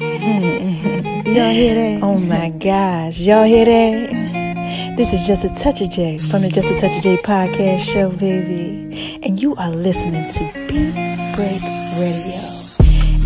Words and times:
Mm-hmm. 0.00 1.28
Y'all 1.28 1.52
hear 1.52 1.74
that? 1.74 2.00
Oh 2.02 2.16
my 2.16 2.48
gosh. 2.48 3.18
Y'all 3.18 3.44
hear 3.44 3.66
that? 3.66 4.94
This 4.96 5.12
is 5.12 5.26
Just 5.26 5.44
a 5.44 5.50
Touch 5.50 5.82
of 5.82 5.90
J 5.90 6.16
from 6.16 6.40
the 6.40 6.48
Just 6.48 6.68
a 6.68 6.80
Touch 6.80 6.96
of 6.96 7.02
J 7.02 7.18
podcast 7.18 7.80
show, 7.80 8.08
baby. 8.08 9.20
And 9.22 9.38
you 9.38 9.54
are 9.56 9.68
listening 9.68 10.30
to 10.30 10.40
Beat 10.68 10.94
Break 11.36 11.60
Radio. 12.00 12.40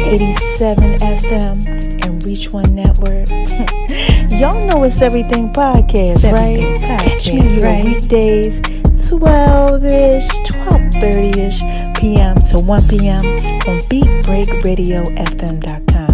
87 0.03 0.99
FM 0.99 1.65
and 2.05 2.27
Reach 2.27 2.51
One 2.51 2.75
Network. 2.75 3.29
Y'all 4.33 4.59
know 4.67 4.83
it's 4.83 5.01
Everything 5.01 5.53
Podcast, 5.53 6.25
right? 6.33 6.59
Podcast, 6.59 6.99
Catch 6.99 7.29
me 7.29 7.61
right? 7.61 7.85
weekdays, 7.85 8.61
12-ish, 9.09 10.27
12.30ish 10.51 11.63
p.m. 11.97 12.35
to 12.35 12.57
1 12.67 12.83
p.m. 12.89 13.25
on 13.69 13.79
BeatBreakRadioFM.com 13.89 16.14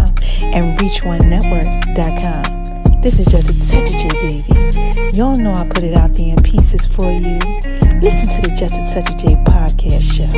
and 0.53 0.77
ReachOneNetwork.com. 0.79 3.01
This 3.01 3.19
is 3.19 3.25
just 3.27 3.49
a 3.49 3.53
touch 3.67 3.89
of 3.89 3.95
J, 3.99 4.07
baby. 4.21 4.45
Y'all 5.17 5.33
know 5.35 5.51
I 5.53 5.67
put 5.67 5.83
it 5.83 5.97
out 5.97 6.15
there 6.15 6.29
in 6.29 6.37
pieces 6.43 6.85
for 6.85 7.11
you. 7.11 7.39
Listen 8.01 8.29
to 8.29 8.41
the 8.45 8.51
Just 8.55 8.73
a 8.73 8.83
Touch 8.85 9.09
of 9.09 9.17
J 9.17 9.35
podcast 9.49 10.03
show. 10.05 10.29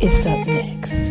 It's 0.00 0.26
up 0.26 0.46
next. 0.46 1.10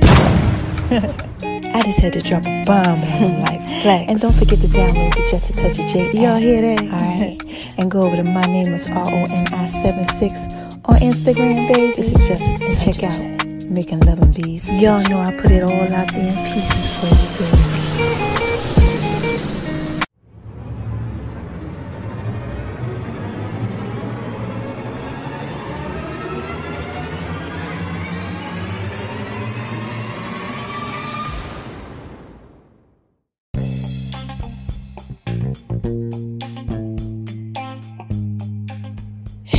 I 1.75 1.81
just 1.81 1.99
had 1.99 2.13
to 2.13 2.21
drop 2.21 2.45
a 2.45 2.61
bomb 2.63 3.03
on 3.03 3.39
like 3.41 3.61
flex. 3.83 4.11
And 4.11 4.19
don't 4.19 4.33
forget 4.33 4.59
to 4.59 4.67
download 4.67 5.13
the 5.15 5.21
Just 5.29 5.49
a 5.49 5.53
Touch 5.53 5.77
of 5.79 5.85
J. 5.85 6.09
Y'all 6.19 6.37
hear 6.37 6.61
that? 6.61 6.81
Alright. 6.81 7.43
and 7.77 7.91
go 7.91 8.01
over 8.01 8.15
to 8.15 8.23
my 8.23 8.41
name 8.43 8.73
is 8.73 8.89
R 8.89 9.03
O 9.05 9.23
N 9.29 9.45
I 9.53 9.65
76 9.65 10.55
on 10.85 10.95
Instagram, 11.03 11.67
baby. 11.73 11.91
This 11.93 12.07
is 12.07 12.27
just 12.27 12.41
and 12.41 12.79
check 12.79 13.03
out 13.03 13.21
Making 13.69 13.99
Love 14.01 14.19
and 14.19 14.33
Bees. 14.33 14.69
Y'all 14.71 15.01
know 15.09 15.19
I 15.19 15.31
put 15.33 15.51
it 15.51 15.63
all 15.63 15.93
out 15.93 16.11
there 16.13 16.25
in 16.25 16.43
pieces 16.45 16.95
for 16.95 17.05
you, 17.05 17.29
baby. 17.51 17.68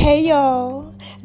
Hey 0.01 0.27
y'all, 0.27 0.70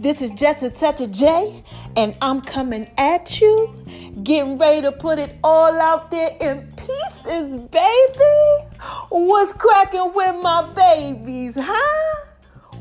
this 0.06 0.22
is 0.22 0.30
just 0.30 0.62
a 0.62 0.70
touch 0.70 1.00
of 1.00 1.10
J, 1.10 1.64
and 1.96 2.14
I'm 2.22 2.40
coming 2.40 2.88
at 2.96 3.40
you, 3.40 3.74
getting 4.22 4.56
ready 4.56 4.82
to 4.82 4.92
put 4.92 5.18
it 5.18 5.36
all 5.42 5.74
out 5.80 6.12
there 6.12 6.30
in 6.40 6.72
pieces, 6.76 7.56
baby. 7.56 8.68
What's 9.08 9.52
cracking 9.52 10.12
with 10.14 10.36
my 10.40 10.62
babies, 10.74 11.56
huh? 11.60 12.24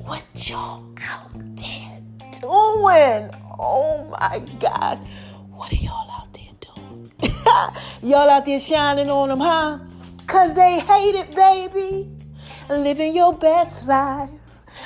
What 0.03 0.23
y'all 0.35 0.85
out 1.09 1.31
there 1.55 1.99
doing? 2.41 3.31
Oh 3.57 4.07
my 4.11 4.43
gosh, 4.59 4.99
what 5.49 5.71
are 5.71 5.77
y'all 5.77 6.11
out 6.11 6.31
there 6.31 6.53
doing? 6.75 7.11
y'all 8.03 8.29
out 8.29 8.45
there 8.45 8.59
shining 8.59 9.09
on 9.09 9.29
them, 9.29 9.39
huh? 9.39 9.79
Cause 10.27 10.53
they 10.53 10.79
hate 10.79 11.15
it, 11.15 11.33
baby. 11.33 12.07
Living 12.69 13.15
your 13.15 13.33
best 13.33 13.87
life. 13.87 14.29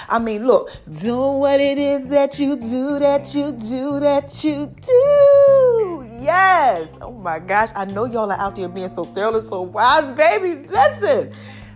I 0.10 0.20
mean, 0.20 0.46
look, 0.46 0.72
doing 1.00 1.40
what 1.40 1.60
it 1.60 1.78
is 1.78 2.08
that 2.08 2.40
you 2.40 2.56
do, 2.56 3.00
that 3.00 3.34
you 3.36 3.52
do, 3.52 4.00
that 4.00 4.44
you 4.44 4.68
do. 4.82 6.08
Yes. 6.22 6.90
Oh 7.02 7.12
my 7.12 7.40
gosh. 7.40 7.70
I 7.76 7.86
know 7.86 8.06
y'all 8.06 8.32
are 8.32 8.40
out 8.40 8.56
there 8.56 8.68
being 8.68 8.90
so 8.90 9.06
thorough 9.06 9.38
and 9.38 9.48
so 9.48 9.62
wise, 9.62 10.12
baby. 10.18 10.68
Listen. 10.68 11.32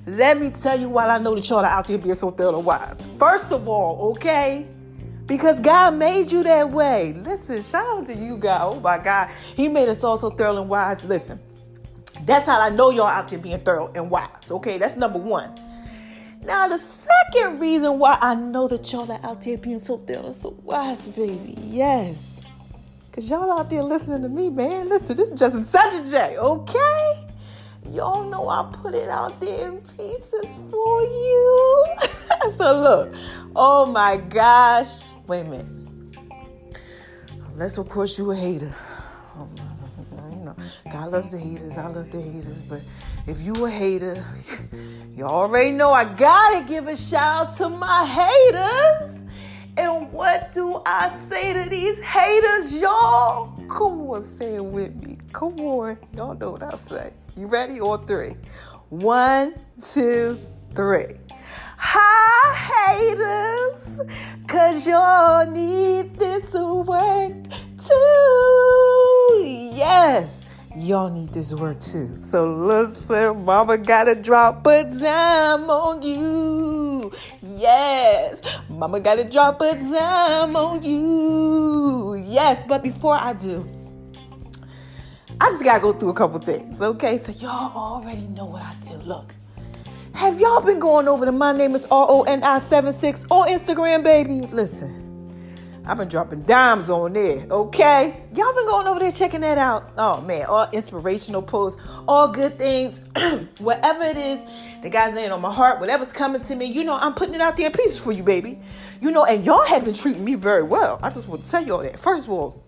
Let 0.06 0.38
me 0.38 0.50
tell 0.50 0.78
you 0.78 0.90
why 0.90 1.06
I 1.06 1.18
know 1.18 1.34
that 1.34 1.48
y'all 1.48 1.60
are 1.60 1.66
out 1.66 1.88
there 1.88 1.98
being 1.98 2.16
so 2.16 2.30
thorough 2.30 2.60
wise. 2.60 2.98
First 3.18 3.54
of 3.54 3.70
all, 3.70 4.12
okay? 4.12 4.68
Because 5.28 5.62
God 5.62 5.96
made 5.96 6.30
you 6.30 6.44
that 6.44 6.70
way. 6.70 7.14
Listen, 7.14 7.62
shout 7.62 7.88
out 7.88 8.06
to 8.08 8.16
you, 8.16 8.38
God. 8.38 8.62
Oh 8.64 8.80
my 8.82 8.98
God. 8.98 9.30
He 9.56 9.70
made 9.70 9.88
us 9.88 10.04
all 10.04 10.18
so 10.18 10.30
thorough 10.30 10.58
and 10.58 10.70
wise. 10.70 11.06
Listen, 11.06 11.40
that's 12.26 12.46
how 12.48 12.60
I 12.60 12.70
know 12.70 12.90
y'all 12.90 13.08
out 13.08 13.30
there 13.30 13.40
being 13.40 13.62
thorough 13.62 13.94
and 13.96 14.10
wise. 14.10 14.52
Okay, 14.52 14.78
that's 14.78 14.98
number 14.98 15.20
one. 15.20 15.58
Now, 16.46 16.68
the 16.68 16.78
second 16.78 17.60
reason 17.60 18.00
why 18.00 18.18
I 18.20 18.36
know 18.36 18.68
that 18.68 18.92
y'all 18.92 19.10
are 19.12 19.20
out 19.24 19.42
there 19.42 19.58
being 19.58 19.80
so 19.80 19.98
thorough 19.98 20.26
and 20.26 20.36
so 20.36 20.58
wise, 20.64 21.08
baby, 21.10 21.56
yes. 21.58 22.42
Because 23.06 23.30
y'all 23.30 23.52
out 23.52 23.70
there 23.70 23.84
listening 23.84 24.24
to 24.24 24.30
me, 24.30 24.50
man. 24.50 24.90
Listen, 24.90 25.16
this 25.16 25.30
is 25.30 25.40
just 25.40 25.66
such 25.66 25.94
a 25.94 26.10
J, 26.10 26.38
okay? 26.38 27.28
Y'all 27.92 28.30
know 28.30 28.50
I 28.50 28.70
put 28.74 28.94
it 28.94 29.08
out 29.08 29.40
there 29.40 29.70
in 29.70 29.78
pieces 29.78 30.60
for 30.70 31.02
you. 31.02 31.86
so, 32.52 32.80
look, 32.80 33.14
oh 33.56 33.86
my 33.86 34.18
gosh. 34.18 35.04
Wait 35.28 35.42
a 35.42 35.44
minute. 35.46 35.68
Unless, 37.54 37.78
of 37.78 37.88
course, 37.88 38.18
you 38.18 38.32
a 38.32 38.36
hater. 38.36 38.74
Oh, 39.38 39.48
God 40.92 41.12
loves 41.12 41.32
the 41.32 41.38
haters. 41.38 41.78
I 41.78 41.88
love 41.88 42.12
the 42.12 42.22
haters. 42.22 42.62
But 42.64 42.82
if 43.28 43.40
you 43.42 43.66
a 43.66 43.70
hater, 43.70 44.24
you 45.16 45.26
already 45.26 45.72
know 45.72 45.92
I 45.92 46.06
gotta 46.06 46.66
give 46.66 46.88
a 46.88 46.98
shout 46.98 47.48
out 47.50 47.56
to 47.58 47.70
my 47.70 48.06
haters. 48.06 49.22
And 49.78 50.12
what 50.12 50.54
do 50.54 50.82
I 50.86 51.16
say 51.30 51.54
to 51.54 51.70
these 51.70 52.00
haters, 52.00 52.76
y'all? 52.76 53.56
Come 53.68 54.02
on, 54.10 54.24
say 54.24 54.56
it 54.56 54.66
with 54.66 54.96
me. 55.04 55.18
Come 55.32 55.60
on. 55.60 55.98
Y'all 56.16 56.36
know 56.36 56.52
what 56.52 56.64
I 56.64 56.76
say. 56.76 57.12
You 57.36 57.48
ready? 57.48 57.80
All 57.80 57.98
three. 57.98 58.36
One, 58.90 59.56
two, 59.84 60.40
three. 60.76 61.08
Hi, 61.78 63.10
haters, 63.18 64.02
cause 64.48 64.88
y'all 64.88 65.50
need 65.50 66.16
this 66.16 66.54
work 66.54 67.34
too. 67.78 69.44
Yes. 69.76 70.43
Y'all 70.76 71.12
need 71.12 71.32
this 71.32 71.54
word 71.54 71.80
too. 71.80 72.18
So 72.20 72.52
listen, 72.52 73.46
mama 73.46 73.78
gotta 73.78 74.16
drop 74.16 74.66
a 74.66 74.84
dime 74.84 75.70
on 75.70 76.02
you. 76.02 77.14
Yes, 77.44 78.42
mama 78.70 79.00
gotta 79.00 79.24
drop 79.24 79.62
a 79.62 79.76
dime 79.76 80.56
on 80.56 80.84
you. 80.84 82.16
Yes, 82.16 82.64
but 82.68 82.82
before 82.82 83.16
I 83.16 83.34
do, 83.34 83.70
I 85.40 85.50
just 85.50 85.64
gotta 85.64 85.80
go 85.80 85.94
through 85.94 86.10
a 86.10 86.16
couple 86.16 86.40
things, 86.40 86.82
okay? 86.82 87.20
So 87.20 87.34
y'all 87.34 87.72
already 87.78 88.22
know 88.22 88.46
what 88.46 88.64
I 88.64 88.74
do. 88.82 88.96
Look, 89.06 89.36
have 90.16 90.40
y'all 90.40 90.62
been 90.62 90.80
going 90.80 91.08
over 91.08 91.24
to 91.26 91.32
my 91.32 91.52
name 91.52 91.76
is 91.76 91.86
R 91.86 92.08
O 92.10 92.24
N 92.24 92.44
I 92.44 92.58
76 92.58 93.28
on 93.30 93.48
Instagram, 93.48 94.04
baby? 94.04 94.48
Listen. 94.52 95.03
I've 95.86 95.98
been 95.98 96.08
dropping 96.08 96.44
dimes 96.44 96.90
on 96.90 97.14
there, 97.14 97.46
okay? 97.52 98.24
Y'all 98.34 98.54
been 98.56 98.66
going 98.68 98.88
over 98.88 99.00
there 99.00 99.12
checking 99.12 99.42
that 99.42 99.58
out. 99.58 99.92
Oh 99.98 100.22
man, 100.22 100.46
all 100.46 100.70
inspirational 100.72 101.42
posts, 101.42 101.82
all 102.08 102.30
good 102.30 102.58
things, 102.58 103.02
whatever 103.60 104.04
it 104.04 104.18
is 104.18 104.40
the 104.84 104.90
guy's 104.90 105.14
laying 105.16 105.32
on 105.32 105.42
my 105.42 105.52
heart, 105.52 105.80
whatever's 105.80 106.12
coming 106.12 106.42
to 106.42 106.56
me, 106.56 106.66
you 106.66 106.84
know, 106.84 106.96
I'm 106.96 107.14
putting 107.14 107.34
it 107.36 107.42
out 107.42 107.56
there 107.56 107.68
in 107.68 107.72
pieces 107.72 108.00
for 108.00 108.12
you, 108.12 108.22
baby. 108.22 108.60
You 109.00 109.12
know, 109.12 109.24
and 109.26 109.44
y'all 109.44 109.66
have 109.66 109.86
been 109.86 109.94
treating 109.94 110.24
me 110.26 110.36
very 110.36 110.62
well. 110.62 111.00
I 111.02 111.10
just 111.10 111.28
want 111.28 111.44
to 111.44 111.50
tell 111.50 111.66
y'all 111.66 111.82
that. 111.84 111.98
First 111.98 112.26
of 112.26 112.32
all, 112.32 112.62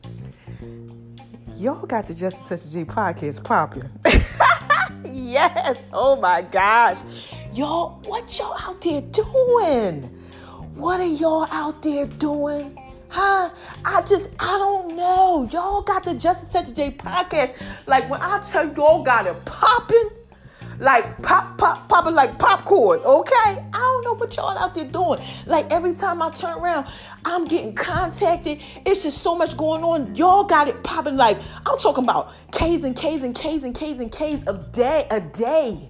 y'all 1.57 1.85
got 1.85 2.07
the 2.07 2.13
Just 2.13 2.45
a 2.45 2.49
Touch 2.49 2.71
J 2.71 2.85
podcast 2.85 3.43
popping. 3.43 3.89
yes, 5.13 5.85
oh 5.91 6.15
my 6.15 6.41
gosh. 6.41 6.99
Y'all, 7.53 8.01
what 8.05 8.37
y'all 8.39 8.57
out 8.59 8.79
there 8.79 9.01
doing? 9.01 10.03
What 10.75 11.01
are 11.01 11.05
y'all 11.05 11.47
out 11.51 11.83
there 11.83 12.07
doing? 12.07 12.77
Huh? 13.17 13.49
I 13.85 14.01
just, 14.01 14.29
I 14.41 14.57
don't 14.57 14.97
know. 14.97 15.47
Y'all 15.49 15.81
got 15.81 16.03
the 16.03 16.15
Just 16.15 16.51
Such 16.51 16.67
a 16.67 16.73
J 16.73 16.91
podcast. 16.91 17.55
Like 17.87 18.09
when 18.09 18.21
I 18.21 18.41
tell 18.41 18.67
y'all 18.75 19.03
got 19.03 19.25
it 19.25 19.45
popping, 19.45 20.09
like 20.79 21.21
pop, 21.21 21.57
pop, 21.57 21.87
popping 21.87 22.13
like 22.13 22.37
popcorn, 22.37 22.99
okay? 22.99 23.31
I 23.71 23.71
don't 23.71 24.03
know 24.03 24.15
what 24.15 24.35
y'all 24.35 24.57
out 24.57 24.75
there 24.75 24.83
doing. 24.83 25.21
Like 25.45 25.71
every 25.71 25.95
time 25.95 26.21
I 26.21 26.29
turn 26.29 26.57
around, 26.57 26.87
I'm 27.23 27.45
getting 27.45 27.73
contacted. 27.73 28.59
It's 28.85 29.01
just 29.01 29.19
so 29.19 29.33
much 29.33 29.55
going 29.55 29.85
on. 29.85 30.13
Y'all 30.15 30.43
got 30.43 30.67
it 30.67 30.83
popping 30.83 31.15
like 31.15 31.37
I'm 31.65 31.77
talking 31.77 32.03
about 32.03 32.33
K's 32.51 32.83
and 32.83 32.97
K's 32.97 33.23
and 33.23 33.33
K's 33.33 33.63
and 33.63 33.73
K's 33.73 34.01
and 34.01 34.11
K's 34.11 34.43
a 34.45 34.57
day, 34.73 35.07
a 35.09 35.21
day. 35.21 35.89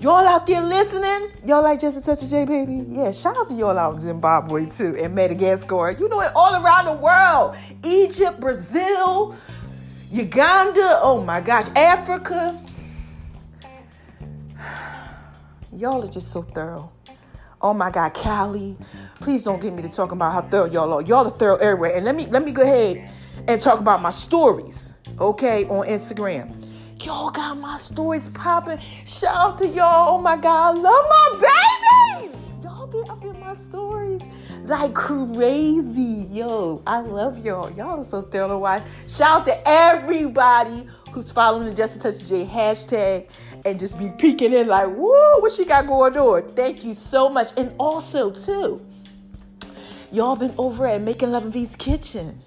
Y'all 0.00 0.26
out 0.26 0.46
there 0.46 0.60
listening? 0.60 1.30
Y'all 1.46 1.62
like 1.62 1.80
just 1.80 1.96
a 1.96 2.02
touch 2.02 2.22
of 2.22 2.28
J, 2.28 2.44
baby? 2.44 2.84
Yeah, 2.86 3.12
shout 3.12 3.34
out 3.38 3.48
to 3.48 3.54
y'all 3.54 3.78
out 3.78 3.94
in 3.94 4.02
Zimbabwe 4.02 4.66
too 4.66 4.94
and 4.96 5.14
Madagascar. 5.14 5.90
You 5.92 6.08
know 6.10 6.20
it 6.20 6.32
all 6.36 6.62
around 6.62 6.84
the 6.84 6.92
world. 6.92 7.56
Egypt, 7.82 8.38
Brazil, 8.38 9.34
Uganda. 10.10 10.98
Oh 11.00 11.22
my 11.24 11.40
gosh, 11.40 11.68
Africa. 11.74 12.62
Y'all 15.72 16.04
are 16.04 16.10
just 16.10 16.30
so 16.30 16.42
thorough. 16.42 16.92
Oh 17.62 17.72
my 17.72 17.90
God, 17.90 18.12
Cali. 18.12 18.76
Please 19.20 19.44
don't 19.44 19.62
get 19.62 19.72
me 19.72 19.80
to 19.82 19.88
talk 19.88 20.12
about 20.12 20.32
how 20.32 20.42
thorough 20.42 20.70
y'all 20.70 20.92
are. 20.92 21.02
Y'all 21.02 21.26
are 21.26 21.30
thorough 21.30 21.56
everywhere. 21.56 21.96
And 21.96 22.04
let 22.04 22.14
me 22.14 22.26
let 22.26 22.44
me 22.44 22.52
go 22.52 22.62
ahead 22.62 23.10
and 23.48 23.60
talk 23.60 23.80
about 23.80 24.02
my 24.02 24.10
stories, 24.10 24.92
okay, 25.18 25.64
on 25.64 25.86
Instagram. 25.86 26.65
Y'all 27.02 27.30
got 27.30 27.58
my 27.58 27.76
stories 27.76 28.28
popping. 28.28 28.78
Shout 29.04 29.36
out 29.36 29.58
to 29.58 29.68
y'all. 29.68 30.14
Oh 30.14 30.18
my 30.20 30.36
God, 30.36 30.76
I 30.76 30.80
love 30.80 31.04
my 31.08 32.20
baby. 32.20 32.38
Y'all 32.62 32.86
be 32.86 33.00
up 33.08 33.24
in 33.24 33.38
my 33.38 33.52
stories 33.54 34.22
like 34.64 34.94
crazy. 34.94 36.26
Yo, 36.30 36.82
I 36.86 37.00
love 37.00 37.44
y'all. 37.44 37.70
Y'all 37.72 38.00
are 38.00 38.02
so 38.02 38.22
thrilled 38.22 38.50
to 38.50 38.58
watch. 38.58 38.82
Shout 39.08 39.40
out 39.40 39.46
to 39.46 39.68
everybody 39.68 40.88
who's 41.12 41.30
following 41.30 41.66
the 41.68 41.74
Just 41.74 42.00
Touch 42.00 42.26
J 42.28 42.44
hashtag 42.44 43.28
and 43.64 43.78
just 43.78 43.98
be 43.98 44.08
peeking 44.18 44.52
in 44.52 44.66
like, 44.66 44.88
woo, 44.88 45.40
what 45.40 45.52
she 45.52 45.64
got 45.64 45.86
going 45.86 46.16
on? 46.16 46.48
Thank 46.50 46.84
you 46.84 46.94
so 46.94 47.28
much. 47.28 47.52
And 47.56 47.72
also, 47.78 48.30
too, 48.30 48.84
y'all 50.10 50.36
been 50.36 50.54
over 50.58 50.86
at 50.86 51.00
Making 51.02 51.32
Love 51.32 51.44
and 51.44 51.52
V's 51.52 51.76
Kitchen. 51.76 52.42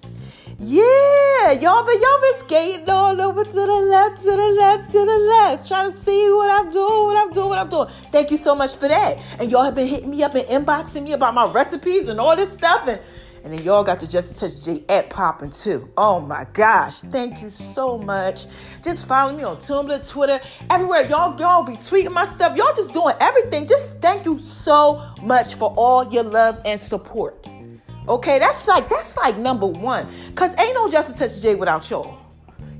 Yeah, 0.62 1.52
y'all 1.52 1.86
been 1.86 2.02
y'all 2.02 2.20
been 2.20 2.38
skating 2.40 2.90
all 2.90 3.18
over 3.18 3.44
to 3.44 3.50
the 3.50 3.66
left, 3.66 4.18
to 4.18 4.30
the 4.30 4.36
left, 4.36 4.92
to 4.92 4.98
the 4.98 5.18
left, 5.18 5.66
trying 5.66 5.90
to 5.90 5.96
see 5.96 6.30
what 6.32 6.50
I'm 6.50 6.70
doing, 6.70 7.04
what 7.06 7.16
I'm 7.16 7.32
doing, 7.32 7.48
what 7.48 7.58
I'm 7.58 7.68
doing. 7.70 7.88
Thank 8.12 8.30
you 8.30 8.36
so 8.36 8.54
much 8.54 8.76
for 8.76 8.86
that. 8.86 9.16
And 9.38 9.50
y'all 9.50 9.62
have 9.62 9.74
been 9.74 9.88
hitting 9.88 10.10
me 10.10 10.22
up 10.22 10.34
and 10.34 10.44
inboxing 10.48 11.04
me 11.04 11.12
about 11.12 11.32
my 11.32 11.50
recipes 11.50 12.08
and 12.08 12.20
all 12.20 12.36
this 12.36 12.52
stuff. 12.52 12.86
And 12.88 13.00
and 13.42 13.54
then 13.54 13.62
y'all 13.62 13.82
got 13.82 14.00
the 14.00 14.06
Just 14.06 14.38
Touch 14.38 14.62
J 14.66 14.84
app 14.90 15.08
popping 15.08 15.50
too. 15.50 15.88
Oh 15.96 16.20
my 16.20 16.46
gosh. 16.52 16.96
Thank 16.96 17.40
you 17.40 17.48
so 17.74 17.96
much. 17.96 18.44
Just 18.82 19.08
follow 19.08 19.34
me 19.34 19.42
on 19.44 19.56
Tumblr, 19.56 20.06
Twitter, 20.10 20.42
everywhere. 20.68 21.08
Y'all, 21.08 21.40
y'all 21.40 21.64
be 21.64 21.76
tweeting 21.76 22.12
my 22.12 22.26
stuff. 22.26 22.54
Y'all 22.54 22.74
just 22.76 22.92
doing 22.92 23.14
everything. 23.18 23.66
Just 23.66 23.98
thank 24.02 24.26
you 24.26 24.38
so 24.40 25.02
much 25.22 25.54
for 25.54 25.72
all 25.74 26.12
your 26.12 26.24
love 26.24 26.60
and 26.66 26.78
support. 26.78 27.49
Okay, 28.08 28.38
that's 28.38 28.66
like 28.66 28.88
that's 28.88 29.16
like 29.16 29.36
number 29.36 29.66
one. 29.66 30.08
Cause 30.34 30.54
ain't 30.58 30.74
no 30.74 30.88
Justice 30.90 31.18
Touch 31.18 31.40
J 31.40 31.54
without 31.54 31.88
y'all. 31.90 32.18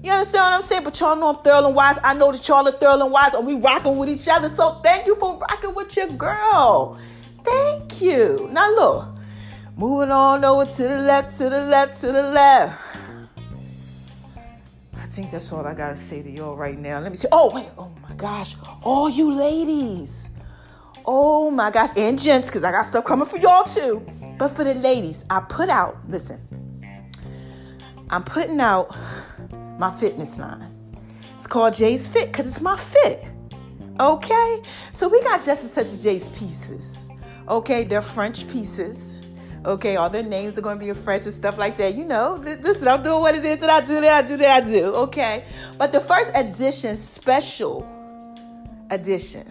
You 0.02 0.12
understand 0.12 0.44
what 0.44 0.52
I'm 0.54 0.62
saying? 0.62 0.84
But 0.84 0.98
y'all 0.98 1.14
know 1.14 1.28
I'm 1.28 1.42
thorough 1.42 1.66
and 1.66 1.74
wise. 1.74 1.98
I 2.02 2.14
know 2.14 2.32
that 2.32 2.46
y'all 2.48 2.66
are 2.66 2.72
thorough 2.72 3.02
and 3.02 3.12
wise, 3.12 3.34
and 3.34 3.46
we 3.46 3.54
rocking 3.54 3.98
with 3.98 4.08
each 4.08 4.28
other. 4.28 4.50
So 4.50 4.80
thank 4.82 5.06
you 5.06 5.14
for 5.16 5.38
rocking 5.38 5.74
with 5.74 5.94
your 5.94 6.08
girl. 6.08 6.98
Thank 7.44 8.00
you. 8.00 8.48
Now 8.50 8.70
look, 8.74 9.08
moving 9.76 10.10
on 10.10 10.44
over 10.44 10.64
to 10.64 10.82
the 10.82 10.98
left, 10.98 11.36
to 11.38 11.50
the 11.50 11.64
left, 11.66 12.00
to 12.00 12.12
the 12.12 12.22
left. 12.22 12.80
I 14.96 15.06
think 15.06 15.30
that's 15.30 15.52
all 15.52 15.66
I 15.66 15.74
gotta 15.74 15.96
say 15.96 16.22
to 16.22 16.30
y'all 16.30 16.56
right 16.56 16.78
now. 16.78 17.00
Let 17.00 17.10
me 17.10 17.16
see. 17.16 17.28
Oh 17.30 17.50
wait. 17.52 17.68
Oh 17.76 17.92
my 18.08 18.14
gosh. 18.14 18.56
All 18.82 19.10
you 19.10 19.32
ladies. 19.32 20.28
Oh 21.04 21.50
my 21.50 21.70
gosh, 21.70 21.90
and 21.96 22.18
gents, 22.18 22.48
because 22.48 22.64
I 22.64 22.70
got 22.70 22.86
stuff 22.86 23.04
coming 23.04 23.26
for 23.26 23.36
y'all 23.36 23.64
too. 23.64 24.06
But 24.40 24.56
for 24.56 24.64
the 24.64 24.72
ladies, 24.72 25.22
I 25.28 25.40
put 25.40 25.68
out, 25.68 25.98
listen, 26.08 26.40
I'm 28.08 28.24
putting 28.24 28.58
out 28.58 28.96
my 29.78 29.94
fitness 29.94 30.38
line. 30.38 30.66
It's 31.36 31.46
called 31.46 31.74
Jay's 31.74 32.08
Fit 32.08 32.32
because 32.32 32.46
it's 32.46 32.62
my 32.62 32.74
fit. 32.74 33.22
Okay? 34.00 34.62
So 34.92 35.08
we 35.08 35.22
got 35.24 35.44
just 35.44 35.66
as 35.66 35.74
such 35.74 35.84
as 35.84 36.02
Jay's 36.02 36.30
pieces. 36.30 36.86
Okay, 37.50 37.84
they're 37.84 38.00
French 38.00 38.48
pieces. 38.48 39.14
Okay, 39.66 39.96
all 39.96 40.08
their 40.08 40.22
names 40.22 40.56
are 40.56 40.62
going 40.62 40.78
to 40.78 40.82
be 40.82 40.88
in 40.88 40.94
French 40.94 41.26
and 41.26 41.34
stuff 41.34 41.58
like 41.58 41.76
that. 41.76 41.94
You 41.94 42.06
know, 42.06 42.36
is 42.42 42.86
I'm 42.86 43.02
doing 43.02 43.20
what 43.20 43.34
it 43.34 43.44
is 43.44 43.58
that 43.58 43.68
I 43.68 43.84
do, 43.84 44.00
that 44.00 44.24
I 44.24 44.26
do, 44.26 44.38
that 44.38 44.62
I 44.62 44.64
do. 44.64 44.86
Okay, 44.86 45.44
but 45.76 45.92
the 45.92 46.00
first 46.00 46.30
edition, 46.34 46.96
special 46.96 47.86
edition, 48.88 49.46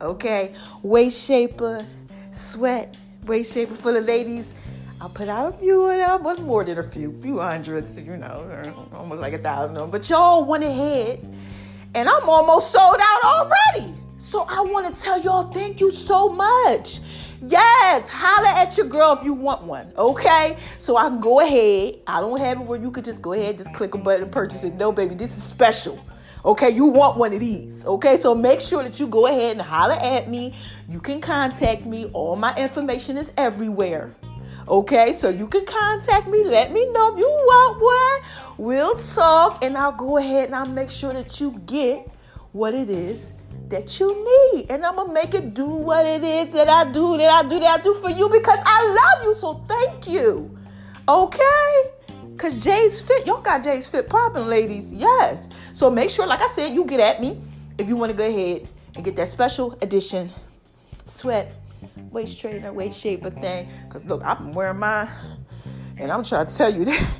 okay, 0.00 0.54
waist 0.82 1.26
shaper, 1.26 1.84
sweat, 2.32 2.96
waist 3.24 3.52
shaper 3.52 3.74
for 3.74 3.92
the 3.92 4.00
ladies. 4.00 4.52
I 5.00 5.08
put 5.08 5.28
out 5.28 5.54
a 5.54 5.56
few 5.56 5.86
of 5.86 5.96
them, 5.96 6.22
but 6.22 6.40
more 6.40 6.64
than 6.64 6.78
a 6.78 6.82
few, 6.82 7.18
few 7.22 7.40
hundreds, 7.40 7.98
you 7.98 8.16
know, 8.16 8.88
almost 8.92 9.20
like 9.20 9.32
a 9.32 9.38
thousand 9.38 9.76
of 9.76 9.82
them. 9.82 9.90
But 9.90 10.08
y'all 10.10 10.44
went 10.44 10.62
ahead, 10.62 11.20
and 11.94 12.08
I'm 12.08 12.28
almost 12.28 12.70
sold 12.70 12.96
out 13.00 13.24
already. 13.24 13.96
So 14.18 14.44
I 14.46 14.60
want 14.60 14.94
to 14.94 15.02
tell 15.02 15.18
y'all 15.20 15.50
thank 15.52 15.80
you 15.80 15.90
so 15.90 16.28
much. 16.28 17.00
Yes, 17.40 18.06
holla 18.06 18.52
at 18.60 18.76
your 18.76 18.86
girl 18.86 19.16
if 19.18 19.24
you 19.24 19.32
want 19.32 19.62
one, 19.62 19.90
okay? 19.96 20.58
So 20.78 20.98
I 20.98 21.08
can 21.08 21.20
go 21.20 21.40
ahead. 21.40 22.00
I 22.06 22.20
don't 22.20 22.38
have 22.38 22.60
it 22.60 22.66
where 22.66 22.78
you 22.78 22.90
could 22.90 23.06
just 23.06 23.22
go 23.22 23.32
ahead, 23.32 23.56
just 23.56 23.72
click 23.72 23.94
a 23.94 23.98
button 23.98 24.24
and 24.24 24.32
purchase 24.32 24.62
it. 24.62 24.74
No, 24.74 24.92
baby, 24.92 25.14
this 25.14 25.34
is 25.34 25.42
special. 25.42 25.98
Okay, 26.44 26.70
you 26.70 26.86
want 26.86 27.18
one 27.18 27.34
of 27.34 27.40
these. 27.40 27.84
Okay, 27.84 28.16
so 28.16 28.34
make 28.34 28.60
sure 28.60 28.82
that 28.82 28.98
you 28.98 29.06
go 29.06 29.26
ahead 29.26 29.52
and 29.52 29.60
holler 29.60 29.98
at 30.00 30.28
me. 30.28 30.54
You 30.88 31.00
can 31.00 31.20
contact 31.20 31.84
me. 31.84 32.06
All 32.12 32.36
my 32.36 32.54
information 32.56 33.18
is 33.18 33.32
everywhere. 33.36 34.14
Okay, 34.66 35.12
so 35.12 35.28
you 35.28 35.48
can 35.48 35.66
contact 35.66 36.28
me. 36.28 36.44
Let 36.44 36.72
me 36.72 36.90
know 36.92 37.12
if 37.12 37.18
you 37.18 37.28
want 37.28 37.80
one. 37.82 38.56
We'll 38.56 38.98
talk 38.98 39.62
and 39.62 39.76
I'll 39.76 39.92
go 39.92 40.16
ahead 40.16 40.46
and 40.46 40.54
I'll 40.54 40.66
make 40.66 40.90
sure 40.90 41.12
that 41.12 41.40
you 41.40 41.60
get 41.66 42.08
what 42.52 42.74
it 42.74 42.88
is 42.88 43.32
that 43.68 43.98
you 44.00 44.52
need. 44.54 44.70
And 44.70 44.84
I'm 44.84 44.96
gonna 44.96 45.12
make 45.12 45.34
it 45.34 45.54
do 45.54 45.66
what 45.66 46.06
it 46.06 46.22
is 46.22 46.52
that 46.54 46.68
I 46.68 46.90
do, 46.90 47.16
that 47.18 47.30
I 47.30 47.48
do, 47.48 47.58
that 47.58 47.80
I 47.80 47.82
do 47.82 47.94
for 47.94 48.10
you 48.10 48.28
because 48.28 48.58
I 48.64 48.86
love 48.86 49.26
you. 49.26 49.34
So 49.34 49.54
thank 49.66 50.06
you. 50.06 50.56
Okay? 51.08 51.90
Cause 52.40 52.58
Jay's 52.58 53.02
Fit, 53.02 53.26
y'all 53.26 53.42
got 53.42 53.62
Jay's 53.62 53.86
Fit 53.86 54.08
popping, 54.08 54.46
ladies. 54.46 54.94
Yes. 54.94 55.50
So 55.74 55.90
make 55.90 56.08
sure, 56.08 56.26
like 56.26 56.40
I 56.40 56.46
said, 56.46 56.72
you 56.72 56.86
get 56.86 56.98
at 56.98 57.20
me 57.20 57.38
if 57.76 57.86
you 57.86 57.96
want 57.96 58.12
to 58.12 58.16
go 58.16 58.26
ahead 58.26 58.66
and 58.96 59.04
get 59.04 59.14
that 59.16 59.28
special 59.28 59.76
edition 59.82 60.30
sweat 61.04 61.54
waist 62.10 62.40
trainer, 62.40 62.72
waist 62.72 62.98
shaper 62.98 63.28
thing. 63.28 63.68
Cause 63.90 64.02
look, 64.06 64.24
I've 64.24 64.38
been 64.38 64.52
wearing 64.52 64.78
mine, 64.78 65.10
and 65.98 66.10
I'm 66.10 66.24
trying 66.24 66.46
to 66.46 66.56
tell 66.56 66.74
you 66.74 66.84
that 66.86 67.10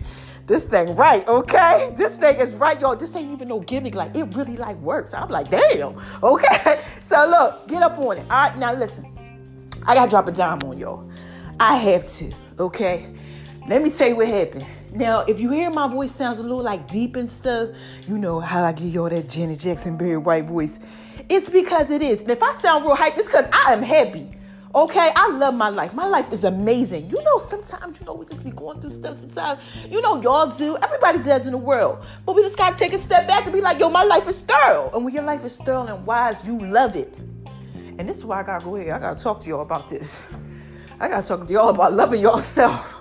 this 0.46 0.64
thing 0.64 0.96
right, 0.96 1.28
okay? 1.28 1.92
This 1.98 2.16
thing 2.16 2.36
is 2.36 2.54
right, 2.54 2.80
y'all. 2.80 2.96
This 2.96 3.14
ain't 3.14 3.30
even 3.30 3.48
no 3.48 3.60
gimmick. 3.60 3.94
Like 3.94 4.16
it 4.16 4.34
really 4.34 4.56
like 4.56 4.78
works. 4.78 5.12
I'm 5.12 5.28
like, 5.28 5.50
damn. 5.50 6.00
Okay. 6.22 6.80
So 7.02 7.28
look, 7.28 7.68
get 7.68 7.82
up 7.82 7.98
on 7.98 8.16
it. 8.16 8.22
All 8.22 8.48
right, 8.48 8.56
now 8.56 8.72
listen. 8.72 9.04
I 9.86 9.92
gotta 9.92 10.08
drop 10.08 10.28
a 10.28 10.32
dime 10.32 10.60
on 10.62 10.78
y'all. 10.78 11.10
I 11.60 11.76
have 11.76 12.08
to. 12.08 12.32
Okay. 12.58 13.06
Let 13.68 13.82
me 13.82 13.90
tell 13.90 14.08
you 14.08 14.16
what 14.16 14.26
happened. 14.26 14.64
Now, 14.92 15.20
if 15.20 15.38
you 15.38 15.50
hear 15.52 15.70
my 15.70 15.86
voice 15.86 16.12
sounds 16.12 16.40
a 16.40 16.42
little 16.42 16.62
like 16.62 16.88
deep 16.88 17.14
and 17.14 17.30
stuff, 17.30 17.70
you 18.08 18.18
know 18.18 18.40
how 18.40 18.64
I 18.64 18.72
give 18.72 18.88
y'all 18.88 19.08
that 19.08 19.28
Janet 19.28 19.60
Jackson 19.60 19.96
Barry 19.96 20.16
White 20.16 20.46
voice. 20.46 20.78
It's 21.28 21.48
because 21.48 21.90
it 21.92 22.02
is. 22.02 22.20
And 22.22 22.30
if 22.30 22.42
I 22.42 22.52
sound 22.54 22.84
real 22.84 22.96
hype, 22.96 23.16
it's 23.16 23.28
because 23.28 23.48
I 23.52 23.72
am 23.72 23.82
happy. 23.82 24.28
Okay, 24.74 25.10
I 25.14 25.28
love 25.30 25.54
my 25.54 25.68
life. 25.68 25.94
My 25.94 26.06
life 26.06 26.32
is 26.32 26.44
amazing. 26.44 27.08
You 27.08 27.22
know, 27.22 27.38
sometimes 27.38 28.00
you 28.00 28.06
know 28.06 28.14
we 28.14 28.26
just 28.26 28.44
be 28.44 28.50
going 28.50 28.80
through 28.80 28.94
stuff. 28.94 29.18
Sometimes 29.18 29.62
you 29.88 30.00
know 30.00 30.20
y'all 30.22 30.46
do. 30.46 30.76
Everybody 30.76 31.18
does 31.18 31.44
in 31.44 31.52
the 31.52 31.58
world, 31.58 32.04
but 32.24 32.36
we 32.36 32.42
just 32.42 32.56
gotta 32.56 32.76
take 32.76 32.92
a 32.92 32.98
step 32.98 33.26
back 33.26 33.44
and 33.44 33.52
be 33.52 33.60
like, 33.60 33.80
yo, 33.80 33.90
my 33.90 34.04
life 34.04 34.28
is 34.28 34.38
thorough. 34.40 34.90
And 34.94 35.04
when 35.04 35.12
your 35.12 35.24
life 35.24 35.44
is 35.44 35.56
thorough 35.56 35.86
and 35.86 36.06
wise, 36.06 36.44
you 36.46 36.58
love 36.58 36.94
it. 36.94 37.12
And 37.98 38.08
this 38.08 38.18
is 38.18 38.24
why 38.24 38.40
I 38.40 38.42
gotta 38.44 38.64
go 38.64 38.76
ahead. 38.76 38.90
I 38.90 38.98
gotta 39.00 39.20
talk 39.20 39.40
to 39.42 39.48
y'all 39.48 39.62
about 39.62 39.88
this. 39.88 40.18
I 41.00 41.08
gotta 41.08 41.26
talk 41.26 41.46
to 41.46 41.52
y'all 41.52 41.70
about 41.70 41.94
loving 41.94 42.20
yourself. 42.20 42.99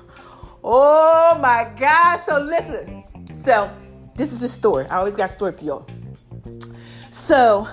Oh 0.64 1.38
my 1.42 1.72
gosh. 1.80 2.22
So 2.24 2.40
listen. 2.40 3.04
So 3.34 3.72
this 4.16 4.32
is 4.32 4.40
the 4.40 4.48
story. 4.48 4.86
I 4.88 4.98
always 4.98 5.16
got 5.16 5.30
a 5.30 5.34
story 5.34 5.54
for 5.54 5.64
y'all. 5.64 5.88
So 7.12 7.68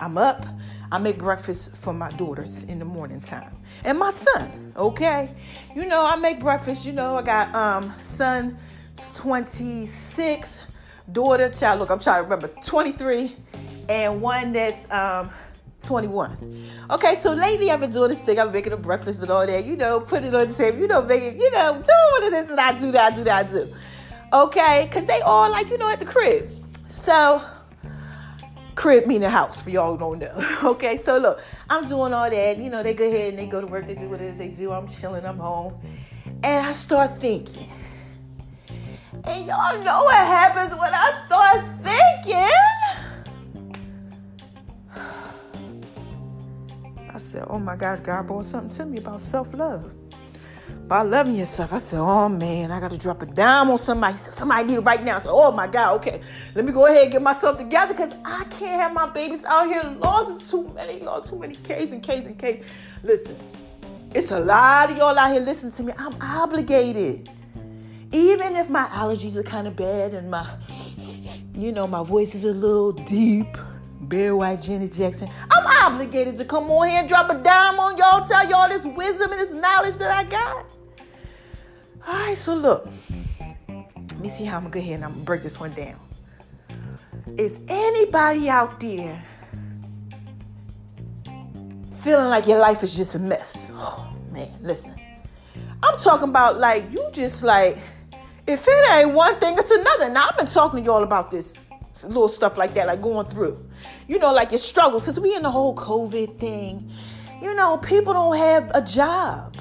I'm 0.00 0.18
up. 0.18 0.46
I 0.90 0.98
make 0.98 1.18
breakfast 1.18 1.76
for 1.76 1.92
my 1.92 2.10
daughters 2.10 2.62
in 2.64 2.78
the 2.78 2.84
morning 2.84 3.20
time. 3.20 3.52
And 3.84 3.98
my 3.98 4.10
son, 4.10 4.72
okay? 4.76 5.34
You 5.74 5.86
know, 5.86 6.04
I 6.06 6.16
make 6.16 6.40
breakfast, 6.40 6.86
you 6.86 6.92
know, 6.92 7.16
I 7.16 7.22
got 7.22 7.54
um 7.54 7.92
son 7.98 8.58
26, 9.14 10.62
daughter, 11.12 11.48
child, 11.48 11.80
look, 11.80 11.90
I'm 11.90 11.98
trying 11.98 12.18
to 12.18 12.22
remember, 12.22 12.48
23, 12.64 13.36
and 13.88 14.20
one 14.20 14.52
that's 14.52 14.90
um 14.90 15.30
21. 15.82 16.66
Okay, 16.90 17.14
so 17.16 17.32
lately 17.32 17.70
I've 17.70 17.80
been 17.80 17.90
doing 17.90 18.08
this 18.08 18.20
thing. 18.20 18.38
I'm 18.38 18.52
making 18.52 18.72
a 18.72 18.76
breakfast 18.76 19.20
and 19.20 19.30
all 19.30 19.46
that. 19.46 19.64
You 19.64 19.76
know, 19.76 20.00
put 20.00 20.24
it 20.24 20.34
on 20.34 20.48
the 20.48 20.54
table. 20.54 20.78
You 20.78 20.86
know, 20.86 21.02
making, 21.02 21.40
you 21.40 21.50
know, 21.50 21.72
doing 21.72 21.84
what 21.84 22.24
it 22.24 22.32
is 22.32 22.46
that 22.48 22.58
I 22.58 22.78
do, 22.78 22.92
that 22.92 23.12
I 23.12 23.16
do, 23.16 23.24
that 23.24 23.46
I 23.46 23.48
do. 23.50 23.74
Okay, 24.32 24.86
because 24.88 25.06
they 25.06 25.20
all 25.20 25.50
like, 25.50 25.68
you 25.68 25.78
know, 25.78 25.88
at 25.88 26.00
the 26.00 26.06
crib. 26.06 26.50
So, 26.88 27.42
crib 28.74 29.06
meaning 29.06 29.30
house 29.30 29.60
for 29.60 29.70
y'all 29.70 29.96
don't 29.96 30.18
know. 30.18 30.32
Okay, 30.64 30.96
so 30.96 31.18
look, 31.18 31.40
I'm 31.70 31.84
doing 31.84 32.12
all 32.12 32.28
that. 32.28 32.58
You 32.58 32.70
know, 32.70 32.82
they 32.82 32.94
go 32.94 33.06
ahead 33.06 33.30
and 33.30 33.38
they 33.38 33.46
go 33.46 33.60
to 33.60 33.66
work, 33.66 33.86
they 33.86 33.94
do 33.94 34.08
what 34.08 34.20
it 34.20 34.26
is 34.26 34.38
they 34.38 34.48
do. 34.48 34.72
I'm 34.72 34.88
chilling, 34.88 35.24
I'm 35.24 35.38
home. 35.38 35.74
And 36.42 36.66
I 36.66 36.72
start 36.72 37.20
thinking. 37.20 37.70
And 39.24 39.46
y'all 39.46 39.82
know 39.82 40.04
what 40.04 40.14
happens 40.14 40.70
when 40.72 40.92
I 40.92 41.22
start 41.26 41.64
thinking. 41.82 42.85
I 47.16 47.18
said, 47.18 47.46
oh 47.48 47.58
my 47.58 47.76
gosh, 47.76 48.00
God 48.00 48.26
brought 48.26 48.44
something 48.44 48.68
to 48.76 48.84
me 48.84 48.98
about 48.98 49.22
self 49.22 49.54
love. 49.54 49.90
About 50.68 51.06
loving 51.06 51.34
yourself. 51.34 51.72
I 51.72 51.78
said, 51.78 51.98
oh 51.98 52.28
man, 52.28 52.70
I 52.70 52.78
got 52.78 52.90
to 52.90 52.98
drop 52.98 53.22
a 53.22 53.26
dime 53.26 53.70
on 53.70 53.78
somebody. 53.78 54.18
Somebody 54.18 54.68
need 54.68 54.74
it 54.74 54.80
right 54.80 55.02
now. 55.02 55.16
I 55.16 55.20
said, 55.20 55.30
oh 55.30 55.50
my 55.50 55.66
God, 55.66 55.96
okay. 55.96 56.20
Let 56.54 56.66
me 56.66 56.72
go 56.72 56.84
ahead 56.84 57.04
and 57.04 57.12
get 57.12 57.22
myself 57.22 57.56
together 57.56 57.94
because 57.94 58.12
I 58.22 58.44
can't 58.50 58.82
have 58.82 58.92
my 58.92 59.08
babies 59.08 59.46
out 59.46 59.66
here 59.66 59.82
lost. 59.98 60.50
Too 60.50 60.68
many, 60.74 61.00
y'all, 61.04 61.22
too 61.22 61.38
many 61.38 61.56
K's 61.56 61.90
and 61.90 62.02
K's 62.02 62.26
and 62.26 62.38
K's. 62.38 62.62
Listen, 63.02 63.34
it's 64.12 64.30
a 64.30 64.38
lot 64.38 64.90
of 64.90 64.98
y'all 64.98 65.18
out 65.18 65.32
here 65.32 65.40
listening 65.40 65.72
to 65.72 65.84
me. 65.84 65.94
I'm 65.96 66.14
obligated. 66.20 67.30
Even 68.12 68.56
if 68.56 68.68
my 68.68 68.84
allergies 68.88 69.36
are 69.36 69.42
kind 69.42 69.66
of 69.66 69.74
bad 69.74 70.12
and 70.12 70.30
my 70.30 70.46
you 71.54 71.72
know, 71.72 71.86
my 71.86 72.02
voice 72.02 72.34
is 72.34 72.44
a 72.44 72.52
little 72.52 72.92
deep. 72.92 73.56
Barry 74.00 74.32
White, 74.32 74.62
Janet 74.62 74.92
Jackson. 74.92 75.30
I'm 75.50 75.92
obligated 75.92 76.36
to 76.38 76.44
come 76.44 76.70
on 76.70 76.88
here 76.88 77.00
and 77.00 77.08
drop 77.08 77.30
a 77.30 77.34
dime 77.34 77.78
on 77.78 77.96
y'all, 77.96 78.26
tell 78.26 78.48
y'all 78.48 78.68
this 78.68 78.84
wisdom 78.84 79.32
and 79.32 79.40
this 79.40 79.52
knowledge 79.52 79.96
that 79.96 80.10
I 80.10 80.24
got. 80.24 80.66
All 82.06 82.14
right, 82.14 82.36
so 82.38 82.54
look. 82.54 82.88
Let 83.68 84.20
me 84.20 84.28
see 84.28 84.44
how 84.44 84.56
I'm 84.56 84.64
gonna 84.64 84.74
go 84.74 84.80
ahead 84.80 84.94
and 84.94 85.04
I'm 85.04 85.12
gonna 85.12 85.24
break 85.24 85.42
this 85.42 85.60
one 85.60 85.74
down. 85.74 85.98
Is 87.36 87.58
anybody 87.68 88.48
out 88.48 88.80
there 88.80 89.22
feeling 92.00 92.28
like 92.28 92.46
your 92.46 92.58
life 92.58 92.82
is 92.82 92.96
just 92.96 93.14
a 93.14 93.18
mess? 93.18 93.70
Oh 93.74 94.08
man, 94.32 94.50
listen. 94.62 94.94
I'm 95.82 95.98
talking 95.98 96.28
about 96.28 96.58
like 96.58 96.90
you 96.92 97.06
just 97.12 97.42
like 97.42 97.76
if 98.46 98.64
it 98.66 98.90
ain't 98.90 99.12
one 99.12 99.38
thing, 99.40 99.56
it's 99.58 99.70
another. 99.70 100.08
Now 100.08 100.28
I've 100.30 100.36
been 100.36 100.46
talking 100.46 100.80
to 100.80 100.86
y'all 100.86 101.02
about 101.02 101.30
this 101.30 101.54
little 102.04 102.28
stuff 102.28 102.56
like 102.56 102.72
that, 102.74 102.86
like 102.86 103.02
going 103.02 103.26
through. 103.26 103.65
You 104.08 104.18
know, 104.18 104.32
like 104.32 104.50
your 104.50 104.58
struggles. 104.58 105.04
Since 105.04 105.18
we 105.18 105.34
in 105.34 105.42
the 105.42 105.50
whole 105.50 105.74
COVID 105.74 106.38
thing, 106.38 106.90
you 107.40 107.54
know, 107.54 107.78
people 107.78 108.12
don't 108.12 108.36
have 108.36 108.70
a 108.74 108.82
job. 108.82 109.56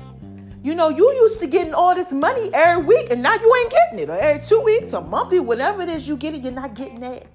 You 0.63 0.73
know, 0.73 0.89
you 0.89 1.11
used 1.13 1.39
to 1.41 1.47
getting 1.47 1.73
all 1.73 1.93
this 1.93 2.11
money 2.11 2.49
every 2.53 2.83
week, 2.83 3.11
and 3.11 3.21
now 3.21 3.35
you 3.35 3.55
ain't 3.55 3.71
getting 3.71 3.99
it. 3.99 4.09
Or 4.09 4.17
every 4.17 4.43
two 4.43 4.61
weeks, 4.61 4.93
or 4.93 5.01
monthly, 5.01 5.39
whatever 5.39 5.83
it 5.83 5.89
is 5.89 6.07
you 6.07 6.17
get 6.17 6.33
it, 6.33 6.41
you're 6.41 6.51
not 6.51 6.73
getting 6.73 7.01
that. 7.01 7.27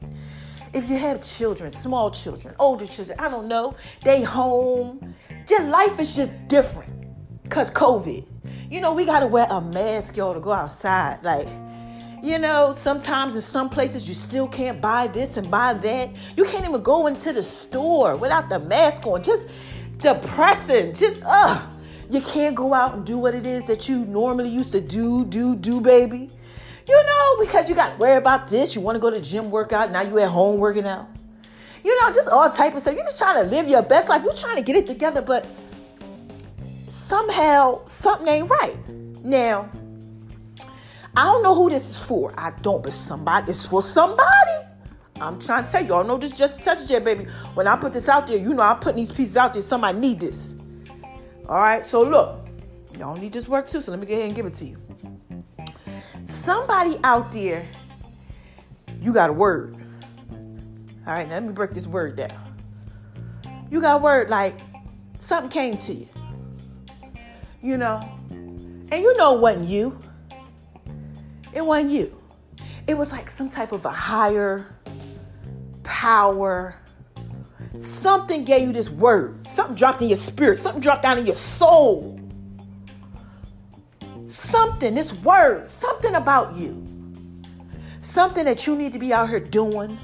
If 0.72 0.88
you 0.88 0.96
have 0.98 1.22
children, 1.22 1.70
small 1.72 2.10
children, 2.10 2.54
older 2.58 2.86
children, 2.86 3.18
I 3.20 3.28
don't 3.28 3.48
know, 3.48 3.76
they 4.04 4.22
home. 4.22 5.14
Your 5.48 5.62
life 5.64 5.98
is 6.00 6.14
just 6.14 6.32
different. 6.48 6.92
Cause 7.50 7.70
COVID. 7.70 8.24
You 8.70 8.80
know, 8.80 8.94
we 8.94 9.04
gotta 9.04 9.26
wear 9.26 9.46
a 9.50 9.60
mask, 9.60 10.16
y'all, 10.16 10.34
to 10.34 10.40
go 10.40 10.52
outside. 10.52 11.22
Like, 11.24 11.48
you 12.22 12.38
know, 12.38 12.72
sometimes 12.74 13.34
in 13.34 13.42
some 13.42 13.68
places 13.68 14.08
you 14.08 14.14
still 14.14 14.48
can't 14.48 14.80
buy 14.80 15.06
this 15.06 15.36
and 15.36 15.50
buy 15.50 15.72
that. 15.72 16.10
You 16.36 16.44
can't 16.44 16.66
even 16.66 16.82
go 16.82 17.06
into 17.06 17.32
the 17.32 17.42
store 17.42 18.16
without 18.16 18.48
the 18.48 18.58
mask 18.58 19.06
on. 19.06 19.22
Just 19.22 19.48
depressing. 19.98 20.94
Just 20.94 21.22
ugh. 21.24 21.62
You 22.10 22.20
can't 22.20 22.54
go 22.54 22.74
out 22.74 22.94
and 22.94 23.06
do 23.06 23.18
what 23.18 23.34
it 23.34 23.46
is 23.46 23.66
that 23.66 23.88
you 23.88 24.04
normally 24.06 24.50
used 24.50 24.72
to 24.72 24.80
do, 24.80 25.24
do, 25.24 25.54
do, 25.54 25.80
baby. 25.80 26.28
You 26.88 27.06
know, 27.06 27.36
because 27.44 27.68
you 27.68 27.76
got 27.76 27.94
to 27.94 28.00
worry 28.00 28.16
about 28.16 28.48
this. 28.48 28.74
You 28.74 28.80
want 28.80 28.96
to 28.96 29.00
go 29.00 29.10
to 29.10 29.16
the 29.16 29.24
gym 29.24 29.50
workout. 29.50 29.92
Now 29.92 30.02
you 30.02 30.18
at 30.18 30.28
home 30.28 30.58
working 30.58 30.86
out. 30.86 31.08
You 31.84 31.98
know, 32.00 32.12
just 32.12 32.28
all 32.28 32.50
type 32.50 32.74
of 32.74 32.82
stuff. 32.82 32.94
You're 32.94 33.04
just 33.04 33.18
trying 33.18 33.44
to 33.44 33.50
live 33.50 33.68
your 33.68 33.82
best 33.82 34.08
life. 34.08 34.22
You're 34.24 34.34
trying 34.34 34.56
to 34.56 34.62
get 34.62 34.76
it 34.76 34.86
together, 34.86 35.22
but 35.22 35.46
somehow 36.88 37.84
something 37.86 38.28
ain't 38.28 38.50
right. 38.50 38.76
Now, 39.24 39.70
I 41.16 41.24
don't 41.24 41.42
know 41.42 41.54
who 41.54 41.70
this 41.70 41.90
is 41.90 42.02
for. 42.02 42.32
I 42.36 42.52
don't, 42.62 42.82
but 42.82 42.92
somebody, 42.92 43.50
it's 43.50 43.66
for 43.66 43.82
somebody. 43.82 44.66
I'm 45.20 45.38
trying 45.38 45.64
to 45.64 45.70
tell 45.70 45.84
you, 45.84 45.92
all 45.92 46.04
know 46.04 46.16
this 46.16 46.30
just 46.30 46.60
a 46.60 46.62
touch 46.62 46.86
J, 46.86 46.98
baby. 46.98 47.24
When 47.54 47.66
I 47.66 47.76
put 47.76 47.92
this 47.92 48.08
out 48.08 48.26
there, 48.26 48.38
you 48.38 48.54
know 48.54 48.62
I'm 48.62 48.78
putting 48.78 48.96
these 48.96 49.12
pieces 49.12 49.36
out 49.36 49.52
there. 49.52 49.62
Somebody 49.62 49.98
need 49.98 50.20
this. 50.20 50.54
All 51.48 51.58
right, 51.58 51.84
so 51.84 52.02
look, 52.02 52.46
y'all 52.98 53.16
need 53.16 53.32
this 53.32 53.48
work 53.48 53.68
too. 53.68 53.82
So 53.82 53.90
let 53.90 54.00
me 54.00 54.06
go 54.06 54.14
ahead 54.14 54.26
and 54.26 54.36
give 54.36 54.46
it 54.46 54.54
to 54.54 54.64
you. 54.64 54.78
Somebody 56.24 56.96
out 57.04 57.32
there, 57.32 57.66
you 59.00 59.12
got 59.12 59.30
a 59.30 59.32
word. 59.32 59.74
All 61.06 61.14
right, 61.14 61.28
now 61.28 61.34
let 61.34 61.44
me 61.44 61.52
break 61.52 61.72
this 61.72 61.86
word 61.86 62.16
down. 62.16 62.30
You 63.70 63.80
got 63.80 63.96
a 63.96 64.02
word 64.02 64.30
like 64.30 64.58
something 65.18 65.50
came 65.50 65.76
to 65.78 65.92
you. 65.92 66.08
You 67.62 67.76
know, 67.76 68.00
and 68.30 68.92
you 68.92 69.16
know 69.16 69.34
it 69.34 69.40
wasn't 69.40 69.66
you. 69.66 69.98
It 71.52 71.64
wasn't 71.64 71.92
you. 71.92 72.16
It 72.86 72.96
was 72.96 73.12
like 73.12 73.30
some 73.30 73.48
type 73.48 73.72
of 73.72 73.84
a 73.84 73.90
higher 73.90 74.66
power. 75.82 76.76
Something 77.78 78.44
gave 78.44 78.62
you 78.62 78.72
this 78.72 78.90
word. 78.90 79.46
Something 79.48 79.76
dropped 79.76 80.02
in 80.02 80.08
your 80.08 80.18
spirit. 80.18 80.58
Something 80.58 80.80
dropped 80.80 81.02
down 81.02 81.18
in 81.18 81.26
your 81.26 81.34
soul. 81.34 82.18
Something, 84.26 84.94
this 84.94 85.12
word, 85.12 85.68
something 85.68 86.14
about 86.14 86.56
you. 86.56 86.86
Something 88.00 88.44
that 88.44 88.66
you 88.66 88.76
need 88.76 88.92
to 88.92 88.98
be 88.98 89.12
out 89.12 89.28
here 89.28 89.40
doing. 89.40 89.98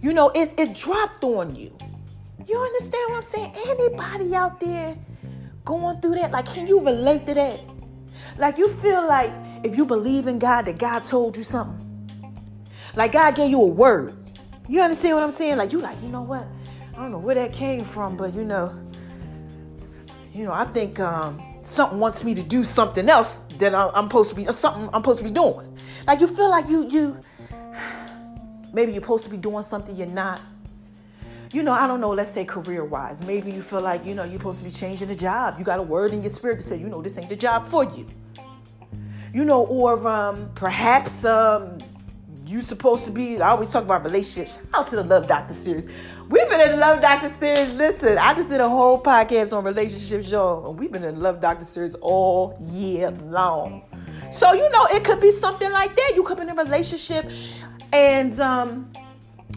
You 0.00 0.12
know, 0.12 0.30
it, 0.30 0.54
it 0.58 0.74
dropped 0.74 1.24
on 1.24 1.56
you. 1.56 1.76
You 2.46 2.58
understand 2.58 3.10
what 3.10 3.16
I'm 3.16 3.22
saying? 3.22 3.52
Anybody 3.66 4.34
out 4.34 4.60
there 4.60 4.96
going 5.64 6.00
through 6.00 6.16
that? 6.16 6.30
Like, 6.30 6.46
can 6.46 6.66
you 6.66 6.80
relate 6.80 7.26
to 7.26 7.34
that? 7.34 7.60
Like, 8.36 8.58
you 8.58 8.68
feel 8.68 9.06
like 9.06 9.32
if 9.64 9.76
you 9.76 9.86
believe 9.86 10.26
in 10.26 10.38
God, 10.38 10.66
that 10.66 10.78
God 10.78 11.04
told 11.04 11.36
you 11.36 11.42
something. 11.42 11.80
Like 12.94 13.12
God 13.12 13.34
gave 13.34 13.50
you 13.50 13.60
a 13.60 13.66
word. 13.66 14.14
You 14.68 14.82
understand 14.82 15.16
what 15.16 15.24
I'm 15.24 15.30
saying? 15.30 15.56
Like 15.56 15.72
you 15.72 15.80
like, 15.80 16.00
you 16.02 16.08
know 16.08 16.22
what? 16.22 16.46
I 16.92 16.96
don't 16.98 17.10
know 17.10 17.18
where 17.18 17.34
that 17.34 17.52
came 17.52 17.82
from, 17.82 18.16
but 18.16 18.34
you 18.34 18.44
know, 18.44 18.78
you 20.32 20.44
know, 20.44 20.52
I 20.52 20.64
think 20.66 21.00
um, 21.00 21.42
something 21.62 21.98
wants 21.98 22.24
me 22.24 22.34
to 22.34 22.42
do 22.42 22.62
something 22.62 23.08
else 23.08 23.40
that 23.58 23.74
I'm 23.74 24.06
supposed 24.06 24.30
to 24.30 24.36
be 24.36 24.44
something 24.52 24.84
I'm 24.92 25.02
supposed 25.02 25.18
to 25.18 25.24
be 25.24 25.30
doing. 25.30 25.76
Like 26.06 26.20
you 26.20 26.26
feel 26.26 26.50
like 26.50 26.68
you 26.68 26.88
you 26.88 27.20
maybe 28.72 28.92
you're 28.92 29.02
supposed 29.02 29.24
to 29.24 29.30
be 29.30 29.38
doing 29.38 29.62
something 29.62 29.96
you're 29.96 30.06
not. 30.06 30.40
You 31.52 31.62
know, 31.62 31.72
I 31.72 31.86
don't 31.86 32.00
know, 32.00 32.10
let's 32.10 32.30
say 32.30 32.44
career 32.44 32.84
wise. 32.84 33.24
Maybe 33.24 33.52
you 33.52 33.62
feel 33.62 33.80
like, 33.80 34.04
you 34.04 34.14
know, 34.14 34.24
you're 34.24 34.38
supposed 34.38 34.58
to 34.58 34.64
be 34.64 34.72
changing 34.72 35.08
a 35.10 35.14
job. 35.14 35.54
You 35.56 35.64
got 35.64 35.78
a 35.78 35.82
word 35.82 36.12
in 36.12 36.20
your 36.20 36.32
spirit 36.32 36.58
to 36.60 36.66
say, 36.66 36.76
you 36.76 36.88
know, 36.88 37.00
this 37.00 37.16
ain't 37.16 37.28
the 37.28 37.36
job 37.36 37.68
for 37.68 37.84
you 37.84 38.06
you 39.34 39.44
know, 39.44 39.66
or 39.66 40.06
um, 40.06 40.48
perhaps 40.54 41.24
um, 41.24 41.78
you 42.46 42.62
supposed 42.62 43.04
to 43.04 43.10
be. 43.10 43.40
I 43.40 43.50
always 43.50 43.68
talk 43.68 43.82
about 43.82 44.04
relationships. 44.04 44.60
Out 44.72 44.86
to 44.88 44.96
the 44.96 45.02
Love 45.02 45.26
Doctor 45.26 45.54
series. 45.54 45.88
We've 46.28 46.48
been 46.48 46.60
in 46.60 46.70
the 46.70 46.76
Love 46.76 47.02
Doctor 47.02 47.34
series. 47.40 47.74
Listen, 47.74 48.16
I 48.16 48.32
just 48.34 48.48
did 48.48 48.60
a 48.60 48.68
whole 48.68 49.02
podcast 49.02 49.54
on 49.54 49.64
relationships, 49.64 50.30
y'all. 50.30 50.70
And 50.70 50.78
we've 50.78 50.92
been 50.92 51.02
in 51.02 51.20
Love 51.20 51.40
Doctor 51.40 51.64
series 51.64 51.96
all 51.96 52.56
year 52.70 53.10
long. 53.10 53.82
So 54.30 54.52
you 54.52 54.70
know, 54.70 54.86
it 54.92 55.02
could 55.02 55.20
be 55.20 55.32
something 55.32 55.70
like 55.72 55.94
that. 55.96 56.12
You 56.14 56.22
could 56.22 56.36
be 56.36 56.44
in 56.44 56.50
a 56.50 56.54
relationship, 56.54 57.28
and 57.92 58.38
um, 58.38 58.92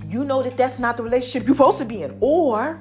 you 0.08 0.26
know 0.26 0.42
that 0.42 0.58
that's 0.58 0.80
not 0.80 0.98
the 0.98 1.04
relationship 1.04 1.48
you're 1.48 1.56
supposed 1.56 1.78
to 1.78 1.86
be 1.86 2.02
in, 2.02 2.18
or 2.20 2.80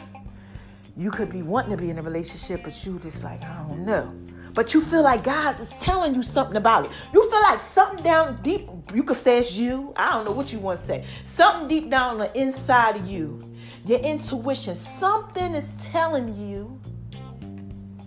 you 0.97 1.11
could 1.11 1.31
be 1.31 1.43
wanting 1.43 1.73
to 1.73 1.77
be 1.77 1.91
in 1.91 1.99
a 1.99 2.03
relationship, 2.03 2.65
but 2.65 2.87
you 2.87 2.99
just 3.01 3.23
like 3.23 3.43
I 3.43 3.67
don't 3.69 3.85
know 3.85 4.15
but 4.57 4.73
you 4.73 4.81
feel 4.81 5.03
like 5.03 5.23
God 5.23 5.61
is 5.61 5.69
telling 5.83 6.15
you 6.15 6.23
something 6.23 6.57
about 6.57 6.87
it. 6.87 6.93
You 7.13 7.29
feel 7.29 7.43
like 7.43 7.61
something 7.61 8.03
down 8.03 8.41
deep, 8.43 8.67
you 8.95 9.05
could 9.05 9.19
say 9.19 9.39
it's 9.39 9.53
you. 9.53 9.93
I 9.97 10.15
don't 10.15 10.25
know 10.25 10.33
what 10.33 10.51
you 10.51 10.59
want 10.59 10.81
to 10.81 10.87
say. 10.87 11.05
Something 11.27 11.69
deep 11.69 11.91
down 11.91 12.17
the 12.17 12.37
inside 12.37 12.97
of 12.97 13.07
you, 13.07 13.39
your 13.85 14.01
intuition, 14.01 14.75
something 14.99 15.55
is 15.55 15.69
telling 15.85 16.35
you 16.41 16.81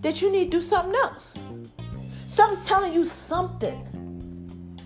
that 0.02 0.20
you 0.20 0.32
need 0.32 0.50
to 0.50 0.58
do 0.58 0.62
something 0.62 0.94
else. 0.96 1.38
Something's 2.26 2.66
telling 2.66 2.92
you 2.92 3.04
something. 3.04 3.86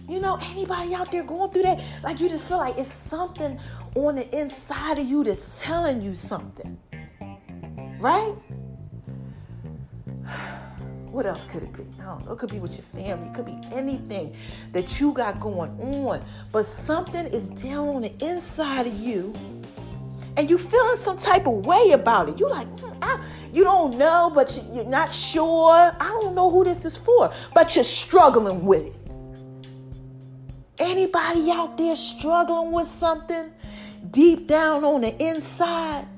You 0.06 0.20
know, 0.20 0.38
anybody 0.50 0.94
out 0.94 1.10
there 1.10 1.22
going 1.22 1.50
through 1.50 1.62
that, 1.62 1.80
like 2.02 2.20
you 2.20 2.28
just 2.28 2.46
feel 2.46 2.58
like 2.58 2.76
it's 2.76 2.92
something 2.92 3.58
on 3.94 4.16
the 4.16 4.38
inside 4.38 4.98
of 4.98 5.06
you 5.06 5.24
that's 5.24 5.60
telling 5.62 6.02
you 6.02 6.14
something. 6.14 6.78
Right? 7.98 8.34
What 11.14 11.26
else 11.26 11.46
could 11.46 11.62
it 11.62 11.72
be? 11.72 11.84
I 12.00 12.06
don't 12.06 12.26
know. 12.26 12.32
It 12.32 12.38
could 12.40 12.50
be 12.50 12.58
with 12.58 12.72
your 12.72 12.82
family. 12.86 13.28
It 13.28 13.34
could 13.34 13.46
be 13.46 13.56
anything 13.70 14.34
that 14.72 14.98
you 14.98 15.12
got 15.12 15.38
going 15.38 15.70
on. 15.80 16.20
But 16.50 16.66
something 16.66 17.26
is 17.26 17.50
down 17.50 17.86
on 17.90 18.02
the 18.02 18.12
inside 18.18 18.88
of 18.88 18.94
you 18.94 19.32
and 20.36 20.50
you 20.50 20.58
feeling 20.58 20.96
some 20.96 21.16
type 21.16 21.46
of 21.46 21.64
way 21.64 21.92
about 21.92 22.30
it. 22.30 22.40
You 22.40 22.50
like, 22.50 22.66
mm, 22.78 22.98
I, 23.00 23.24
you 23.52 23.62
don't 23.62 23.96
know, 23.96 24.32
but 24.34 24.56
you, 24.56 24.64
you're 24.72 24.86
not 24.86 25.14
sure. 25.14 25.72
I 25.72 26.18
don't 26.20 26.34
know 26.34 26.50
who 26.50 26.64
this 26.64 26.84
is 26.84 26.96
for, 26.96 27.32
but 27.54 27.76
you're 27.76 27.84
struggling 27.84 28.64
with 28.64 28.84
it. 28.84 28.96
Anybody 30.80 31.48
out 31.52 31.78
there 31.78 31.94
struggling 31.94 32.72
with 32.72 32.88
something 32.98 33.52
deep 34.10 34.48
down 34.48 34.82
on 34.82 35.02
the 35.02 35.14
inside? 35.24 36.08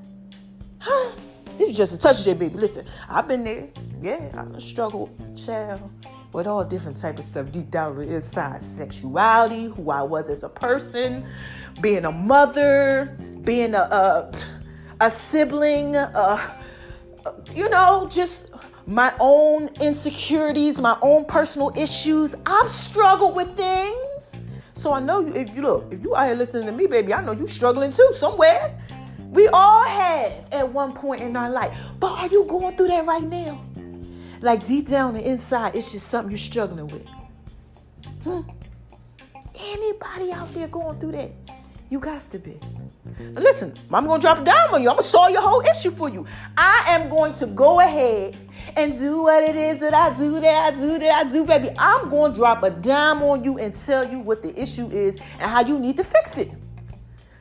Huh? 0.79 1.11
This 1.57 1.69
is 1.69 1.77
just 1.77 1.93
a 1.93 1.97
touch 1.97 2.25
of 2.25 2.39
baby. 2.39 2.55
Listen, 2.55 2.85
I've 3.09 3.27
been 3.27 3.43
there 3.43 3.69
yeah, 4.01 4.45
I 4.55 4.59
struggled, 4.59 5.09
child, 5.35 5.89
with 6.33 6.45
all 6.45 6.63
different 6.63 6.97
type 6.97 7.17
of 7.17 7.25
stuff 7.25 7.51
deep 7.51 7.71
down 7.71 7.99
inside. 8.01 8.61
Sexuality, 8.61 9.65
who 9.65 9.89
I 9.89 10.03
was 10.03 10.29
as 10.29 10.43
a 10.43 10.49
person, 10.49 11.25
being 11.81 12.05
a 12.05 12.11
mother, 12.11 13.17
being 13.41 13.73
a 13.73 13.79
a, 13.79 14.31
a 15.01 15.09
sibling, 15.09 15.95
uh, 15.95 16.59
you 17.53 17.69
know, 17.69 18.07
just 18.11 18.51
my 18.85 19.13
own 19.19 19.69
insecurities, 19.81 20.79
my 20.79 20.97
own 21.01 21.25
personal 21.25 21.73
issues. 21.75 22.35
I've 22.45 22.69
struggled 22.69 23.35
with 23.35 23.55
things. 23.57 24.31
So 24.73 24.93
I 24.93 24.99
know 24.99 25.21
you, 25.21 25.33
if 25.33 25.55
you 25.55 25.63
look, 25.63 25.91
if 25.91 26.03
you 26.03 26.13
are 26.13 26.27
here 26.27 26.35
listening 26.35 26.67
to 26.67 26.71
me, 26.71 26.85
baby, 26.85 27.13
I 27.13 27.21
know 27.21 27.31
you 27.31 27.47
struggling 27.47 27.91
too 27.91 28.11
somewhere. 28.15 28.79
We 29.31 29.47
all 29.49 29.85
have 29.85 30.47
at 30.51 30.71
one 30.71 30.93
point 30.93 31.21
in 31.21 31.35
our 31.35 31.49
life. 31.49 31.77
But 31.99 32.11
are 32.19 32.27
you 32.27 32.45
going 32.45 32.75
through 32.77 32.87
that 32.89 33.05
right 33.05 33.23
now? 33.23 33.63
Like 34.41 34.65
deep 34.65 34.87
down 34.87 35.15
the 35.15 35.27
inside, 35.27 35.75
it's 35.75 35.91
just 35.91 36.09
something 36.09 36.31
you're 36.31 36.37
struggling 36.37 36.87
with. 36.87 37.05
Hmm. 38.23 38.41
Anybody 39.55 40.31
out 40.31 40.53
there 40.53 40.67
going 40.67 40.99
through 40.99 41.13
that? 41.13 41.31
You 41.89 41.99
got 41.99 42.21
to 42.21 42.39
be. 42.39 42.59
Now 43.19 43.41
listen, 43.41 43.73
I'm 43.91 44.05
going 44.05 44.19
to 44.21 44.25
drop 44.25 44.39
a 44.39 44.43
dime 44.43 44.73
on 44.73 44.83
you. 44.83 44.89
I'm 44.89 44.95
going 44.95 45.03
to 45.03 45.09
solve 45.09 45.31
your 45.31 45.41
whole 45.41 45.61
issue 45.61 45.91
for 45.91 46.09
you. 46.09 46.25
I 46.57 46.83
am 46.89 47.09
going 47.09 47.33
to 47.33 47.47
go 47.47 47.79
ahead 47.79 48.35
and 48.75 48.97
do 48.97 49.23
what 49.23 49.43
it 49.43 49.55
is 49.55 49.79
that 49.79 49.93
I 49.93 50.15
do, 50.15 50.39
that 50.41 50.73
I 50.73 50.77
do, 50.77 50.99
that 50.99 51.25
I 51.25 51.29
do, 51.29 51.45
baby. 51.45 51.69
I'm 51.77 52.09
going 52.09 52.33
to 52.33 52.37
drop 52.37 52.63
a 52.63 52.69
dime 52.69 53.23
on 53.23 53.43
you 53.43 53.57
and 53.57 53.75
tell 53.75 54.07
you 54.07 54.19
what 54.19 54.43
the 54.43 54.59
issue 54.61 54.89
is 54.89 55.17
and 55.39 55.49
how 55.49 55.61
you 55.61 55.79
need 55.79 55.97
to 55.97 56.03
fix 56.03 56.37
it. 56.37 56.51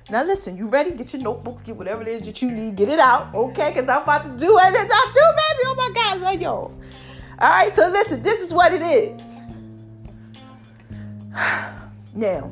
Now 0.08 0.22
listen, 0.22 0.56
you 0.56 0.68
ready? 0.68 0.92
Get 0.92 1.12
your 1.12 1.22
notebooks, 1.22 1.62
get 1.62 1.74
whatever 1.74 2.02
it 2.02 2.06
is 2.08 2.22
that 2.26 2.40
you 2.40 2.48
need, 2.48 2.76
get 2.76 2.88
it 2.88 3.00
out, 3.00 3.34
okay? 3.34 3.70
Because 3.70 3.88
I'm 3.88 4.02
about 4.02 4.24
to 4.24 4.30
do 4.36 4.54
what 4.54 4.72
it 4.72 4.76
is 4.76 4.88
I 4.88 5.10
do, 5.12 5.20
baby. 5.20 5.62
Oh 5.64 5.74
my 5.76 5.90
God, 5.92 6.20
man, 6.20 6.40
yo. 6.40 6.52
All 6.52 7.50
right, 7.50 7.72
so 7.72 7.88
listen, 7.88 8.22
this 8.22 8.40
is 8.40 8.52
what 8.52 8.72
it 8.72 8.82
is. 8.82 9.20
Now, 12.14 12.50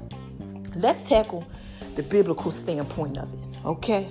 let's 0.76 1.04
tackle 1.04 1.46
the 1.94 2.02
biblical 2.02 2.50
standpoint 2.50 3.16
of 3.16 3.32
it, 3.32 3.40
okay? 3.64 4.10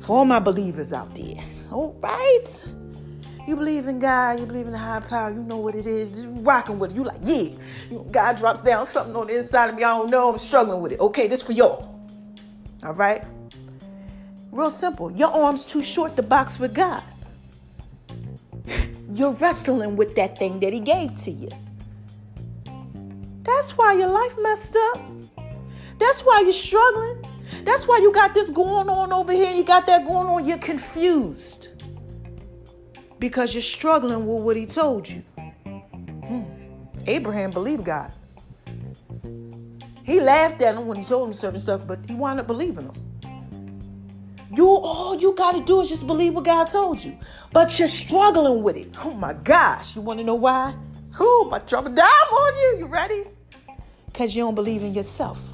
For 0.00 0.18
all 0.18 0.26
my 0.26 0.38
believers 0.38 0.92
out 0.92 1.14
there, 1.14 1.42
all 1.72 1.96
right? 2.02 2.44
You 3.46 3.56
believe 3.56 3.86
in 3.86 3.98
God, 4.00 4.38
you 4.38 4.44
believe 4.44 4.66
in 4.66 4.72
the 4.72 4.78
higher 4.78 5.00
power, 5.00 5.30
you 5.30 5.42
know 5.42 5.56
what 5.56 5.74
it 5.74 5.86
is, 5.86 6.10
just 6.12 6.28
rocking 6.30 6.78
with 6.78 6.90
it. 6.90 6.94
You 6.94 7.04
like, 7.04 7.20
yeah, 7.22 7.50
God 8.10 8.36
dropped 8.36 8.66
down 8.66 8.84
something 8.84 9.16
on 9.16 9.28
the 9.28 9.38
inside 9.38 9.70
of 9.70 9.76
me, 9.76 9.84
I 9.84 9.96
don't 9.96 10.10
know, 10.10 10.30
I'm 10.30 10.36
struggling 10.36 10.82
with 10.82 10.92
it. 10.92 11.00
Okay, 11.00 11.26
this 11.26 11.42
for 11.42 11.52
y'all. 11.52 11.95
All 12.84 12.94
right? 12.94 13.24
Real 14.50 14.70
simple. 14.70 15.10
Your 15.12 15.30
arm's 15.30 15.66
too 15.66 15.82
short 15.82 16.16
to 16.16 16.22
box 16.22 16.58
with 16.58 16.74
God. 16.74 17.02
You're 19.12 19.32
wrestling 19.32 19.96
with 19.96 20.14
that 20.16 20.38
thing 20.38 20.60
that 20.60 20.72
He 20.72 20.80
gave 20.80 21.16
to 21.22 21.30
you. 21.30 21.48
That's 23.42 23.76
why 23.76 23.94
your 23.94 24.08
life 24.08 24.34
messed 24.40 24.76
up. 24.76 25.00
That's 25.98 26.20
why 26.22 26.40
you're 26.40 26.52
struggling. 26.52 27.24
That's 27.64 27.86
why 27.86 27.98
you 27.98 28.12
got 28.12 28.34
this 28.34 28.50
going 28.50 28.88
on 28.88 29.12
over 29.12 29.32
here. 29.32 29.52
You 29.52 29.64
got 29.64 29.86
that 29.86 30.06
going 30.06 30.26
on. 30.26 30.44
You're 30.44 30.58
confused 30.58 31.68
because 33.18 33.54
you're 33.54 33.62
struggling 33.62 34.26
with 34.26 34.42
what 34.42 34.56
he 34.56 34.66
told 34.66 35.08
you. 35.08 35.22
Hmm. 36.26 36.42
Abraham 37.06 37.50
believed 37.50 37.84
God. 37.84 38.12
He 40.06 40.20
laughed 40.20 40.62
at 40.62 40.74
him 40.74 40.86
when 40.86 40.96
he 40.96 41.04
told 41.04 41.28
him 41.28 41.34
certain 41.34 41.60
stuff, 41.60 41.86
but 41.86 41.98
he 42.08 42.14
wound 42.14 42.40
up 42.40 42.46
believing 42.46 42.86
him. 42.86 42.94
You 44.56 44.66
all 44.68 45.14
you 45.16 45.34
gotta 45.34 45.60
do 45.60 45.82
is 45.82 45.90
just 45.90 46.06
believe 46.06 46.32
what 46.32 46.44
God 46.44 46.64
told 46.64 47.04
you. 47.04 47.18
But 47.52 47.78
you're 47.78 47.88
struggling 47.88 48.62
with 48.62 48.76
it. 48.76 48.94
Oh 49.04 49.12
my 49.12 49.34
gosh. 49.34 49.94
You 49.94 50.00
wanna 50.00 50.24
know 50.24 50.36
why? 50.36 50.74
Who? 51.12 51.50
My 51.50 51.58
trouble 51.58 51.90
dime 51.90 52.06
on 52.06 52.56
you. 52.56 52.78
You 52.78 52.86
ready? 52.86 53.24
because 54.16 54.34
you 54.34 54.42
don't 54.42 54.54
believe 54.54 54.82
in 54.82 54.94
yourself. 54.94 55.52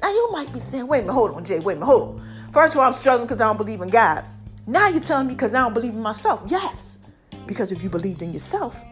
Now 0.00 0.08
you 0.08 0.30
might 0.32 0.50
be 0.54 0.58
saying, 0.58 0.86
wait 0.86 1.00
a 1.00 1.02
minute, 1.02 1.12
hold 1.12 1.32
on, 1.34 1.44
Jay, 1.44 1.58
wait 1.58 1.74
a 1.74 1.76
minute, 1.76 1.84
hold 1.84 2.18
on. 2.18 2.26
First 2.50 2.72
of 2.74 2.80
all, 2.80 2.86
I'm 2.86 2.94
struggling 2.94 3.26
because 3.26 3.42
I 3.42 3.44
don't 3.44 3.58
believe 3.58 3.82
in 3.82 3.88
God. 3.88 4.24
Now 4.66 4.88
you're 4.88 5.02
telling 5.02 5.26
me 5.26 5.34
because 5.34 5.54
I 5.54 5.60
don't 5.60 5.74
believe 5.74 5.92
in 5.92 6.00
myself. 6.00 6.42
Yes, 6.46 6.96
because 7.46 7.70
if 7.70 7.82
you 7.82 7.90
believed 7.90 8.22
in 8.22 8.32
yourself, 8.32 8.82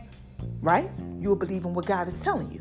right, 0.60 0.90
you 1.18 1.30
will 1.30 1.36
believe 1.36 1.64
in 1.64 1.72
what 1.72 1.86
God 1.86 2.06
is 2.06 2.20
telling 2.20 2.52
you. 2.52 2.60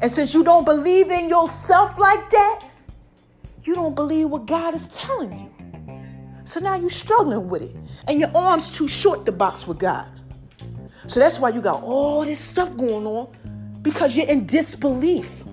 And 0.00 0.12
since 0.12 0.34
you 0.34 0.44
don't 0.44 0.64
believe 0.64 1.10
in 1.10 1.28
yourself 1.28 1.98
like 1.98 2.30
that, 2.30 2.64
you 3.64 3.74
don't 3.74 3.94
believe 3.94 4.28
what 4.28 4.46
God 4.46 4.74
is 4.74 4.86
telling 4.88 5.32
you. 5.38 5.50
So 6.44 6.60
now 6.60 6.76
you're 6.76 6.90
struggling 6.90 7.48
with 7.48 7.62
it. 7.62 7.74
And 8.06 8.20
your 8.20 8.30
arm's 8.34 8.70
too 8.70 8.86
short 8.86 9.26
to 9.26 9.32
box 9.32 9.66
with 9.66 9.78
God. 9.78 10.06
So 11.08 11.20
that's 11.20 11.38
why 11.38 11.50
you 11.50 11.60
got 11.60 11.82
all 11.82 12.24
this 12.24 12.38
stuff 12.38 12.76
going 12.76 13.06
on 13.06 13.28
because 13.82 14.16
you're 14.16 14.26
in 14.26 14.46
disbelief. 14.46 15.44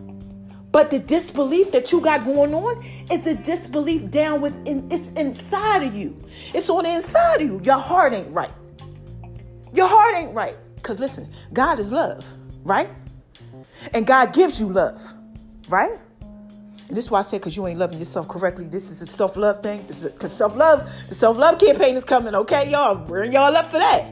But 0.72 0.90
the 0.90 1.00
disbelief 1.00 1.72
that 1.72 1.92
you 1.92 2.02
got 2.02 2.24
going 2.24 2.54
on 2.54 2.84
is 3.12 3.22
the 3.22 3.36
disbelief 3.36 4.10
down 4.10 4.42
within, 4.42 4.88
it's 4.92 5.10
inside 5.10 5.84
of 5.84 5.96
you. 5.96 6.18
It's 6.54 6.70
on 6.70 6.84
the 6.84 6.90
inside 6.90 7.42
of 7.42 7.48
you. 7.48 7.62
Your 7.64 7.78
heart 7.78 8.14
ain't 8.14 8.34
right. 8.34 8.52
Your 9.74 9.88
heart 9.88 10.16
ain't 10.16 10.34
right. 10.34 10.56
Because 10.76 11.00
listen, 11.00 11.32
God 11.54 11.80
is 11.80 11.92
love, 11.92 12.26
right? 12.64 12.90
And 13.94 14.06
God 14.06 14.34
gives 14.34 14.60
you 14.60 14.68
love, 14.68 15.14
right? 15.70 16.00
And 16.88 16.98
this 16.98 17.06
is 17.06 17.12
why 17.12 17.20
I 17.20 17.22
said, 17.24 17.42
because 17.42 17.56
you 17.56 17.66
ain't 17.68 17.80
loving 17.80 17.98
yourself 17.98 18.28
correctly. 18.28 18.66
This 18.66 18.92
is 18.92 19.02
a 19.02 19.06
self 19.06 19.36
love 19.36 19.64
thing. 19.64 19.86
Because 19.88 20.32
self 20.32 20.56
love, 20.56 20.90
the 21.10 21.16
self 21.16 21.38
love 21.38 21.60
campaign 21.60 21.96
is 21.96 22.04
coming, 22.04 22.36
okay, 22.36 22.70
y'all? 22.70 22.96
Bring 22.96 23.34
y'all 23.34 23.56
up 23.56 23.72
for 23.72 23.80
that. 23.80 24.06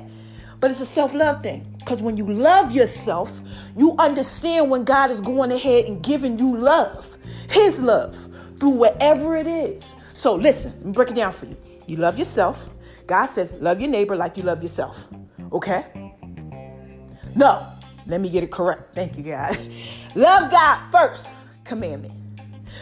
But 0.60 0.72
it's 0.72 0.80
a 0.80 0.86
self 0.86 1.14
love 1.14 1.44
thing. 1.44 1.66
Because 1.80 2.02
when 2.02 2.18
you 2.18 2.32
love 2.32 2.72
yourself, 2.72 3.40
you 3.76 3.96
understand 3.98 4.70
when 4.70 4.84
God 4.84 5.12
is 5.12 5.22
going 5.22 5.52
ahead 5.52 5.86
and 5.86 6.02
giving 6.02 6.40
you 6.40 6.56
love, 6.58 7.18
His 7.50 7.80
love, 7.80 8.16
through 8.60 8.70
whatever 8.70 9.36
it 9.36 9.48
is. 9.48 9.96
So 10.14 10.36
listen, 10.36 10.74
let 10.78 10.86
me 10.86 10.92
break 10.92 11.10
it 11.10 11.16
down 11.16 11.32
for 11.32 11.48
you. 11.48 11.58
You 11.88 11.98
love 11.98 12.18
yourself. 12.18 12.70
God 13.08 13.26
says, 13.26 13.52
love 13.60 13.82
your 13.82 13.90
neighbor 13.90 14.16
like 14.16 14.38
you 14.38 14.44
love 14.44 14.62
yourself. 14.62 15.08
Okay? 15.52 15.86
No, 17.36 17.68
let 18.08 18.22
me 18.22 18.30
get 18.30 18.44
it 18.44 18.52
correct. 18.52 18.96
Thank 18.96 19.18
you, 19.18 19.24
God. 19.24 19.58
love 20.16 20.52
God 20.52 20.92
first, 20.92 21.48
commandment. 21.64 22.14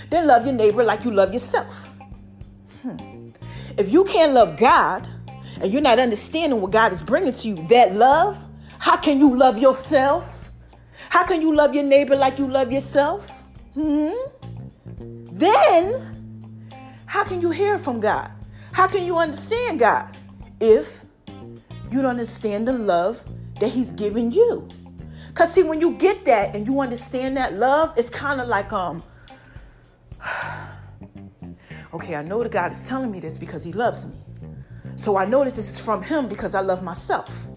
Then 0.10 0.28
love 0.28 0.46
your 0.46 0.56
neighbor 0.56 0.84
like 0.84 1.04
you 1.04 1.12
love 1.12 1.34
yourself. 1.34 1.90
Hmm. 2.82 3.30
If 3.78 3.92
you 3.92 4.04
can't 4.06 4.34
love 4.34 4.58
God 4.58 5.08
and 5.62 5.72
you're 5.72 5.82
not 5.82 6.00
understanding 6.00 6.62
what 6.62 6.72
God 6.72 6.94
is 6.94 7.02
bringing 7.02 7.34
to 7.34 7.48
you, 7.48 7.68
that 7.68 7.96
love, 7.96 8.38
how 8.80 8.98
can 8.98 9.20
you 9.20 9.36
love 9.36 9.60
yourself? 9.60 10.52
How 11.10 11.26
can 11.26 11.42
you 11.42 11.56
love 11.56 11.74
your 11.74 11.84
neighbor 11.84 12.16
like 12.16 12.40
you 12.40 12.48
love 12.48 12.72
yourself? 12.72 13.30
Hmm? 13.74 14.12
Then, 15.32 16.50
how 17.06 17.24
can 17.24 17.42
you 17.42 17.52
hear 17.52 17.78
from 17.78 18.00
God? 18.00 18.32
How 18.72 18.88
can 18.88 19.04
you 19.06 19.18
understand 19.18 19.80
God 19.80 20.16
if 20.60 21.04
you 21.92 22.02
don't 22.02 22.12
understand 22.12 22.68
the 22.68 22.74
love 22.74 23.24
that 23.60 23.70
He's 23.70 23.92
given 23.92 24.32
you? 24.32 24.68
Because, 25.40 25.54
see, 25.54 25.64
when 25.64 25.80
you 25.80 25.94
get 25.94 26.26
that 26.26 26.54
and 26.54 26.68
you 26.68 26.82
understand 26.82 27.38
that 27.38 27.54
love, 27.54 27.94
it's 27.98 28.10
kind 28.10 28.42
of 28.42 28.50
like, 28.50 28.74
um, 28.74 29.02
okay, 31.94 32.16
I 32.18 32.24
know 32.24 32.44
that 32.44 32.52
God 32.52 32.74
is 32.74 32.86
telling 32.86 33.10
me 33.10 33.22
this 33.22 33.38
because 33.38 33.64
He 33.64 33.72
loves 33.72 34.06
me. 34.06 34.16
So 34.98 35.16
I 35.16 35.24
know 35.24 35.46
that 35.46 35.56
this 35.56 35.70
is 35.70 35.80
from 35.80 36.04
Him 36.04 36.28
because 36.28 36.56
I 36.56 36.60
love 36.60 36.84
myself. 36.84 37.48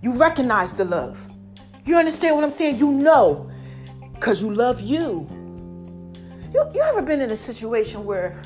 You 0.00 0.12
recognize 0.12 0.74
the 0.74 0.84
love. 0.84 1.20
You 1.84 1.96
understand 1.96 2.36
what 2.36 2.44
I'm 2.44 2.50
saying? 2.50 2.78
You 2.78 2.92
know, 2.92 3.50
because 4.14 4.40
you 4.40 4.54
love 4.54 4.80
you. 4.80 5.26
You, 6.54 6.70
you 6.72 6.82
ever 6.82 7.02
been 7.02 7.20
in 7.20 7.32
a 7.32 7.36
situation 7.36 8.04
where, 8.04 8.40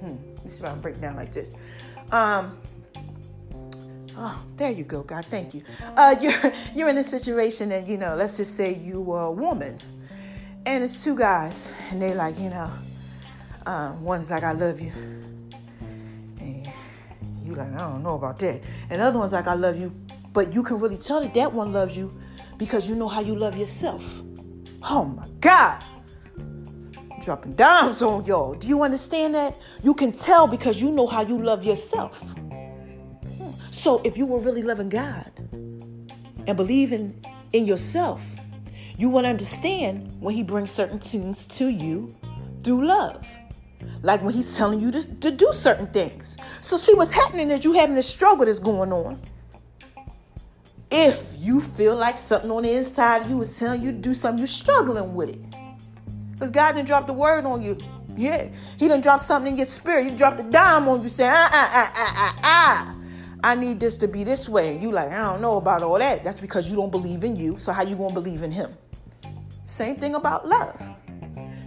hmm, 0.00 0.16
let 0.34 0.44
me 0.44 0.50
see 0.50 0.64
I 0.64 0.74
break 0.74 1.00
down 1.00 1.14
like 1.14 1.32
this. 1.32 1.52
Um, 2.10 2.58
oh, 4.16 4.42
there 4.56 4.70
you 4.70 4.84
go, 4.84 5.02
God, 5.02 5.24
thank 5.26 5.54
you. 5.54 5.62
Uh, 5.96 6.16
you're, 6.20 6.52
you're 6.74 6.88
in 6.88 6.98
a 6.98 7.04
situation 7.04 7.72
and, 7.72 7.86
you 7.86 7.96
know, 7.96 8.16
let's 8.16 8.36
just 8.36 8.56
say 8.56 8.74
you 8.74 9.12
are 9.12 9.26
a 9.26 9.32
woman 9.32 9.78
and 10.64 10.82
it's 10.82 11.02
two 11.02 11.16
guys 11.16 11.68
and 11.90 12.00
they 12.00 12.14
like, 12.14 12.38
you 12.38 12.50
know, 12.50 12.70
um, 13.66 14.02
one's 14.02 14.30
like, 14.30 14.42
I 14.42 14.52
love 14.52 14.80
you. 14.80 14.92
And 16.40 16.68
you 17.44 17.54
like, 17.54 17.72
I 17.72 17.78
don't 17.78 18.02
know 18.02 18.14
about 18.14 18.38
that. 18.40 18.62
And 18.90 19.00
the 19.00 19.04
other 19.06 19.18
one's 19.18 19.32
like, 19.32 19.46
I 19.46 19.54
love 19.54 19.78
you 19.78 19.92
but 20.36 20.52
you 20.52 20.62
can 20.62 20.76
really 20.76 20.98
tell 20.98 21.22
that 21.22 21.32
that 21.32 21.50
one 21.50 21.72
loves 21.72 21.96
you 21.96 22.14
because 22.58 22.90
you 22.90 22.94
know 22.94 23.08
how 23.08 23.22
you 23.22 23.34
love 23.34 23.56
yourself. 23.56 24.22
Oh 24.82 25.06
my 25.06 25.26
God. 25.40 25.82
Dropping 27.22 27.54
dimes 27.54 28.02
on 28.02 28.26
y'all. 28.26 28.52
Do 28.52 28.68
you 28.68 28.82
understand 28.82 29.34
that? 29.34 29.56
You 29.82 29.94
can 29.94 30.12
tell 30.12 30.46
because 30.46 30.78
you 30.78 30.92
know 30.92 31.06
how 31.06 31.22
you 31.22 31.42
love 31.42 31.64
yourself. 31.64 32.34
So 33.76 34.00
if 34.04 34.16
you 34.16 34.24
were 34.24 34.38
really 34.38 34.62
loving 34.62 34.88
God 34.88 35.30
and 35.52 36.56
believing 36.56 37.22
in 37.52 37.66
yourself, 37.66 38.26
you 38.96 39.10
would 39.10 39.26
understand 39.26 40.10
when 40.18 40.34
He 40.34 40.42
brings 40.42 40.70
certain 40.70 40.98
things 40.98 41.44
to 41.58 41.68
you 41.68 42.16
through 42.64 42.86
love. 42.86 43.28
Like 44.02 44.22
when 44.22 44.32
He's 44.32 44.56
telling 44.56 44.80
you 44.80 44.90
to, 44.92 45.04
to 45.16 45.30
do 45.30 45.50
certain 45.52 45.88
things. 45.88 46.38
So, 46.62 46.78
see, 46.78 46.94
what's 46.94 47.12
happening 47.12 47.50
is 47.50 47.66
you 47.66 47.74
having 47.74 47.98
a 47.98 48.02
struggle 48.02 48.46
that's 48.46 48.58
going 48.58 48.94
on 48.94 49.20
if 50.90 51.22
you 51.36 51.60
feel 51.60 51.96
like 51.96 52.16
something 52.16 52.50
on 52.50 52.62
the 52.62 52.70
inside 52.70 53.22
of 53.22 53.30
you 53.30 53.42
is 53.42 53.58
telling 53.58 53.82
you 53.82 53.92
to 53.92 53.98
do 53.98 54.14
something, 54.14 54.38
you're 54.38 54.46
struggling 54.46 55.14
with 55.14 55.28
it. 55.28 55.40
Because 56.32 56.50
God 56.50 56.72
didn't 56.72 56.88
drop 56.88 57.06
the 57.06 57.12
word 57.12 57.44
on 57.44 57.60
you. 57.60 57.76
Yeah. 58.16 58.48
He 58.78 58.88
didn't 58.88 59.02
drop 59.02 59.20
something 59.20 59.52
in 59.52 59.58
your 59.58 59.66
spirit. 59.66 60.06
He 60.06 60.12
dropped 60.12 60.40
a 60.40 60.44
dime 60.44 60.88
on 60.88 61.02
you 61.02 61.10
saying, 61.10 61.30
ah, 61.30 61.50
ah, 61.52 61.70
ah, 61.74 61.92
ah, 61.94 62.14
ah, 62.16 62.40
ah. 62.42 62.96
I 63.42 63.54
need 63.54 63.80
this 63.80 63.96
to 63.98 64.08
be 64.08 64.24
this 64.24 64.48
way. 64.48 64.74
And 64.74 64.82
You 64.82 64.92
like, 64.92 65.10
I 65.10 65.22
don't 65.22 65.40
know 65.40 65.56
about 65.56 65.82
all 65.82 65.98
that. 65.98 66.24
That's 66.24 66.40
because 66.40 66.68
you 66.68 66.76
don't 66.76 66.90
believe 66.90 67.24
in 67.24 67.36
you. 67.36 67.58
So 67.58 67.72
how 67.72 67.82
you 67.82 67.96
gonna 67.96 68.14
believe 68.14 68.42
in 68.42 68.50
him? 68.50 68.72
Same 69.64 69.96
thing 69.96 70.14
about 70.14 70.46
love. 70.46 70.80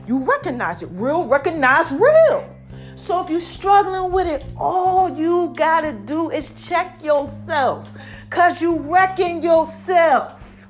You 0.08 0.24
recognize 0.24 0.82
it. 0.82 0.90
Real 0.94 1.26
recognize 1.26 1.92
real. 1.92 2.56
So 2.96 3.24
if 3.24 3.30
you're 3.30 3.40
struggling 3.40 4.12
with 4.12 4.28
it, 4.28 4.44
all 4.58 5.10
you 5.10 5.54
gotta 5.56 5.94
do 5.94 6.30
is 6.32 6.52
check 6.68 7.04
yourself. 7.04 7.90
Cause 8.30 8.62
you 8.62 8.80
wrecking 8.80 9.42
yourself. 9.42 10.68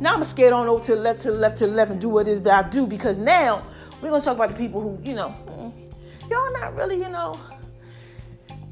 Now 0.00 0.14
I'm 0.14 0.24
scared 0.24 0.52
on 0.52 0.66
over 0.66 0.82
to 0.84 0.94
the 0.94 1.00
left, 1.00 1.20
to 1.20 1.30
the 1.30 1.36
left, 1.36 1.56
to 1.58 1.66
the 1.66 1.72
left, 1.72 1.90
and 1.90 2.00
do 2.00 2.08
what 2.08 2.28
it 2.28 2.32
is 2.32 2.42
that 2.42 2.64
I 2.64 2.68
do 2.68 2.86
because 2.86 3.18
now 3.18 3.66
we're 4.02 4.10
gonna 4.10 4.22
talk 4.22 4.34
about 4.36 4.50
the 4.50 4.56
people 4.56 4.80
who, 4.80 4.98
you 5.02 5.14
know, 5.14 5.34
mm, 5.46 5.72
y'all 6.28 6.52
not 6.52 6.74
really, 6.74 6.96
you 6.96 7.08
know. 7.08 7.38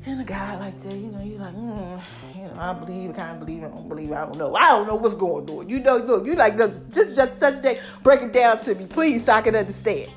And 0.06 0.20
a 0.20 0.24
guy 0.24 0.58
like 0.58 0.76
that, 0.76 0.94
you 0.94 1.06
know, 1.06 1.18
he's 1.18 1.40
like, 1.40 1.54
mm, 1.54 2.02
you 2.36 2.42
know, 2.42 2.54
I 2.58 2.74
believe, 2.74 3.10
I 3.10 3.12
kind 3.14 3.30
of 3.32 3.46
believe, 3.46 3.64
I 3.64 3.68
don't 3.68 3.88
believe, 3.88 4.12
I 4.12 4.26
don't 4.26 4.36
know, 4.36 4.54
I 4.54 4.68
don't 4.72 4.86
know 4.86 4.96
what's 4.96 5.14
going 5.14 5.48
on. 5.48 5.66
You 5.66 5.80
know, 5.80 5.96
look, 5.96 6.26
you 6.26 6.34
like, 6.34 6.56
look, 6.56 6.92
just, 6.92 7.16
just 7.16 7.42
a 7.42 7.62
day, 7.62 7.80
break 8.02 8.20
it 8.20 8.32
down 8.32 8.60
to 8.60 8.74
me, 8.74 8.84
please, 8.84 9.24
so 9.24 9.32
I 9.32 9.40
can 9.40 9.56
understand. 9.56 10.10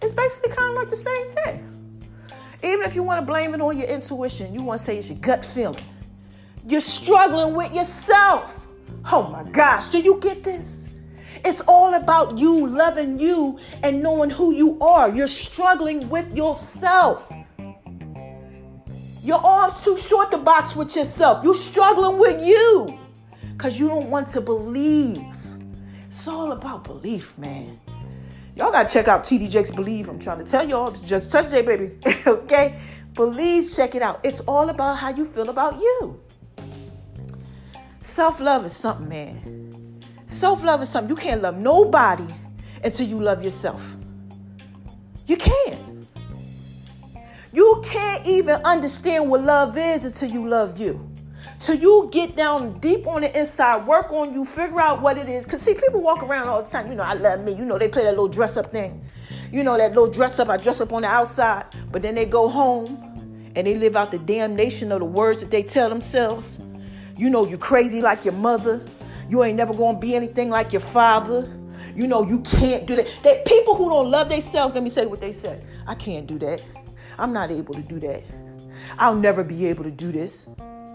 It's 0.00 0.12
basically 0.12 0.50
kind 0.50 0.70
of 0.70 0.76
like 0.76 0.90
the 0.90 0.96
same 0.96 1.32
thing. 1.32 2.02
Even 2.62 2.86
if 2.86 2.94
you 2.94 3.02
want 3.02 3.18
to 3.18 3.26
blame 3.26 3.54
it 3.54 3.60
on 3.60 3.76
your 3.76 3.88
intuition, 3.88 4.54
you 4.54 4.62
want 4.62 4.78
to 4.78 4.84
say 4.84 4.98
it's 4.98 5.10
your 5.10 5.18
gut 5.18 5.44
feeling. 5.44 5.82
You're 6.64 6.80
struggling 6.80 7.56
with 7.56 7.74
yourself. 7.74 8.66
Oh 9.10 9.24
my 9.24 9.42
gosh, 9.50 9.86
do 9.86 9.98
you 9.98 10.18
get 10.20 10.44
this? 10.44 10.88
It's 11.44 11.60
all 11.62 11.94
about 11.94 12.38
you 12.38 12.68
loving 12.68 13.18
you 13.18 13.58
and 13.82 14.00
knowing 14.00 14.30
who 14.30 14.52
you 14.52 14.78
are. 14.80 15.08
You're 15.08 15.26
struggling 15.26 16.08
with 16.08 16.36
yourself. 16.36 17.28
Your 19.26 19.44
arms 19.44 19.82
too 19.82 19.96
short 19.98 20.30
to 20.30 20.38
box 20.38 20.76
with 20.76 20.94
yourself. 20.94 21.42
You're 21.42 21.52
struggling 21.52 22.16
with 22.16 22.40
you 22.46 22.96
because 23.56 23.76
you 23.76 23.88
don't 23.88 24.08
want 24.08 24.28
to 24.28 24.40
believe. 24.40 25.34
It's 26.06 26.28
all 26.28 26.52
about 26.52 26.84
belief, 26.84 27.36
man. 27.36 27.80
Y'all 28.54 28.70
gotta 28.70 28.88
check 28.88 29.08
out 29.08 29.24
TD 29.24 29.50
Jakes 29.50 29.72
Believe. 29.72 30.08
I'm 30.08 30.20
trying 30.20 30.38
to 30.38 30.48
tell 30.48 30.68
y'all, 30.68 30.92
to 30.92 31.04
just 31.04 31.32
touch 31.32 31.50
J, 31.50 31.62
baby. 31.62 31.90
okay? 32.28 32.80
Please 33.14 33.74
check 33.74 33.96
it 33.96 34.00
out. 34.00 34.20
It's 34.22 34.42
all 34.42 34.68
about 34.70 34.94
how 34.94 35.08
you 35.08 35.26
feel 35.26 35.48
about 35.48 35.74
you. 35.74 36.20
Self 37.98 38.38
love 38.38 38.64
is 38.64 38.76
something, 38.76 39.08
man. 39.08 40.00
Self 40.26 40.62
love 40.62 40.82
is 40.82 40.88
something. 40.88 41.10
You 41.10 41.16
can't 41.16 41.42
love 41.42 41.56
nobody 41.56 42.32
until 42.84 43.08
you 43.08 43.20
love 43.20 43.42
yourself. 43.42 43.96
You 45.26 45.36
can't. 45.36 45.85
You 47.56 47.80
can't 47.82 48.26
even 48.26 48.56
understand 48.66 49.30
what 49.30 49.40
love 49.40 49.78
is 49.78 50.04
until 50.04 50.30
you 50.30 50.46
love 50.46 50.78
you. 50.78 51.10
Till 51.58 51.76
you 51.76 52.10
get 52.12 52.36
down 52.36 52.78
deep 52.80 53.06
on 53.06 53.22
the 53.22 53.40
inside, 53.40 53.86
work 53.86 54.12
on 54.12 54.34
you, 54.34 54.44
figure 54.44 54.78
out 54.78 55.00
what 55.00 55.16
it 55.16 55.26
is. 55.26 55.46
Because, 55.46 55.62
see, 55.62 55.72
people 55.72 56.02
walk 56.02 56.22
around 56.22 56.48
all 56.48 56.62
the 56.62 56.68
time. 56.68 56.90
You 56.90 56.96
know, 56.96 57.02
I 57.02 57.14
love 57.14 57.40
me. 57.40 57.54
You 57.54 57.64
know, 57.64 57.78
they 57.78 57.88
play 57.88 58.02
that 58.02 58.10
little 58.10 58.28
dress 58.28 58.58
up 58.58 58.72
thing. 58.72 59.00
You 59.50 59.64
know, 59.64 59.78
that 59.78 59.94
little 59.94 60.10
dress 60.10 60.38
up. 60.38 60.50
I 60.50 60.58
dress 60.58 60.82
up 60.82 60.92
on 60.92 61.00
the 61.00 61.08
outside. 61.08 61.64
But 61.90 62.02
then 62.02 62.14
they 62.14 62.26
go 62.26 62.46
home 62.46 63.50
and 63.56 63.66
they 63.66 63.74
live 63.74 63.96
out 63.96 64.10
the 64.10 64.18
damnation 64.18 64.92
of 64.92 64.98
the 64.98 65.06
words 65.06 65.40
that 65.40 65.50
they 65.50 65.62
tell 65.62 65.88
themselves. 65.88 66.60
You 67.16 67.30
know, 67.30 67.46
you're 67.46 67.56
crazy 67.56 68.02
like 68.02 68.22
your 68.22 68.34
mother. 68.34 68.84
You 69.30 69.42
ain't 69.44 69.56
never 69.56 69.72
gonna 69.72 69.98
be 69.98 70.14
anything 70.14 70.50
like 70.50 70.74
your 70.74 70.80
father. 70.80 71.50
You 71.94 72.06
know, 72.06 72.22
you 72.22 72.40
can't 72.40 72.84
do 72.84 72.96
that. 72.96 73.08
That 73.22 73.46
people 73.46 73.74
who 73.74 73.88
don't 73.88 74.10
love 74.10 74.28
themselves, 74.28 74.74
let 74.74 74.82
me 74.82 74.90
say 74.90 75.06
what 75.06 75.22
they 75.22 75.32
said. 75.32 75.64
I 75.86 75.94
can't 75.94 76.26
do 76.26 76.38
that. 76.40 76.60
I'm 77.18 77.32
not 77.32 77.50
able 77.50 77.74
to 77.74 77.82
do 77.82 77.98
that. 78.00 78.22
I'll 78.98 79.14
never 79.14 79.42
be 79.42 79.66
able 79.66 79.84
to 79.84 79.90
do 79.90 80.12
this. 80.12 80.44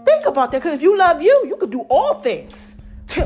Think 0.04 0.26
about 0.26 0.52
that, 0.52 0.62
because 0.62 0.76
if 0.76 0.82
you 0.82 0.96
love 0.96 1.22
you, 1.22 1.44
you 1.46 1.56
could 1.56 1.70
do 1.70 1.82
all 1.82 2.14
things. 2.14 2.76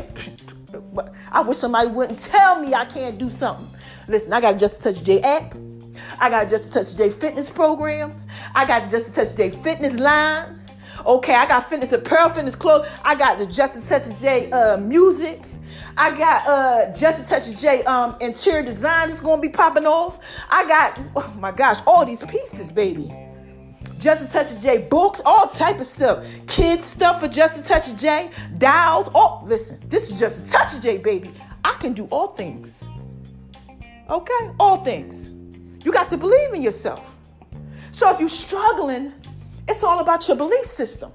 I 1.32 1.40
wish 1.40 1.58
somebody 1.58 1.88
wouldn't 1.88 2.18
tell 2.18 2.60
me 2.60 2.74
I 2.74 2.84
can't 2.84 3.18
do 3.18 3.30
something. 3.30 3.68
Listen, 4.08 4.32
I 4.32 4.40
got 4.40 4.58
Just 4.58 4.82
Touch 4.82 5.02
J 5.02 5.20
app. 5.20 5.54
I 6.18 6.30
got 6.30 6.48
Just 6.48 6.72
Touch 6.72 6.96
J 6.96 7.10
fitness 7.10 7.50
program. 7.50 8.20
I 8.54 8.66
got 8.66 8.88
Just 8.90 9.14
Touch 9.14 9.34
J 9.36 9.50
fitness 9.50 9.94
line. 9.94 10.60
Okay, 11.04 11.34
I 11.34 11.46
got 11.46 11.68
fitness 11.68 11.92
apparel, 11.92 12.30
fitness 12.30 12.54
clothes. 12.54 12.86
I 13.02 13.14
got 13.14 13.38
the 13.38 13.46
Justin 13.46 13.82
Touch 13.82 14.06
of 14.06 14.16
J 14.16 14.50
uh, 14.50 14.76
music. 14.78 15.42
I 15.96 16.16
got 16.16 16.46
uh 16.46 16.94
Justin 16.94 17.26
Touch 17.26 17.48
of 17.48 17.58
J 17.58 17.82
um 17.84 18.16
interior 18.20 18.62
design 18.62 19.08
is 19.08 19.20
gonna 19.20 19.40
be 19.40 19.48
popping 19.48 19.86
off. 19.86 20.18
I 20.48 20.66
got 20.66 20.98
oh 21.16 21.34
my 21.38 21.52
gosh, 21.52 21.78
all 21.86 22.04
these 22.04 22.22
pieces, 22.24 22.70
baby. 22.70 23.12
Justin 23.98 24.28
Touch 24.28 24.52
of 24.52 24.60
J 24.60 24.78
books, 24.78 25.20
all 25.24 25.48
type 25.48 25.80
of 25.80 25.86
stuff. 25.86 26.24
Kids 26.46 26.84
stuff 26.84 27.20
for 27.20 27.28
Justin 27.28 27.64
Touch 27.64 27.88
of 27.88 27.96
J, 27.96 28.30
dials. 28.58 29.08
Oh, 29.14 29.42
listen, 29.46 29.80
this 29.88 30.10
is 30.10 30.18
Justin 30.18 30.46
Touch 30.46 30.74
of 30.74 30.82
J, 30.82 30.98
baby. 30.98 31.30
I 31.64 31.72
can 31.74 31.92
do 31.94 32.04
all 32.06 32.28
things. 32.28 32.86
Okay, 34.08 34.50
all 34.60 34.84
things. 34.84 35.30
You 35.84 35.92
got 35.92 36.08
to 36.10 36.16
believe 36.16 36.52
in 36.52 36.62
yourself. 36.62 37.14
So 37.90 38.12
if 38.12 38.20
you're 38.20 38.28
struggling 38.28 39.12
it's 39.68 39.82
all 39.82 40.00
about 40.00 40.26
your 40.28 40.36
belief 40.36 40.66
system. 40.66 41.12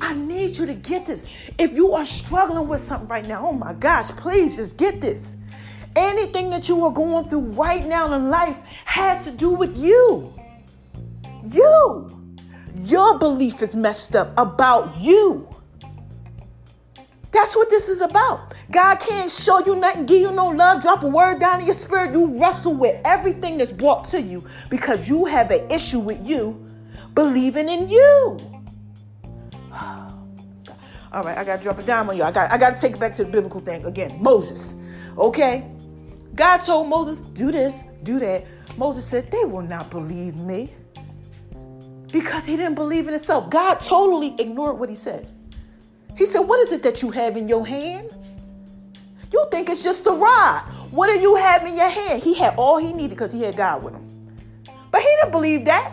I 0.00 0.14
need 0.14 0.56
you 0.56 0.66
to 0.66 0.74
get 0.74 1.06
this. 1.06 1.22
If 1.58 1.72
you 1.72 1.92
are 1.94 2.04
struggling 2.04 2.68
with 2.68 2.80
something 2.80 3.08
right 3.08 3.26
now, 3.26 3.46
oh 3.46 3.52
my 3.52 3.72
gosh, 3.74 4.08
please 4.10 4.56
just 4.56 4.76
get 4.76 5.00
this. 5.00 5.36
Anything 5.96 6.50
that 6.50 6.68
you 6.68 6.84
are 6.84 6.90
going 6.90 7.28
through 7.28 7.40
right 7.52 7.86
now 7.86 8.12
in 8.14 8.28
life 8.28 8.58
has 8.84 9.24
to 9.24 9.30
do 9.30 9.50
with 9.50 9.76
you. 9.76 10.32
You. 11.50 12.10
Your 12.74 13.18
belief 13.18 13.62
is 13.62 13.76
messed 13.76 14.16
up 14.16 14.32
about 14.36 14.96
you. 14.96 15.48
That's 17.30 17.54
what 17.56 17.70
this 17.70 17.88
is 17.88 18.00
about. 18.00 18.54
God 18.70 18.96
can't 18.96 19.30
show 19.30 19.64
you 19.64 19.76
nothing, 19.76 20.06
give 20.06 20.20
you 20.20 20.32
no 20.32 20.48
love, 20.48 20.82
drop 20.82 21.02
a 21.02 21.08
word 21.08 21.40
down 21.40 21.60
in 21.60 21.66
your 21.66 21.74
spirit. 21.74 22.12
You 22.12 22.40
wrestle 22.40 22.74
with 22.74 23.00
everything 23.04 23.58
that's 23.58 23.72
brought 23.72 24.04
to 24.06 24.20
you 24.20 24.44
because 24.70 25.08
you 25.08 25.24
have 25.24 25.50
an 25.50 25.70
issue 25.70 25.98
with 25.98 26.24
you 26.24 26.63
believing 27.14 27.68
in 27.68 27.88
you. 27.88 28.38
All 31.12 31.22
right, 31.22 31.38
I 31.38 31.44
gotta 31.44 31.62
drop 31.62 31.78
a 31.78 31.82
dime 31.82 32.10
on 32.10 32.16
you. 32.16 32.24
I 32.24 32.32
got 32.32 32.52
I 32.52 32.58
gotta 32.58 32.80
take 32.80 32.94
it 32.94 33.00
back 33.00 33.12
to 33.14 33.24
the 33.24 33.30
biblical 33.30 33.60
thing 33.60 33.84
again. 33.84 34.20
Moses. 34.20 34.74
Okay? 35.16 35.70
God 36.34 36.58
told 36.58 36.88
Moses, 36.88 37.20
do 37.20 37.52
this, 37.52 37.84
do 38.02 38.18
that. 38.18 38.44
Moses 38.76 39.06
said, 39.06 39.30
they 39.30 39.44
will 39.44 39.62
not 39.62 39.90
believe 39.90 40.34
me. 40.36 40.74
Because 42.10 42.46
he 42.46 42.56
didn't 42.56 42.74
believe 42.74 43.06
in 43.06 43.14
himself. 43.14 43.50
God 43.50 43.80
totally 43.80 44.34
ignored 44.38 44.78
what 44.78 44.88
he 44.88 44.94
said. 44.94 45.28
He 46.16 46.26
said, 46.26 46.40
What 46.40 46.60
is 46.60 46.72
it 46.72 46.82
that 46.84 47.02
you 47.02 47.10
have 47.10 47.36
in 47.36 47.48
your 47.48 47.66
hand? 47.66 48.10
You 49.32 49.46
think 49.50 49.68
it's 49.68 49.82
just 49.82 50.06
a 50.06 50.12
rod. 50.12 50.60
What 50.92 51.08
do 51.08 51.18
you 51.18 51.34
have 51.34 51.66
in 51.66 51.76
your 51.76 51.88
hand? 51.88 52.22
He 52.22 52.34
had 52.34 52.54
all 52.56 52.76
he 52.78 52.92
needed 52.92 53.10
because 53.10 53.32
he 53.32 53.42
had 53.42 53.56
God 53.56 53.82
with 53.82 53.94
him. 53.94 54.34
But 54.92 55.00
he 55.00 55.08
didn't 55.20 55.32
believe 55.32 55.64
that. 55.64 55.92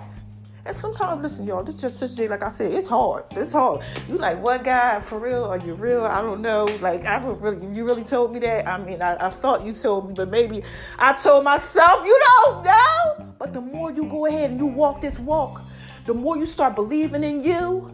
And 0.63 0.75
sometimes, 0.75 1.23
listen, 1.23 1.47
y'all, 1.47 1.63
this 1.63 1.75
just 1.75 1.97
such 1.97 2.19
like 2.29 2.43
I 2.43 2.49
said, 2.49 2.71
it's 2.71 2.85
hard. 2.85 3.23
It's 3.31 3.51
hard. 3.51 3.81
You 4.07 4.17
like, 4.17 4.39
what 4.41 4.63
guy 4.63 4.99
for 4.99 5.17
real? 5.17 5.43
Are 5.43 5.57
you 5.57 5.73
real? 5.73 6.05
I 6.05 6.21
don't 6.21 6.39
know. 6.41 6.65
Like, 6.81 7.05
I 7.07 7.17
don't 7.17 7.41
really, 7.41 7.65
you 7.75 7.83
really 7.83 8.03
told 8.03 8.31
me 8.31 8.39
that. 8.39 8.67
I 8.67 8.77
mean, 8.77 9.01
I, 9.01 9.25
I 9.25 9.29
thought 9.31 9.65
you 9.65 9.73
told 9.73 10.09
me, 10.09 10.13
but 10.13 10.29
maybe 10.29 10.61
I 10.99 11.13
told 11.13 11.45
myself, 11.45 12.05
you 12.05 12.19
don't 12.37 12.63
know. 12.63 13.33
But 13.39 13.53
the 13.53 13.61
more 13.61 13.91
you 13.91 14.05
go 14.05 14.27
ahead 14.27 14.51
and 14.51 14.59
you 14.59 14.67
walk 14.67 15.01
this 15.01 15.17
walk, 15.17 15.63
the 16.05 16.13
more 16.13 16.37
you 16.37 16.45
start 16.45 16.75
believing 16.75 17.23
in 17.23 17.43
you, 17.43 17.89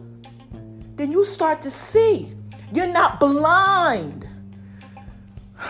then 0.96 1.10
you 1.10 1.24
start 1.24 1.62
to 1.62 1.70
see. 1.70 2.34
You're 2.74 2.86
not 2.86 3.18
blind. 3.18 4.28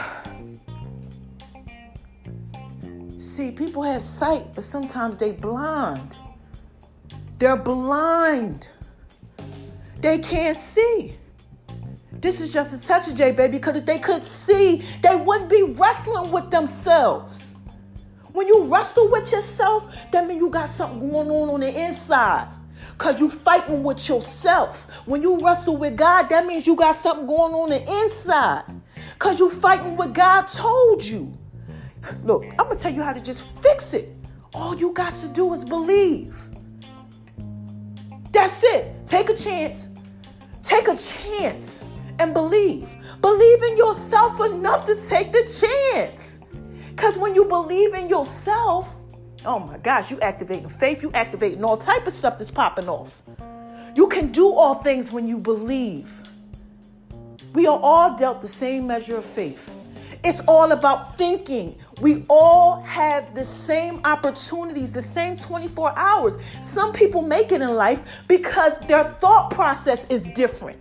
See, 3.20 3.52
people 3.52 3.84
have 3.84 4.02
sight, 4.02 4.46
but 4.52 4.64
sometimes 4.64 5.16
they 5.16 5.30
blind. 5.30 6.16
They're 7.38 7.56
blind. 7.56 8.66
They 10.00 10.18
can't 10.18 10.56
see. 10.56 11.16
This 12.12 12.40
is 12.40 12.52
just 12.52 12.74
a 12.74 12.84
touch 12.84 13.06
of 13.06 13.14
J, 13.14 13.30
baby, 13.30 13.58
because 13.58 13.76
if 13.76 13.86
they 13.86 14.00
could 14.00 14.24
see, 14.24 14.82
they 15.02 15.14
wouldn't 15.14 15.48
be 15.48 15.62
wrestling 15.62 16.32
with 16.32 16.50
themselves. 16.50 17.56
When 18.32 18.48
you 18.48 18.64
wrestle 18.64 19.08
with 19.08 19.30
yourself, 19.30 20.10
that 20.10 20.26
means 20.26 20.40
you 20.40 20.50
got 20.50 20.68
something 20.68 21.10
going 21.10 21.30
on 21.30 21.48
on 21.48 21.60
the 21.60 21.86
inside. 21.86 22.48
Because 22.92 23.20
you 23.20 23.30
fighting 23.30 23.84
with 23.84 24.08
yourself. 24.08 24.90
When 25.06 25.22
you 25.22 25.44
wrestle 25.44 25.76
with 25.76 25.96
God, 25.96 26.28
that 26.30 26.44
means 26.44 26.66
you 26.66 26.74
got 26.74 26.96
something 26.96 27.26
going 27.26 27.54
on 27.54 27.70
the 27.70 28.02
inside. 28.02 28.64
Because 29.14 29.38
you're 29.38 29.50
fighting 29.50 29.96
what 29.96 30.12
God 30.12 30.42
told 30.48 31.04
you. 31.04 31.32
Look, 32.24 32.44
I'm 32.58 32.68
to 32.68 32.76
tell 32.76 32.92
you 32.92 33.02
how 33.02 33.12
to 33.12 33.20
just 33.20 33.44
fix 33.60 33.94
it. 33.94 34.08
All 34.54 34.74
you 34.74 34.90
got 34.90 35.12
to 35.14 35.28
do 35.28 35.52
is 35.54 35.64
believe. 35.64 36.36
That's 38.38 38.62
it. 38.62 38.94
Take 39.04 39.30
a 39.30 39.34
chance. 39.34 39.88
Take 40.62 40.86
a 40.86 40.94
chance 40.94 41.82
and 42.20 42.32
believe. 42.32 42.88
Believe 43.20 43.62
in 43.64 43.76
yourself 43.76 44.40
enough 44.40 44.86
to 44.86 44.94
take 45.08 45.32
the 45.32 45.42
chance. 45.60 46.38
Because 46.90 47.18
when 47.18 47.34
you 47.34 47.46
believe 47.46 47.94
in 47.94 48.08
yourself, 48.08 48.94
oh 49.44 49.58
my 49.58 49.76
gosh, 49.78 50.12
you 50.12 50.20
activating 50.20 50.68
faith, 50.68 51.02
you 51.02 51.10
activating 51.14 51.64
all 51.64 51.76
type 51.76 52.06
of 52.06 52.12
stuff 52.12 52.38
that's 52.38 52.48
popping 52.48 52.88
off. 52.88 53.20
You 53.96 54.06
can 54.06 54.30
do 54.30 54.48
all 54.48 54.76
things 54.76 55.10
when 55.10 55.26
you 55.26 55.38
believe. 55.38 56.08
We 57.54 57.66
are 57.66 57.80
all 57.82 58.16
dealt 58.16 58.40
the 58.40 58.46
same 58.46 58.86
measure 58.86 59.16
of 59.16 59.24
faith. 59.24 59.68
It's 60.22 60.38
all 60.46 60.70
about 60.70 61.18
thinking. 61.18 61.76
We 62.00 62.24
all 62.28 62.80
have 62.82 63.34
the 63.34 63.44
same 63.44 64.00
opportunities, 64.04 64.92
the 64.92 65.02
same 65.02 65.36
24 65.36 65.98
hours. 65.98 66.36
Some 66.62 66.92
people 66.92 67.22
make 67.22 67.50
it 67.50 67.60
in 67.60 67.74
life 67.74 68.02
because 68.28 68.74
their 68.86 69.04
thought 69.14 69.50
process 69.50 70.06
is 70.08 70.22
different. 70.34 70.78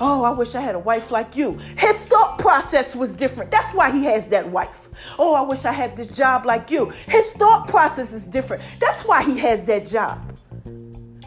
Oh, 0.00 0.24
I 0.24 0.30
wish 0.30 0.54
I 0.56 0.60
had 0.60 0.74
a 0.74 0.80
wife 0.80 1.12
like 1.12 1.36
you. 1.36 1.52
His 1.76 2.02
thought 2.04 2.38
process 2.38 2.96
was 2.96 3.12
different. 3.12 3.50
That's 3.50 3.72
why 3.72 3.90
he 3.92 4.04
has 4.06 4.26
that 4.28 4.48
wife. 4.48 4.88
Oh, 5.18 5.34
I 5.34 5.42
wish 5.42 5.64
I 5.64 5.72
had 5.72 5.96
this 5.96 6.08
job 6.08 6.44
like 6.44 6.70
you. 6.70 6.86
His 7.06 7.30
thought 7.32 7.68
process 7.68 8.12
is 8.12 8.26
different. 8.26 8.64
That's 8.80 9.04
why 9.04 9.22
he 9.22 9.38
has 9.38 9.64
that 9.66 9.86
job. 9.86 10.18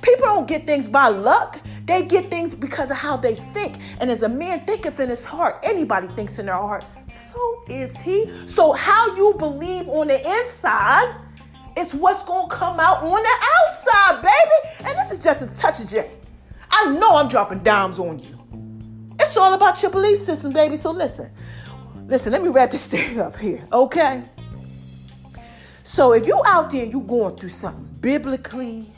People 0.01 0.25
don't 0.25 0.47
get 0.47 0.65
things 0.65 0.89
by 0.89 1.07
luck. 1.07 1.61
They 1.85 2.03
get 2.03 2.25
things 2.25 2.53
because 2.53 2.91
of 2.91 2.97
how 2.97 3.15
they 3.15 3.35
think. 3.35 3.77
And 3.99 4.11
as 4.11 4.23
a 4.23 4.29
man 4.29 4.65
thinketh 4.65 4.99
in 4.99 5.09
his 5.09 5.23
heart, 5.23 5.59
anybody 5.63 6.07
thinks 6.09 6.37
in 6.37 6.47
their 6.47 6.55
heart, 6.55 6.83
so 7.13 7.54
is 7.67 7.99
he. 7.99 8.29
So 8.47 8.73
how 8.73 9.15
you 9.15 9.33
believe 9.37 9.87
on 9.87 10.07
the 10.07 10.17
inside 10.17 11.15
is 11.77 11.93
what's 11.93 12.23
gonna 12.23 12.47
come 12.47 12.79
out 12.79 13.03
on 13.03 13.21
the 13.21 13.35
outside, 13.59 14.21
baby. 14.21 14.89
And 14.89 14.97
this 14.97 15.11
is 15.11 15.23
just 15.23 15.41
a 15.41 15.59
touch 15.59 15.79
of 15.81 15.89
J. 15.89 16.11
I 16.69 16.93
know 16.97 17.15
I'm 17.15 17.27
dropping 17.27 17.63
dimes 17.63 17.99
on 17.99 18.19
you. 18.19 19.15
It's 19.19 19.37
all 19.37 19.53
about 19.53 19.81
your 19.81 19.91
belief 19.91 20.17
system, 20.17 20.51
baby. 20.51 20.77
So 20.77 20.91
listen. 20.91 21.31
Listen, 22.07 22.31
let 22.31 22.43
me 22.43 22.49
wrap 22.49 22.71
this 22.71 22.87
thing 22.91 23.19
up 23.19 23.35
here, 23.37 23.65
okay? 23.73 24.23
So 25.83 26.13
if 26.13 26.27
you 26.27 26.41
out 26.45 26.71
there 26.71 26.83
and 26.83 26.91
you 26.91 27.01
going 27.01 27.35
through 27.35 27.49
something 27.49 27.87
biblically, 27.99 28.91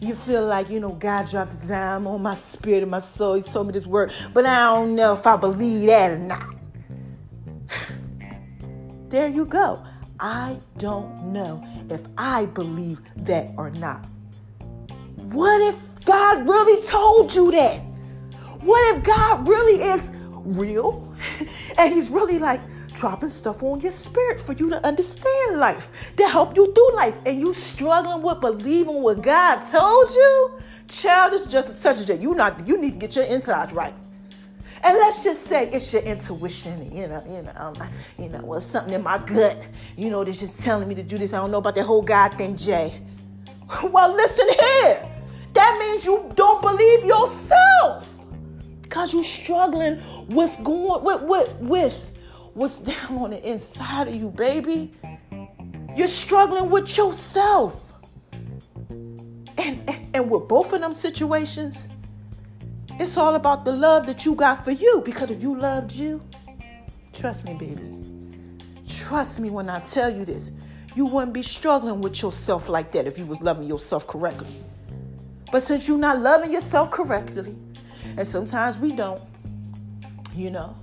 you 0.00 0.14
feel 0.14 0.44
like, 0.46 0.68
you 0.68 0.80
know, 0.80 0.92
God 0.92 1.28
dropped 1.28 1.54
a 1.54 1.68
dime 1.68 2.06
on 2.06 2.22
my 2.22 2.34
spirit 2.34 2.82
and 2.82 2.90
my 2.90 3.00
soul. 3.00 3.34
He 3.34 3.42
told 3.42 3.68
me 3.68 3.72
this 3.72 3.86
word, 3.86 4.12
but 4.32 4.44
I 4.44 4.74
don't 4.74 4.96
know 4.96 5.12
if 5.12 5.26
I 5.26 5.36
believe 5.36 5.86
that 5.86 6.10
or 6.10 6.18
not. 6.18 6.51
There 9.12 9.28
you 9.28 9.44
go. 9.44 9.84
I 10.18 10.56
don't 10.78 11.32
know 11.34 11.62
if 11.90 12.00
I 12.16 12.46
believe 12.46 12.98
that 13.16 13.52
or 13.58 13.68
not. 13.72 14.06
What 15.16 15.60
if 15.60 16.04
God 16.06 16.48
really 16.48 16.82
told 16.86 17.34
you 17.34 17.52
that? 17.52 17.80
What 18.62 18.96
if 18.96 19.04
God 19.04 19.46
really 19.46 19.82
is 19.82 20.02
real 20.34 21.14
and 21.78 21.92
He's 21.92 22.08
really 22.08 22.38
like 22.38 22.62
dropping 22.94 23.28
stuff 23.28 23.62
on 23.62 23.82
your 23.82 23.92
spirit 23.92 24.40
for 24.40 24.54
you 24.54 24.70
to 24.70 24.86
understand 24.86 25.58
life, 25.58 26.14
to 26.16 26.26
help 26.26 26.56
you 26.56 26.72
through 26.72 26.96
life, 26.96 27.16
and 27.26 27.38
you 27.38 27.52
struggling 27.52 28.22
with 28.22 28.40
believing 28.40 29.02
what 29.02 29.20
God 29.20 29.60
told 29.70 30.08
you? 30.08 30.58
Child, 30.88 31.34
it's 31.34 31.46
just 31.46 31.78
a 31.78 31.82
touch 31.82 32.00
of 32.00 32.08
it. 32.08 32.20
You 32.20 32.34
not 32.34 32.66
you 32.66 32.80
need 32.80 32.94
to 32.94 32.98
get 32.98 33.14
your 33.14 33.26
insides 33.26 33.74
right. 33.74 33.94
And 34.84 34.98
let's 34.98 35.22
just 35.22 35.44
say 35.44 35.68
it's 35.70 35.92
your 35.92 36.02
intuition, 36.02 36.90
you 36.94 37.06
know, 37.06 37.22
you 37.28 37.42
know, 37.42 37.72
you 38.18 38.28
know, 38.28 38.40
well, 38.44 38.60
something 38.60 38.92
in 38.94 39.02
my 39.02 39.18
gut, 39.18 39.62
you 39.96 40.10
know, 40.10 40.24
that's 40.24 40.40
just 40.40 40.58
telling 40.58 40.88
me 40.88 40.94
to 40.96 41.04
do 41.04 41.18
this. 41.18 41.32
I 41.32 41.38
don't 41.38 41.52
know 41.52 41.58
about 41.58 41.76
that 41.76 41.84
whole 41.84 42.02
God 42.02 42.36
thing, 42.36 42.56
Jay. 42.56 43.00
Well, 43.84 44.14
listen 44.14 44.46
here. 44.48 45.08
That 45.54 45.78
means 45.80 46.04
you 46.04 46.30
don't 46.34 46.60
believe 46.60 47.04
yourself. 47.06 48.10
Cause 48.90 49.14
you're 49.14 49.24
struggling 49.24 49.96
what's 50.26 50.58
going 50.58 51.02
with 51.02 51.22
with 51.22 51.50
with 51.60 52.06
what's 52.52 52.82
down 52.82 53.16
on 53.16 53.30
the 53.30 53.48
inside 53.48 54.08
of 54.08 54.16
you, 54.16 54.28
baby. 54.28 54.92
You're 55.96 56.08
struggling 56.08 56.68
with 56.68 56.94
yourself. 56.98 57.82
And, 58.90 59.88
and, 59.88 60.06
and 60.12 60.30
with 60.30 60.48
both 60.48 60.74
of 60.74 60.80
them 60.82 60.92
situations, 60.92 61.88
it's 63.02 63.16
all 63.16 63.34
about 63.34 63.64
the 63.64 63.72
love 63.72 64.06
that 64.06 64.24
you 64.24 64.34
got 64.34 64.64
for 64.64 64.70
you. 64.70 65.02
Because 65.04 65.30
if 65.30 65.42
you 65.42 65.58
loved 65.58 65.92
you, 65.92 66.22
trust 67.12 67.44
me, 67.44 67.54
baby. 67.54 67.98
Trust 68.88 69.40
me 69.40 69.50
when 69.50 69.68
I 69.68 69.80
tell 69.80 70.08
you 70.08 70.24
this. 70.24 70.52
You 70.94 71.06
wouldn't 71.06 71.32
be 71.32 71.42
struggling 71.42 72.00
with 72.00 72.22
yourself 72.22 72.68
like 72.68 72.92
that 72.92 73.06
if 73.06 73.18
you 73.18 73.26
was 73.26 73.42
loving 73.42 73.66
yourself 73.66 74.06
correctly. 74.06 74.54
But 75.50 75.62
since 75.62 75.88
you're 75.88 75.98
not 75.98 76.20
loving 76.20 76.52
yourself 76.52 76.90
correctly, 76.90 77.56
and 78.16 78.26
sometimes 78.26 78.78
we 78.78 78.92
don't, 78.92 79.20
you 80.34 80.50
know, 80.50 80.76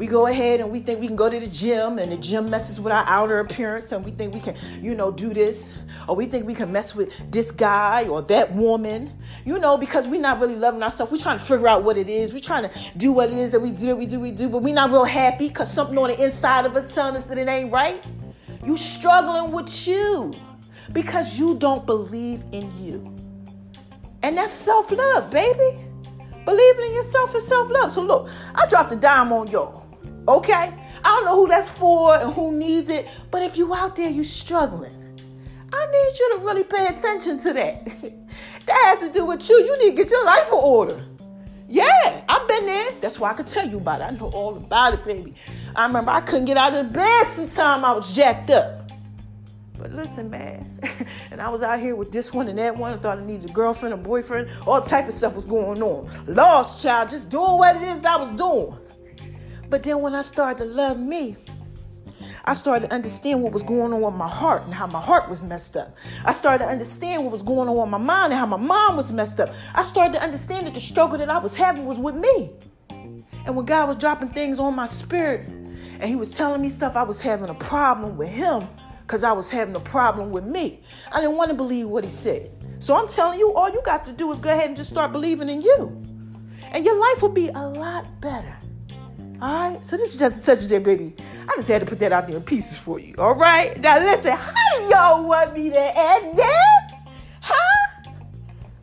we 0.00 0.06
go 0.06 0.28
ahead 0.28 0.60
and 0.60 0.70
we 0.70 0.80
think 0.80 0.98
we 0.98 1.06
can 1.06 1.14
go 1.14 1.28
to 1.28 1.38
the 1.38 1.46
gym 1.46 1.98
and 1.98 2.10
the 2.10 2.16
gym 2.16 2.48
messes 2.48 2.80
with 2.80 2.90
our 2.90 3.04
outer 3.06 3.40
appearance 3.40 3.92
and 3.92 4.02
we 4.02 4.10
think 4.10 4.32
we 4.32 4.40
can, 4.40 4.56
you 4.82 4.94
know, 4.94 5.10
do 5.10 5.34
this. 5.34 5.74
Or 6.08 6.16
we 6.16 6.24
think 6.24 6.46
we 6.46 6.54
can 6.54 6.72
mess 6.72 6.94
with 6.94 7.12
this 7.30 7.50
guy 7.50 8.08
or 8.08 8.22
that 8.22 8.50
woman, 8.54 9.12
you 9.44 9.58
know, 9.58 9.76
because 9.76 10.08
we're 10.08 10.22
not 10.22 10.40
really 10.40 10.56
loving 10.56 10.82
ourselves. 10.82 11.12
We're 11.12 11.18
trying 11.18 11.36
to 11.36 11.44
figure 11.44 11.68
out 11.68 11.84
what 11.84 11.98
it 11.98 12.08
is. 12.08 12.32
We're 12.32 12.40
trying 12.40 12.70
to 12.70 12.70
do 12.96 13.12
what 13.12 13.30
it 13.30 13.36
is 13.36 13.50
that 13.50 13.60
we 13.60 13.72
do, 13.72 13.94
we 13.94 14.06
do, 14.06 14.18
we 14.18 14.30
do, 14.30 14.48
but 14.48 14.62
we're 14.62 14.72
not 14.72 14.90
real 14.90 15.04
happy 15.04 15.48
because 15.48 15.70
something 15.70 15.98
on 15.98 16.08
the 16.08 16.24
inside 16.24 16.64
of 16.64 16.74
us 16.76 16.94
telling 16.94 17.14
us 17.14 17.24
that 17.24 17.36
it 17.36 17.46
ain't 17.46 17.70
right. 17.70 18.02
You 18.64 18.78
struggling 18.78 19.52
with 19.52 19.86
you 19.86 20.32
because 20.92 21.38
you 21.38 21.56
don't 21.56 21.84
believe 21.84 22.42
in 22.52 22.72
you. 22.82 23.14
And 24.22 24.38
that's 24.38 24.54
self-love, 24.54 25.30
baby. 25.30 25.84
Believing 26.46 26.86
in 26.86 26.94
yourself 26.94 27.34
is 27.34 27.46
self-love. 27.46 27.90
So 27.90 28.00
look, 28.00 28.30
I 28.54 28.66
dropped 28.66 28.92
a 28.92 28.96
dime 28.96 29.30
on 29.34 29.48
y'all. 29.48 29.89
Okay? 30.28 30.74
I 31.02 31.02
don't 31.02 31.24
know 31.24 31.36
who 31.36 31.48
that's 31.48 31.70
for 31.70 32.14
and 32.14 32.32
who 32.32 32.52
needs 32.56 32.88
it, 32.88 33.08
but 33.30 33.42
if 33.42 33.56
you 33.56 33.74
out 33.74 33.96
there, 33.96 34.10
you 34.10 34.24
struggling. 34.24 34.96
I 35.72 35.86
need 35.86 36.18
you 36.18 36.36
to 36.36 36.44
really 36.44 36.64
pay 36.64 36.86
attention 36.86 37.38
to 37.38 37.52
that. 37.52 37.84
that 38.66 38.98
has 38.98 39.00
to 39.00 39.12
do 39.12 39.24
with 39.24 39.48
you. 39.48 39.56
You 39.56 39.78
need 39.78 39.96
to 39.96 40.02
get 40.02 40.10
your 40.10 40.24
life 40.24 40.48
in 40.48 40.54
order. 40.54 41.04
Yeah, 41.68 42.24
I've 42.28 42.48
been 42.48 42.66
there. 42.66 42.90
That's 43.00 43.20
why 43.20 43.30
I 43.30 43.34
can 43.34 43.46
tell 43.46 43.68
you 43.68 43.76
about 43.76 44.00
it. 44.00 44.04
I 44.04 44.10
know 44.10 44.30
all 44.34 44.56
about 44.56 44.94
it, 44.94 45.04
baby. 45.04 45.34
I 45.76 45.86
remember 45.86 46.10
I 46.10 46.20
couldn't 46.20 46.46
get 46.46 46.56
out 46.56 46.74
of 46.74 46.88
the 46.88 46.92
bed 46.92 47.24
sometime 47.26 47.84
I 47.84 47.92
was 47.92 48.12
jacked 48.12 48.50
up. 48.50 48.90
But 49.78 49.92
listen, 49.92 50.28
man, 50.28 50.78
and 51.30 51.40
I 51.40 51.48
was 51.48 51.62
out 51.62 51.78
here 51.80 51.94
with 51.96 52.10
this 52.10 52.34
one 52.34 52.48
and 52.48 52.58
that 52.58 52.76
one. 52.76 52.92
I 52.92 52.96
thought 52.96 53.18
I 53.18 53.24
needed 53.24 53.48
a 53.48 53.52
girlfriend, 53.52 53.94
a 53.94 53.96
boyfriend, 53.96 54.50
all 54.66 54.80
type 54.80 55.06
of 55.06 55.14
stuff 55.14 55.36
was 55.36 55.44
going 55.44 55.80
on. 55.80 56.10
Lost 56.26 56.82
child, 56.82 57.08
just 57.08 57.28
doing 57.28 57.56
what 57.56 57.76
it 57.76 57.82
is 57.82 58.04
I 58.04 58.16
was 58.16 58.32
doing. 58.32 58.76
But 59.70 59.84
then 59.84 60.00
when 60.00 60.16
I 60.16 60.22
started 60.22 60.64
to 60.64 60.68
love 60.68 60.98
me, 60.98 61.36
I 62.44 62.54
started 62.54 62.88
to 62.88 62.94
understand 62.94 63.42
what 63.42 63.52
was 63.52 63.62
going 63.62 63.92
on 63.92 64.00
with 64.00 64.14
my 64.14 64.28
heart 64.28 64.62
and 64.64 64.74
how 64.74 64.86
my 64.88 65.00
heart 65.00 65.28
was 65.28 65.44
messed 65.44 65.76
up. 65.76 65.94
I 66.24 66.32
started 66.32 66.64
to 66.64 66.70
understand 66.70 67.22
what 67.22 67.30
was 67.30 67.42
going 67.42 67.68
on 67.68 67.76
with 67.76 67.88
my 67.88 67.98
mind 67.98 68.32
and 68.32 68.40
how 68.40 68.46
my 68.46 68.56
mind 68.56 68.96
was 68.96 69.12
messed 69.12 69.38
up. 69.38 69.50
I 69.74 69.82
started 69.82 70.14
to 70.14 70.22
understand 70.22 70.66
that 70.66 70.74
the 70.74 70.80
struggle 70.80 71.18
that 71.18 71.30
I 71.30 71.38
was 71.38 71.54
having 71.54 71.86
was 71.86 71.98
with 71.98 72.16
me. 72.16 72.50
And 73.46 73.56
when 73.56 73.64
God 73.64 73.88
was 73.88 73.96
dropping 73.96 74.30
things 74.30 74.58
on 74.58 74.74
my 74.74 74.86
spirit 74.86 75.48
and 75.48 76.04
He 76.04 76.16
was 76.16 76.32
telling 76.32 76.60
me 76.60 76.68
stuff, 76.68 76.96
I 76.96 77.02
was 77.04 77.20
having 77.20 77.48
a 77.48 77.54
problem 77.54 78.16
with 78.16 78.28
Him 78.28 78.66
because 79.02 79.22
I 79.22 79.32
was 79.32 79.50
having 79.50 79.76
a 79.76 79.80
problem 79.80 80.30
with 80.30 80.44
me. 80.44 80.82
I 81.12 81.20
didn't 81.20 81.36
want 81.36 81.50
to 81.50 81.56
believe 81.56 81.88
what 81.88 82.02
He 82.02 82.10
said. 82.10 82.50
So 82.80 82.96
I'm 82.96 83.06
telling 83.06 83.38
you, 83.38 83.54
all 83.54 83.70
you 83.70 83.82
got 83.84 84.04
to 84.06 84.12
do 84.12 84.32
is 84.32 84.40
go 84.40 84.50
ahead 84.50 84.66
and 84.66 84.76
just 84.76 84.90
start 84.90 85.12
believing 85.12 85.48
in 85.48 85.62
you. 85.62 85.96
And 86.72 86.84
your 86.84 86.96
life 86.96 87.22
will 87.22 87.28
be 87.28 87.48
a 87.48 87.68
lot 87.68 88.20
better. 88.20 88.56
All 89.42 89.70
right, 89.70 89.82
so 89.82 89.96
this 89.96 90.12
is 90.12 90.18
just 90.18 90.44
such 90.44 90.60
a 90.60 90.68
day, 90.68 90.78
baby. 90.78 91.14
I 91.48 91.56
just 91.56 91.68
had 91.68 91.80
to 91.80 91.86
put 91.86 91.98
that 92.00 92.12
out 92.12 92.26
there 92.26 92.36
in 92.36 92.42
pieces 92.42 92.76
for 92.76 93.00
you. 93.00 93.14
All 93.16 93.34
right, 93.34 93.80
now 93.80 93.98
listen, 93.98 94.32
how 94.36 94.52
do 94.76 94.84
y'all 94.84 95.24
want 95.24 95.54
me 95.54 95.70
to 95.70 95.98
end 95.98 96.38
this? 96.38 96.92
Huh? 97.40 98.10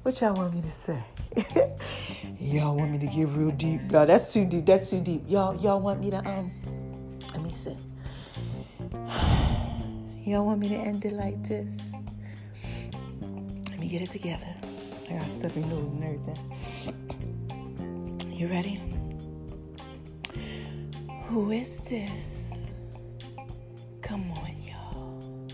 What 0.02 0.20
y'all 0.20 0.34
want 0.34 0.56
me 0.56 0.62
to 0.62 0.72
say? 0.72 1.04
y'all 2.40 2.76
want 2.76 2.90
me 2.90 2.98
to 2.98 3.06
get 3.06 3.28
real 3.28 3.52
deep? 3.52 3.82
No, 3.84 4.04
that's 4.08 4.34
too 4.34 4.46
deep. 4.46 4.66
That's 4.66 4.90
too 4.90 5.00
deep. 5.00 5.22
Y'all, 5.28 5.56
y'all 5.62 5.80
want 5.80 6.00
me 6.00 6.10
to 6.10 6.18
um? 6.28 6.52
Let 7.34 7.44
me 7.44 7.52
see. 7.52 7.78
Y'all 10.26 10.46
want 10.46 10.60
me 10.60 10.70
to 10.70 10.76
end 10.76 11.06
it 11.06 11.14
like 11.14 11.42
this? 11.48 11.80
Let 13.70 13.80
me 13.80 13.88
get 13.88 14.02
it 14.02 14.10
together. 14.10 14.48
I 15.10 15.14
got 15.14 15.30
stuffy 15.30 15.62
nose 15.62 15.88
and 15.88 16.04
everything. 16.04 16.38
You 18.34 18.48
ready? 18.48 18.97
Who 21.28 21.52
is 21.52 21.80
this? 21.80 22.66
Come 24.02 24.32
on, 24.32 24.64
y'all. 24.64 25.50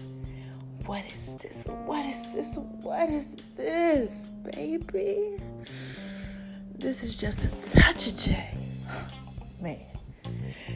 What 0.86 1.04
is 1.12 1.36
this? 1.38 1.68
What 1.88 2.06
is 2.06 2.32
this? 2.32 2.58
What 2.84 3.10
is 3.10 3.38
this, 3.58 4.30
baby? 4.56 5.40
This 6.78 7.04
is 7.04 7.20
just 7.20 7.46
a 7.46 7.80
touch 7.80 8.06
of 8.06 8.16
J. 8.18 8.52
Man. 9.60 9.80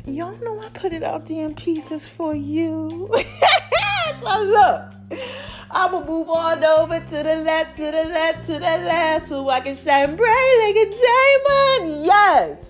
Y'all 0.08 0.36
know 0.44 0.60
I 0.62 0.70
put 0.70 0.94
it 0.94 1.04
out 1.04 1.28
there 1.28 1.46
in 1.46 1.54
pieces 1.54 2.10
for 2.10 2.34
you. 2.34 3.08
so 4.20 4.42
look, 4.42 5.22
I'ma 5.70 6.04
move 6.06 6.28
on 6.28 6.64
over 6.64 7.00
to 7.00 7.24
the 7.24 7.36
left, 7.46 7.76
to 7.76 7.84
the 7.84 8.06
left, 8.06 8.48
to 8.48 8.54
the 8.54 8.60
left, 8.60 9.28
so 9.28 9.48
I 9.48 9.60
can 9.60 9.76
shine 9.76 10.16
bright 10.16 10.58
like 10.66 10.76
a 10.76 11.86
diamond. 11.86 12.04
Yes 12.04 12.67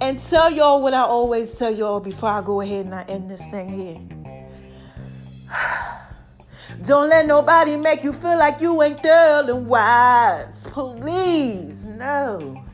and 0.00 0.18
tell 0.18 0.50
y'all 0.50 0.82
what 0.82 0.94
I 0.94 1.02
always 1.02 1.56
tell 1.56 1.74
y'all 1.74 2.00
before 2.00 2.30
I 2.30 2.42
go 2.42 2.60
ahead 2.60 2.86
and 2.86 2.94
I 2.94 3.02
end 3.04 3.30
this 3.30 3.42
thing 3.50 3.68
here. 3.68 4.00
Don't 6.84 7.08
let 7.10 7.26
nobody 7.26 7.76
make 7.76 8.02
you 8.02 8.12
feel 8.12 8.38
like 8.38 8.60
you 8.60 8.82
ain't 8.82 9.02
thorough 9.02 9.54
and 9.54 9.66
wise. 9.66 10.64
Please, 10.64 11.84
no. 11.84 12.64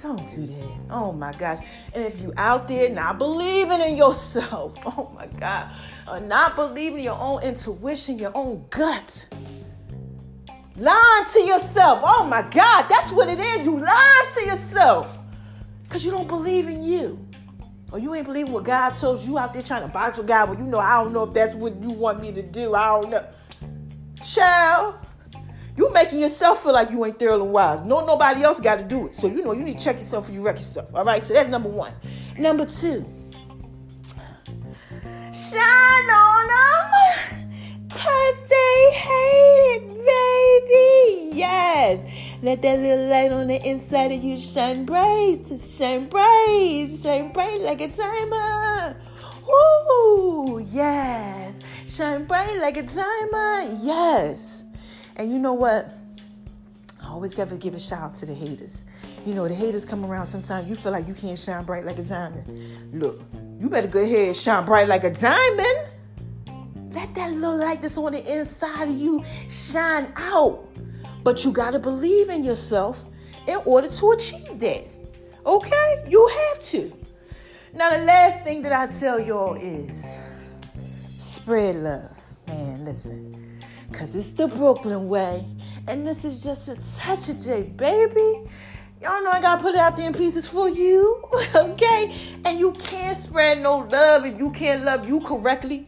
Don't 0.00 0.26
do 0.28 0.46
that. 0.46 0.70
Oh 0.90 1.12
my 1.12 1.32
gosh. 1.32 1.64
And 1.94 2.04
if 2.04 2.20
you 2.20 2.32
out 2.36 2.68
there 2.68 2.90
not 2.90 3.18
believing 3.18 3.80
in 3.80 3.96
yourself, 3.96 4.76
oh 4.86 5.10
my 5.14 5.26
God, 5.26 5.70
or 6.06 6.20
not 6.20 6.56
believing 6.56 7.00
your 7.00 7.18
own 7.18 7.42
intuition, 7.42 8.18
your 8.18 8.32
own 8.34 8.64
gut, 8.70 9.26
lying 10.76 11.24
to 11.32 11.40
yourself. 11.40 12.00
Oh 12.02 12.26
my 12.26 12.42
God, 12.42 12.86
that's 12.88 13.12
what 13.12 13.28
it 13.28 13.40
is. 13.40 13.64
You 13.64 13.78
lying 13.78 14.34
to 14.34 14.44
yourself. 14.44 15.18
Because 15.94 16.04
you 16.04 16.10
don't 16.10 16.26
believe 16.26 16.66
in 16.66 16.82
you. 16.82 17.24
Or 17.92 18.00
you 18.00 18.12
ain't 18.16 18.26
believing 18.26 18.52
what 18.52 18.64
God 18.64 18.96
told 18.96 19.20
you 19.20 19.38
out 19.38 19.52
there 19.52 19.62
trying 19.62 19.82
to 19.82 19.88
box 19.88 20.16
with 20.16 20.26
God. 20.26 20.48
Well, 20.48 20.58
you 20.58 20.64
know, 20.64 20.80
I 20.80 21.00
don't 21.00 21.12
know 21.12 21.22
if 21.22 21.32
that's 21.32 21.54
what 21.54 21.80
you 21.80 21.90
want 21.90 22.20
me 22.20 22.32
to 22.32 22.42
do. 22.42 22.74
I 22.74 23.00
don't 23.00 23.10
know. 23.10 23.24
Child, 24.20 24.96
you 25.76 25.92
making 25.92 26.18
yourself 26.18 26.64
feel 26.64 26.72
like 26.72 26.90
you 26.90 27.04
ain't 27.04 27.20
thoroughly 27.20 27.48
wise. 27.48 27.80
No, 27.82 28.04
nobody 28.04 28.42
else 28.42 28.58
got 28.58 28.78
to 28.78 28.82
do 28.82 29.06
it. 29.06 29.14
So 29.14 29.28
you 29.28 29.44
know 29.44 29.52
you 29.52 29.62
need 29.62 29.78
to 29.78 29.84
check 29.84 29.98
yourself 29.98 30.24
before 30.24 30.34
you 30.34 30.42
wreck 30.42 30.56
yourself. 30.56 30.92
All 30.92 31.04
right. 31.04 31.22
So 31.22 31.32
that's 31.32 31.48
number 31.48 31.68
one. 31.68 31.92
Number 32.36 32.66
two. 32.66 33.04
Shine 35.32 36.10
on 36.10 36.46
them, 36.48 36.93
cause 37.94 38.42
they 38.48 38.90
hate 38.92 39.64
it, 39.76 39.84
baby. 40.04 41.36
Yes. 41.36 42.04
Let 42.42 42.60
that 42.62 42.78
little 42.78 43.06
light 43.06 43.32
on 43.32 43.46
the 43.46 43.66
inside 43.66 44.12
of 44.12 44.22
you 44.22 44.38
shine 44.38 44.84
bright, 44.84 45.44
shine 45.58 46.08
bright, 46.08 46.88
shine 47.02 47.32
bright 47.32 47.60
like 47.60 47.80
a 47.80 47.88
timer. 47.88 48.96
Woo! 49.46 50.58
Yes. 50.58 51.54
Shine 51.86 52.24
bright 52.24 52.58
like 52.58 52.76
a 52.76 52.82
timer. 52.82 53.78
Yes. 53.80 54.62
And 55.16 55.32
you 55.32 55.38
know 55.38 55.54
what? 55.54 55.92
I 57.02 57.08
always 57.08 57.34
got 57.34 57.50
to 57.50 57.56
give 57.56 57.74
a 57.74 57.80
shout 57.80 58.02
out 58.02 58.14
to 58.16 58.26
the 58.26 58.34
haters. 58.34 58.84
You 59.26 59.34
know, 59.34 59.46
the 59.46 59.54
haters 59.54 59.84
come 59.84 60.04
around 60.04 60.26
sometimes 60.26 60.68
you 60.68 60.74
feel 60.74 60.92
like 60.92 61.06
you 61.06 61.14
can't 61.14 61.38
shine 61.38 61.64
bright 61.64 61.84
like 61.84 61.98
a 61.98 62.02
diamond. 62.02 62.44
Look, 62.92 63.22
you 63.58 63.68
better 63.68 63.86
go 63.88 64.00
ahead 64.00 64.28
and 64.28 64.36
shine 64.36 64.64
bright 64.64 64.88
like 64.88 65.04
a 65.04 65.10
diamond. 65.10 65.88
Let 66.94 67.14
that 67.14 67.32
little 67.32 67.56
light 67.56 67.82
that's 67.82 67.98
on 67.98 68.12
the 68.12 68.40
inside 68.40 68.88
of 68.88 68.96
you 68.96 69.24
shine 69.48 70.12
out. 70.16 70.68
But 71.22 71.44
you 71.44 71.52
got 71.52 71.72
to 71.72 71.78
believe 71.78 72.28
in 72.28 72.44
yourself 72.44 73.04
in 73.46 73.56
order 73.64 73.88
to 73.88 74.12
achieve 74.12 74.58
that. 74.60 74.86
Okay? 75.44 76.04
You 76.08 76.26
have 76.26 76.60
to. 76.60 76.92
Now, 77.74 77.90
the 77.90 78.04
last 78.04 78.44
thing 78.44 78.62
that 78.62 78.72
I 78.72 78.92
tell 78.98 79.18
y'all 79.18 79.54
is 79.54 80.06
spread 81.18 81.76
love. 81.76 82.16
Man, 82.46 82.84
listen 82.84 83.34
because 83.94 84.16
it's 84.16 84.30
the 84.30 84.48
Brooklyn 84.48 85.08
way. 85.08 85.46
And 85.86 86.06
this 86.06 86.24
is 86.24 86.42
just 86.42 86.68
a 86.68 86.76
touch 86.98 87.28
of 87.28 87.38
J, 87.38 87.62
baby. 87.62 88.50
Y'all 89.00 89.22
know 89.22 89.30
I 89.30 89.40
gotta 89.40 89.62
put 89.62 89.74
it 89.74 89.80
out 89.80 89.96
there 89.96 90.08
in 90.08 90.12
pieces 90.12 90.48
for 90.48 90.68
you, 90.68 91.22
okay? 91.54 92.36
And 92.44 92.58
you 92.58 92.72
can't 92.72 93.22
spread 93.22 93.62
no 93.62 93.78
love 93.78 94.24
if 94.24 94.36
you 94.36 94.50
can't 94.50 94.84
love 94.84 95.06
you 95.06 95.20
correctly. 95.20 95.86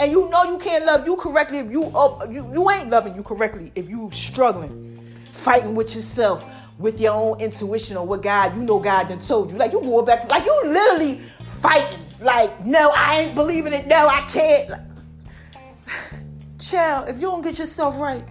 And 0.00 0.10
you 0.10 0.30
know 0.30 0.44
you 0.44 0.58
can't 0.58 0.86
love 0.86 1.06
you 1.06 1.14
correctly 1.14 1.58
if 1.58 1.70
you 1.70 1.92
you, 2.30 2.50
you 2.54 2.70
ain't 2.70 2.88
loving 2.88 3.14
you 3.14 3.22
correctly 3.22 3.70
if 3.74 3.86
you 3.86 4.08
struggling, 4.10 4.98
fighting 5.30 5.74
with 5.74 5.94
yourself, 5.94 6.46
with 6.78 6.98
your 6.98 7.12
own 7.12 7.38
intuition 7.38 7.98
or 7.98 8.06
what 8.06 8.22
God, 8.22 8.56
you 8.56 8.62
know 8.62 8.78
God 8.78 9.08
done 9.08 9.18
told 9.18 9.52
you. 9.52 9.58
Like 9.58 9.72
you 9.72 9.80
going 9.82 10.06
back, 10.06 10.30
like 10.30 10.46
you 10.46 10.62
literally 10.64 11.20
fighting. 11.60 11.98
Like, 12.18 12.64
no, 12.64 12.90
I 12.96 13.20
ain't 13.20 13.34
believing 13.34 13.74
it. 13.74 13.88
No, 13.88 14.08
I 14.08 14.22
can't. 14.22 14.70
Like, 14.70 14.80
Child, 16.58 17.10
if 17.10 17.16
you 17.16 17.22
don't 17.22 17.42
get 17.42 17.58
yourself 17.58 17.98
right 17.98 18.24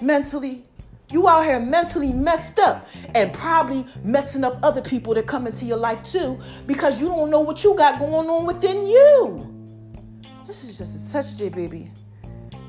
mentally, 0.00 0.64
you 1.12 1.28
out 1.28 1.44
here 1.44 1.60
mentally 1.60 2.12
messed 2.12 2.58
up 2.58 2.88
and 3.14 3.32
probably 3.32 3.86
messing 4.02 4.42
up 4.42 4.58
other 4.64 4.82
people 4.82 5.14
that 5.14 5.28
come 5.28 5.46
into 5.46 5.64
your 5.64 5.78
life 5.78 6.02
too 6.02 6.40
because 6.66 7.00
you 7.00 7.06
don't 7.06 7.30
know 7.30 7.40
what 7.40 7.62
you 7.62 7.76
got 7.76 8.00
going 8.00 8.28
on 8.28 8.46
within 8.46 8.88
you. 8.88 9.57
This 10.48 10.64
is 10.64 10.78
just 10.78 10.96
a 10.96 11.12
touch 11.12 11.36
J, 11.36 11.50
baby. 11.50 11.90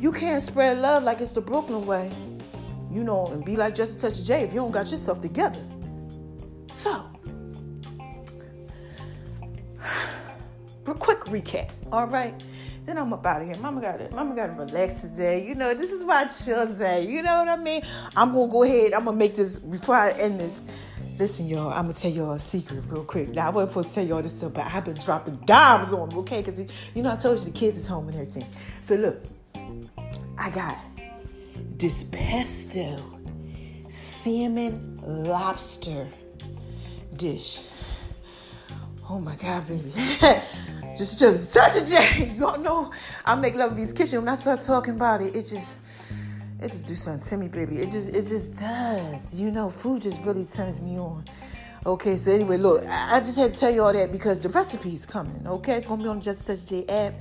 You 0.02 0.12
can't 0.12 0.44
spread 0.44 0.80
love 0.80 1.04
like 1.04 1.22
it's 1.22 1.32
the 1.32 1.40
Brooklyn 1.40 1.86
way, 1.86 2.12
you 2.92 3.06
know, 3.06 3.28
and 3.28 3.44
be 3.46 3.56
like 3.56 3.74
just 3.74 3.98
a 3.98 4.02
touch 4.02 4.22
J 4.26 4.42
if 4.42 4.54
you 4.54 4.60
don't 4.60 4.72
got 4.72 4.92
yourself 4.92 5.22
together. 5.22 5.64
So, 6.70 7.10
real 10.86 10.98
quick 10.98 11.20
recap, 11.22 11.70
all 11.90 12.06
right? 12.06 12.34
Then 12.86 12.98
I'm 12.98 13.14
up 13.14 13.26
out 13.26 13.44
of 13.44 13.48
here. 13.48 13.56
Mama 13.60 13.80
got 13.80 14.02
it. 14.02 14.12
Mama 14.12 14.36
got 14.36 14.48
to 14.48 14.54
relax 14.54 15.00
today. 15.00 15.48
You 15.48 15.56
know, 15.56 15.74
this 15.74 15.90
is 15.90 16.04
my 16.04 16.26
chill 16.26 16.66
day. 16.68 17.08
You 17.08 17.22
know 17.22 17.38
what 17.40 17.48
I 17.48 17.56
mean? 17.56 17.84
I'm 18.14 18.34
gonna 18.34 18.52
go 18.52 18.64
ahead. 18.64 18.92
I'm 18.94 19.06
gonna 19.06 19.16
make 19.16 19.38
this 19.38 19.56
before 19.56 19.96
I 19.96 20.12
end 20.12 20.42
this. 20.42 20.60
Listen, 21.20 21.50
y'all, 21.50 21.68
I'm 21.68 21.82
gonna 21.82 21.96
tell 21.96 22.10
y'all 22.10 22.32
a 22.32 22.40
secret 22.40 22.82
real 22.88 23.04
quick. 23.04 23.28
Now, 23.28 23.48
I 23.48 23.50
wasn't 23.50 23.72
supposed 23.72 23.90
to 23.90 23.96
tell 23.96 24.08
y'all 24.08 24.22
this 24.22 24.38
stuff, 24.38 24.54
but 24.54 24.66
I've 24.66 24.86
been 24.86 24.96
dropping 24.96 25.36
dimes 25.46 25.92
on 25.92 26.08
them, 26.08 26.20
okay? 26.20 26.42
Because, 26.42 26.62
you 26.96 27.04
know, 27.04 27.12
I 27.12 27.18
told 27.18 27.40
you 27.40 27.46
the 27.46 27.52
kids 27.52 27.78
is 27.78 27.86
home 27.86 28.08
and 28.08 28.16
everything. 28.16 28.46
So, 28.80 28.96
look, 28.96 29.22
I 30.38 30.50
got 30.50 30.78
this 31.78 32.06
pesto 32.06 33.04
salmon 33.90 34.98
lobster 35.26 36.08
dish. 37.18 37.68
Oh 39.10 39.20
my 39.20 39.36
God, 39.36 39.68
baby. 39.68 39.92
just 40.96 41.20
just 41.20 41.52
such 41.52 41.76
a 41.76 41.86
J. 41.86 42.32
You 42.34 42.40
don't 42.40 42.64
know. 42.64 42.94
I 43.26 43.36
make 43.36 43.56
love 43.56 43.72
in 43.72 43.78
these 43.78 43.92
kitchen. 43.92 44.20
When 44.20 44.30
I 44.30 44.36
start 44.36 44.62
talking 44.62 44.94
about 44.94 45.20
it, 45.20 45.36
it 45.36 45.48
just 45.48 45.74
it 46.62 46.68
just 46.68 46.88
do 46.88 46.96
something 46.96 47.28
to 47.30 47.38
me, 47.38 47.48
baby. 47.48 47.78
It 47.78 47.92
just 47.92 48.10
it 48.10 48.28
just 48.28 48.56
does. 48.56 49.40
You 49.40 49.52
know, 49.52 49.70
food 49.70 50.02
just 50.02 50.22
really 50.24 50.46
turns 50.46 50.80
me 50.82 50.98
on. 50.98 51.24
Okay, 51.86 52.18
so 52.18 52.34
anyway, 52.34 52.58
look, 52.58 52.86
I 52.86 53.20
just 53.22 53.38
had 53.38 53.54
to 53.54 53.60
tell 53.60 53.72
you 53.72 53.84
all 53.84 53.94
that 53.94 54.12
because 54.12 54.42
the 54.42 54.50
recipe 54.50 54.94
is 54.94 55.06
coming. 55.06 55.48
Okay, 55.48 55.78
it's 55.78 55.86
gonna 55.86 56.04
be 56.04 56.10
on 56.10 56.20
Just 56.20 56.46
Touch 56.46 56.66
J 56.66 56.86
app. 56.88 57.14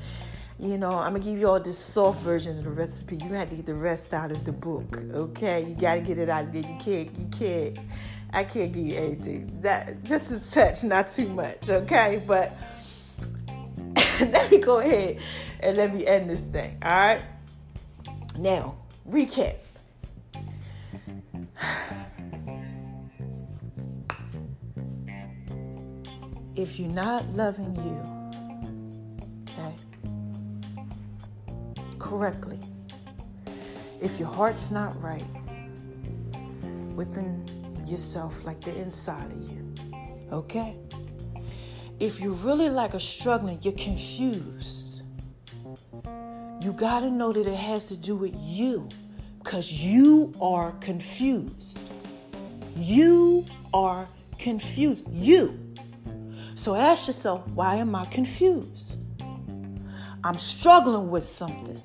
You 0.59 0.77
know, 0.77 0.91
I'm 0.91 1.13
gonna 1.13 1.21
give 1.21 1.39
you 1.39 1.49
all 1.49 1.61
this 1.61 1.79
soft 1.79 2.21
version 2.23 2.59
of 2.59 2.65
the 2.65 2.71
recipe. 2.71 3.17
You 3.17 3.35
have 3.35 3.51
to 3.51 3.57
get 3.57 3.67
the 3.67 3.75
rest 3.75 4.13
out 4.13 4.33
of 4.33 4.45
the 4.45 4.51
book. 4.51 4.99
Okay, 5.13 5.65
you 5.65 5.77
gotta 5.77 6.01
get 6.01 6.19
it 6.19 6.29
out 6.29 6.47
of 6.47 6.53
there. 6.53 6.63
You 6.63 6.77
can't, 6.81 7.17
you 7.17 7.29
can't. 7.31 7.79
I 8.33 8.43
can't 8.43 8.73
give 8.73 8.85
you 8.85 8.97
anything. 8.97 9.61
That 9.63 10.03
just 10.03 10.33
a 10.33 10.53
touch, 10.53 10.83
not 10.83 11.09
too 11.09 11.29
much. 11.29 11.69
Okay, 11.69 12.21
but 12.27 12.53
let 14.21 14.51
me 14.51 14.59
go 14.59 14.79
ahead 14.81 15.21
and 15.61 15.77
let 15.77 15.95
me 15.95 16.05
end 16.05 16.29
this 16.29 16.45
thing. 16.45 16.77
All 16.83 16.91
right. 16.91 17.23
Now, 18.37 18.77
recap. 19.11 19.57
If 26.55 26.81
you're 26.81 26.89
not 26.89 27.27
loving 27.29 27.77
you, 27.77 28.01
okay, 29.49 29.75
correctly, 31.99 32.59
if 34.01 34.19
your 34.19 34.29
heart's 34.29 34.71
not 34.73 35.01
right 35.01 35.25
within 36.97 37.47
yourself, 37.87 38.45
like 38.45 38.61
the 38.61 38.77
inside 38.77 39.31
of 39.31 39.51
you, 39.51 39.75
okay? 40.33 40.77
if 42.01 42.21
you 42.21 42.33
really 42.33 42.69
like 42.69 42.95
a 42.95 43.01
struggling, 43.01 43.59
you're 43.63 43.73
confused. 43.73 44.88
You 46.61 46.73
got 46.73 47.01
to 47.01 47.11
know 47.11 47.33
that 47.33 47.47
it 47.47 47.55
has 47.55 47.87
to 47.87 47.97
do 47.97 48.17
with 48.17 48.35
you 48.37 48.89
because 49.39 49.73
you 49.73 50.33
are 50.41 50.73
confused. 50.81 51.81
You 52.75 53.45
are 53.73 54.09
confused. 54.39 55.05
You. 55.13 55.59
So 56.57 56.75
ask 56.75 57.07
yourself, 57.07 57.47
why 57.49 57.77
am 57.77 57.95
I 57.95 58.07
confused? 58.07 58.97
I'm 60.25 60.37
struggling 60.37 61.11
with 61.11 61.25
something. 61.25 61.81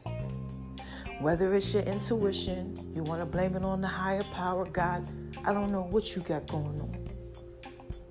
Whether 1.19 1.53
it's 1.53 1.71
your 1.73 1.83
intuition, 1.83 2.91
you 2.95 3.03
want 3.03 3.21
to 3.21 3.25
blame 3.25 3.55
it 3.55 3.63
on 3.63 3.79
the 3.79 3.87
higher 3.87 4.23
power, 4.33 4.65
God, 4.65 5.07
I 5.45 5.53
don't 5.53 5.71
know 5.71 5.83
what 5.83 6.15
you 6.15 6.23
got 6.23 6.47
going 6.47 6.81
on. 6.81 7.09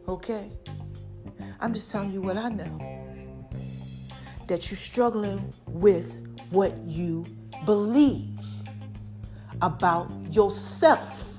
Okay? 0.09 0.49
I'm 1.61 1.75
just 1.75 1.91
telling 1.91 2.13
you 2.13 2.23
what 2.23 2.37
I 2.37 2.49
know. 2.49 2.79
That 4.47 4.71
you're 4.71 4.79
struggling 4.79 5.53
with 5.67 6.32
what 6.53 6.77
you 6.87 7.25
believe 7.65 8.39
about 9.63 10.11
yourself. 10.31 11.39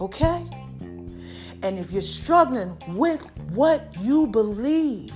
Okay? 0.00 0.46
And 1.62 1.78
if 1.78 1.90
you're 1.90 2.02
struggling 2.02 2.76
with 2.88 3.22
what 3.50 3.96
you 4.00 4.26
believe, 4.26 5.14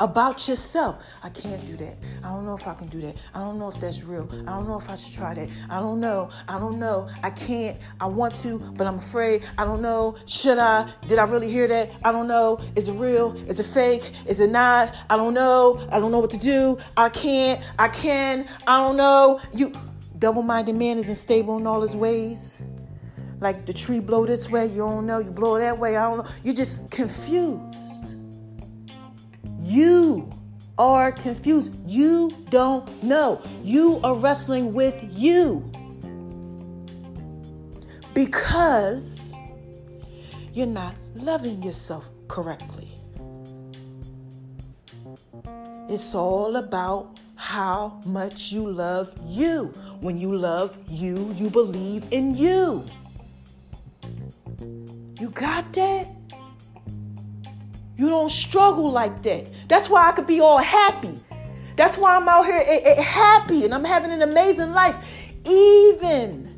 about 0.00 0.48
yourself. 0.48 0.98
I 1.22 1.28
can't 1.28 1.64
do 1.66 1.76
that. 1.76 1.96
I 2.22 2.28
don't 2.28 2.44
know 2.44 2.54
if 2.54 2.66
I 2.66 2.74
can 2.74 2.88
do 2.88 3.00
that. 3.02 3.16
I 3.34 3.38
don't 3.38 3.58
know 3.58 3.68
if 3.68 3.78
that's 3.78 4.02
real. 4.02 4.28
I 4.32 4.56
don't 4.56 4.68
know 4.68 4.78
if 4.78 4.88
I 4.88 4.96
should 4.96 5.14
try 5.14 5.34
that. 5.34 5.48
I 5.70 5.80
don't 5.80 6.00
know. 6.00 6.30
I 6.48 6.58
don't 6.58 6.78
know. 6.78 7.08
I 7.22 7.30
can't. 7.30 7.78
I 8.00 8.06
want 8.06 8.34
to, 8.36 8.58
but 8.58 8.86
I'm 8.86 8.98
afraid. 8.98 9.46
I 9.56 9.64
don't 9.64 9.82
know. 9.82 10.16
Should 10.26 10.58
I? 10.58 10.90
Did 11.06 11.18
I 11.18 11.24
really 11.24 11.50
hear 11.50 11.66
that? 11.68 11.90
I 12.04 12.12
don't 12.12 12.28
know. 12.28 12.60
Is 12.76 12.88
it 12.88 12.92
real? 12.92 13.36
Is 13.48 13.60
it 13.60 13.66
fake? 13.66 14.12
Is 14.26 14.40
it 14.40 14.50
not? 14.50 14.94
I 15.08 15.16
don't 15.16 15.34
know. 15.34 15.86
I 15.90 16.00
don't 16.00 16.10
know 16.10 16.20
what 16.20 16.30
to 16.30 16.38
do. 16.38 16.78
I 16.96 17.08
can't. 17.08 17.62
I 17.78 17.88
can. 17.88 18.46
I 18.66 18.78
don't 18.78 18.96
know. 18.96 19.40
You 19.54 19.72
double-minded 20.18 20.74
man 20.74 20.98
isn't 20.98 21.16
stable 21.16 21.58
in 21.58 21.66
all 21.66 21.82
his 21.82 21.94
ways. 21.94 22.60
Like 23.40 23.66
the 23.66 23.72
tree 23.72 24.00
blow 24.00 24.24
this 24.24 24.48
way, 24.48 24.66
you 24.66 24.78
don't 24.78 25.06
know. 25.06 25.18
You 25.18 25.30
blow 25.30 25.58
that 25.58 25.78
way, 25.78 25.96
I 25.96 26.08
don't 26.08 26.24
know. 26.24 26.30
You're 26.42 26.54
just 26.54 26.90
confused. 26.90 28.03
You 29.64 30.30
are 30.76 31.10
confused. 31.10 31.72
You 31.86 32.30
don't 32.50 33.02
know. 33.02 33.40
You 33.62 33.98
are 34.04 34.14
wrestling 34.14 34.74
with 34.74 35.02
you. 35.10 35.64
Because 38.12 39.32
you're 40.52 40.66
not 40.66 40.94
loving 41.14 41.62
yourself 41.62 42.10
correctly. 42.28 42.88
It's 45.88 46.14
all 46.14 46.56
about 46.56 47.18
how 47.36 48.02
much 48.04 48.52
you 48.52 48.70
love 48.70 49.14
you. 49.26 49.72
When 50.00 50.18
you 50.18 50.36
love 50.36 50.76
you, 50.90 51.32
you 51.38 51.48
believe 51.48 52.04
in 52.10 52.36
you. 52.36 52.84
You 55.18 55.30
got 55.30 55.72
that? 55.72 56.03
You 57.96 58.08
don't 58.08 58.30
struggle 58.30 58.90
like 58.90 59.22
that. 59.22 59.46
That's 59.68 59.88
why 59.88 60.08
I 60.08 60.12
could 60.12 60.26
be 60.26 60.40
all 60.40 60.58
happy. 60.58 61.20
That's 61.76 61.98
why 61.98 62.16
I'm 62.16 62.28
out 62.28 62.46
here 62.46 62.62
eh, 62.64 62.80
eh, 62.84 63.02
happy 63.02 63.64
and 63.64 63.74
I'm 63.74 63.84
having 63.84 64.12
an 64.12 64.22
amazing 64.22 64.72
life. 64.72 64.96
Even 65.44 66.56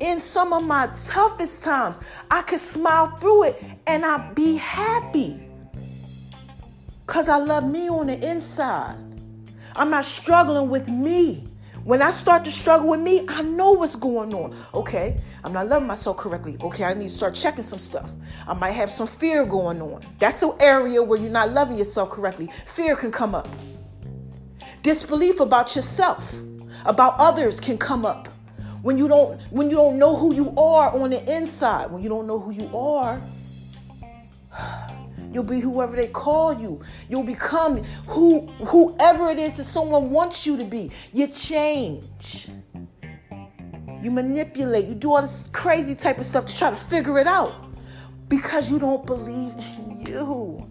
in 0.00 0.20
some 0.20 0.52
of 0.52 0.64
my 0.64 0.86
toughest 0.88 1.62
times, 1.62 2.00
I 2.30 2.42
could 2.42 2.60
smile 2.60 3.16
through 3.18 3.44
it 3.44 3.64
and 3.86 4.04
I'd 4.04 4.34
be 4.34 4.56
happy. 4.56 5.42
Because 7.06 7.28
I 7.28 7.36
love 7.38 7.68
me 7.68 7.88
on 7.88 8.06
the 8.06 8.30
inside. 8.30 8.96
I'm 9.76 9.90
not 9.90 10.04
struggling 10.04 10.70
with 10.70 10.88
me. 10.88 11.44
When 11.84 12.02
I 12.02 12.10
start 12.10 12.44
to 12.44 12.50
struggle 12.50 12.88
with 12.88 13.00
me, 13.00 13.24
I 13.28 13.40
know 13.42 13.72
what's 13.72 13.96
going 13.96 14.34
on. 14.34 14.54
Okay, 14.74 15.18
I'm 15.42 15.52
not 15.52 15.68
loving 15.68 15.88
myself 15.88 16.18
correctly. 16.18 16.56
Okay, 16.60 16.84
I 16.84 16.92
need 16.92 17.08
to 17.08 17.14
start 17.14 17.34
checking 17.34 17.64
some 17.64 17.78
stuff. 17.78 18.10
I 18.46 18.52
might 18.52 18.72
have 18.72 18.90
some 18.90 19.06
fear 19.06 19.46
going 19.46 19.80
on. 19.80 20.02
That's 20.18 20.40
the 20.40 20.50
area 20.60 21.02
where 21.02 21.18
you're 21.18 21.30
not 21.30 21.52
loving 21.52 21.78
yourself 21.78 22.10
correctly. 22.10 22.50
Fear 22.66 22.96
can 22.96 23.10
come 23.10 23.34
up. 23.34 23.48
Disbelief 24.82 25.40
about 25.40 25.74
yourself, 25.74 26.34
about 26.84 27.14
others 27.18 27.60
can 27.60 27.78
come 27.78 28.04
up. 28.04 28.28
When 28.82 28.96
you 28.96 29.08
don't 29.08 29.40
when 29.50 29.70
you 29.70 29.76
don't 29.76 29.98
know 29.98 30.16
who 30.16 30.34
you 30.34 30.50
are 30.56 30.96
on 30.96 31.10
the 31.10 31.34
inside, 31.34 31.90
when 31.90 32.02
you 32.02 32.08
don't 32.08 32.26
know 32.26 32.38
who 32.38 32.50
you 32.50 32.76
are, 32.76 33.20
You'll 35.32 35.44
be 35.44 35.60
whoever 35.60 35.96
they 35.96 36.08
call 36.08 36.52
you. 36.52 36.80
You'll 37.08 37.22
become 37.22 37.84
who 38.06 38.46
whoever 38.64 39.30
it 39.30 39.38
is 39.38 39.56
that 39.56 39.64
someone 39.64 40.10
wants 40.10 40.44
you 40.46 40.56
to 40.56 40.64
be. 40.64 40.90
You 41.12 41.28
change. 41.28 42.48
You 44.02 44.10
manipulate. 44.10 44.86
You 44.86 44.94
do 44.94 45.14
all 45.14 45.22
this 45.22 45.48
crazy 45.52 45.94
type 45.94 46.18
of 46.18 46.24
stuff 46.24 46.46
to 46.46 46.56
try 46.56 46.70
to 46.70 46.76
figure 46.76 47.18
it 47.18 47.26
out 47.26 47.54
because 48.28 48.70
you 48.70 48.78
don't 48.78 49.04
believe 49.06 49.52
in 49.58 50.04
you. 50.06 50.66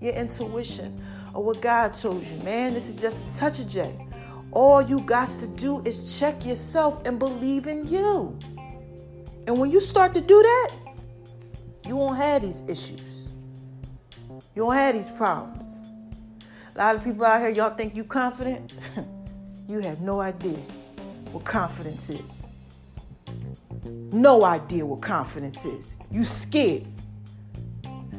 Your 0.00 0.12
intuition 0.12 1.02
or 1.32 1.42
what 1.42 1.60
God 1.60 1.94
told 1.94 2.24
you, 2.24 2.36
man. 2.42 2.74
This 2.74 2.88
is 2.88 3.00
just 3.00 3.36
a 3.36 3.40
touch 3.40 3.58
of 3.58 3.68
J. 3.68 4.06
All 4.52 4.82
you 4.82 5.00
got 5.00 5.28
to 5.28 5.46
do 5.48 5.80
is 5.84 6.18
check 6.18 6.44
yourself 6.44 7.04
and 7.06 7.18
believe 7.18 7.66
in 7.66 7.88
you. 7.88 8.38
And 9.46 9.58
when 9.58 9.70
you 9.70 9.80
start 9.80 10.14
to 10.14 10.20
do 10.20 10.42
that, 10.42 10.70
you 11.86 11.96
won't 11.96 12.16
have 12.16 12.42
these 12.42 12.62
issues. 12.68 13.32
You 14.54 14.66
won't 14.66 14.78
have 14.78 14.94
these 14.94 15.08
problems. 15.10 15.78
A 16.74 16.78
lot 16.78 16.96
of 16.96 17.04
people 17.04 17.24
out 17.24 17.40
here, 17.40 17.50
y'all 17.50 17.74
think 17.74 17.94
you 17.94 18.04
confident? 18.04 18.72
you 19.68 19.80
have 19.80 20.00
no 20.00 20.20
idea 20.20 20.58
what 21.32 21.44
confidence 21.44 22.10
is. 22.10 22.46
No 23.84 24.44
idea 24.44 24.86
what 24.86 25.00
confidence 25.02 25.64
is. 25.64 25.94
You 26.10 26.24
scared. 26.24 26.86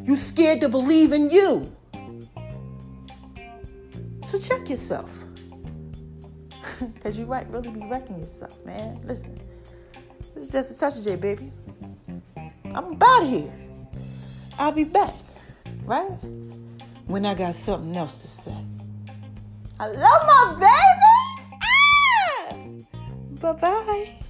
You 0.04 0.16
scared 0.16 0.62
to 0.62 0.70
believe 0.70 1.12
in 1.12 1.30
you. 1.30 1.76
So 4.24 4.40
check 4.40 4.70
yourself. 4.70 5.24
Because 6.94 7.18
you 7.18 7.26
might 7.26 7.50
really 7.50 7.70
be 7.70 7.86
wrecking 7.88 8.20
yourself, 8.20 8.54
man. 8.66 9.00
Listen, 9.06 9.40
this 10.34 10.44
is 10.44 10.52
just 10.52 10.76
a 10.76 10.80
touch 10.80 10.98
of 10.98 11.06
J, 11.06 11.16
baby. 11.16 11.54
I'm 12.76 12.92
about 12.92 13.24
here. 13.24 13.54
I'll 14.60 14.74
be 14.74 14.84
back, 14.84 15.16
right? 15.86 16.12
When 17.08 17.26
I 17.26 17.34
got 17.34 17.56
something 17.56 17.96
else 17.96 18.22
to 18.24 18.28
say. 18.28 18.58
I 19.80 19.88
love 19.88 20.22
my 20.28 20.56
babies. 20.60 21.60
Ah! 22.44 23.54
Bye 23.54 23.54
bye. 23.54 24.25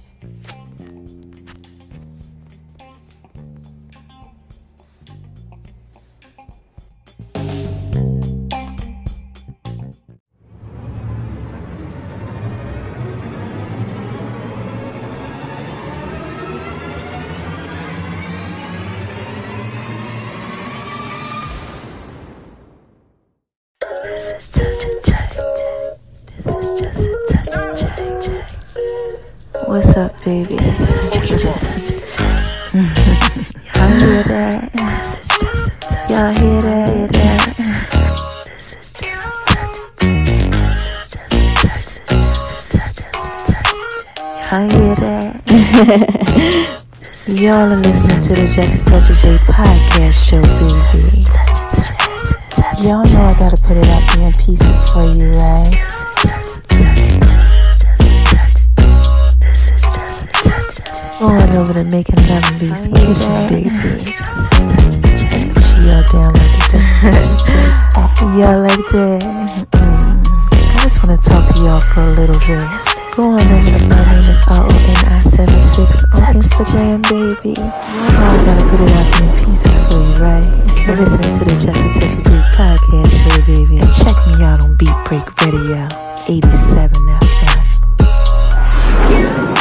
Hear 34.16 34.24
that? 34.24 34.72
Y'all 36.08 36.32
hear 36.32 36.60
that? 36.62 37.16
Y'all 47.28 47.72
are 47.72 47.76
listening 47.76 48.20
to 48.22 48.34
the 48.36 48.46
Jesse 48.46 48.82
Touch 48.86 49.08
J 49.20 49.36
podcast 49.44 50.30
show, 50.30 50.40
baby. 50.40 51.20
Y'all 52.88 53.04
know 53.04 53.20
I 53.20 53.34
gotta 53.38 53.60
put 53.62 53.76
it 53.76 53.84
there 53.84 54.26
in 54.26 54.32
pieces 54.32 54.88
for 54.90 55.04
you, 55.04 55.36
right? 55.36 55.95
Going 61.18 61.56
over 61.56 61.72
to 61.72 61.84
making 61.84 62.20
love 62.28 62.44
be 62.60 62.68
kitchen, 62.68 63.32
baby. 63.48 63.72
She 65.64 65.88
all 65.88 66.04
down 66.12 66.32
like 66.36 66.52
it 66.60 66.68
just 66.70 66.92
Y'all 68.36 68.60
like 68.60 68.84
that? 68.92 69.24
Mm. 69.72 70.20
I 70.76 70.84
just 70.84 71.00
want 71.00 71.16
to 71.16 71.24
talk 71.24 71.48
to 71.54 71.62
y'all 71.62 71.80
for 71.80 72.04
a 72.04 72.12
little 72.20 72.36
bit. 72.44 72.60
Going 73.16 73.32
over 73.32 73.48
to 73.48 73.88
my 73.88 73.96
name 74.12 74.28
is 74.28 74.44
R-O-N-I-76 74.44 76.04
on 76.20 76.36
Instagram, 76.36 77.00
baby. 77.08 77.54
Know 77.56 77.72
I 77.72 78.36
gotta 78.44 78.68
put 78.68 78.84
it 78.84 78.92
out 78.92 79.08
in 79.22 79.32
pieces 79.40 79.72
for 79.88 79.96
you, 79.96 80.20
right? 80.20 80.44
You're 80.84 81.00
listening 81.00 81.32
to 81.32 81.44
the 81.48 81.56
Just 81.56 81.80
a 81.80 81.96
Touch 81.96 82.12
of 82.12 82.20
J 82.28 82.30
podcast 82.60 83.08
show, 83.24 83.40
baby. 83.48 83.80
And 83.80 83.88
check 84.04 84.16
me 84.26 84.44
out 84.44 84.60
on 84.62 84.76
Beat 84.76 84.92
Break 85.08 85.24
Radio, 85.40 85.88
87 86.28 86.92
FM. 89.08 89.55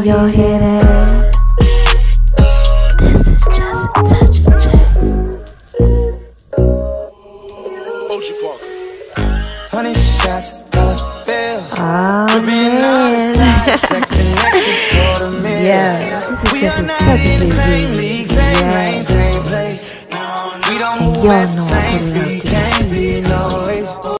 Yo, 0.00 0.06
yo, 0.06 0.26
hear 0.28 0.58
that? 0.58 1.34
This 3.00 3.26
is 3.28 3.44
just 3.52 3.84
a 3.84 4.00
touch 4.08 4.36
of 4.48 4.56
J. 4.56 4.64
Ochi 8.08 8.32
Parker. 8.40 8.70
Honey 9.70 9.92
shots, 9.92 10.62
dollar 10.70 10.96
bills. 11.26 11.68
Dripping 12.32 12.80
oh, 12.80 13.12
man. 13.12 13.40
outside, 13.40 13.80
sexy 13.80 14.24
necklace, 14.36 14.84
quarter 14.90 15.30
million. 15.42 15.66
Yeah, 15.66 16.20
this 16.30 16.44
is 16.44 16.52
We 16.52 16.60
just 16.60 16.78
are 16.78 16.82
a 16.82 16.86
not 16.86 16.98
touch 17.00 17.20
in 17.20 17.32
of 17.34 17.38
the 17.40 17.44
same 17.54 17.96
league, 17.98 18.28
same 18.28 18.56
Yeah. 18.56 18.78
lane, 18.78 19.02
same 19.02 19.42
place. 19.42 19.96
We 20.70 20.78
don't 20.78 20.96
And 20.96 21.04
move 21.04 21.24
y'all 21.24 21.32
at 21.32 21.44
the 21.44 21.56
know 21.56 21.64
I 21.76 21.98
same 21.98 22.12
put 22.14 22.22
it 22.22 23.28
out 23.28 23.50
speed, 23.52 24.19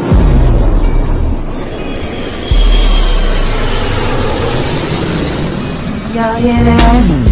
Y'all 6.13 6.35
hear 6.35 6.61
that? 6.65 7.30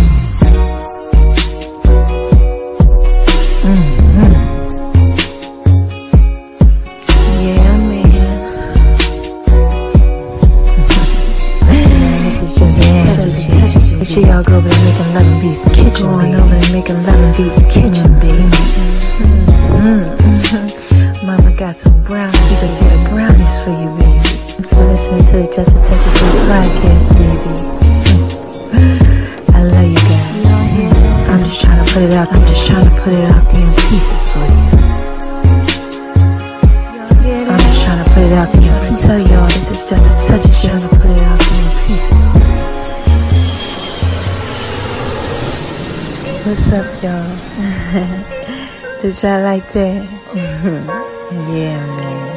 Like 49.49 49.65
that? 49.73 50.05
yeah, 50.35 51.81
man. 51.97 52.29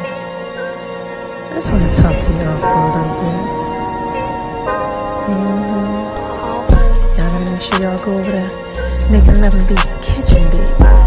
I 1.51 1.55
just 1.57 1.71
want 1.71 1.83
to 1.85 1.91
talk 1.95 2.19
to 2.19 2.31
y'all 2.33 2.59
for 2.59 2.73
a 2.73 2.89
little 2.89 3.17
bit. 3.21 3.43
Mm-hmm. 5.29 5.93
Y'all 7.19 7.29
gotta 7.29 7.53
make 7.53 7.61
sure 7.61 7.81
y'all 7.83 8.01
go 8.03 8.17
over 8.17 8.33
there 8.33 8.53
making 9.11 9.43
love 9.43 9.53
in 9.53 9.61
Beats 9.69 9.93
kitchen, 10.01 10.43
baby. 10.53 11.02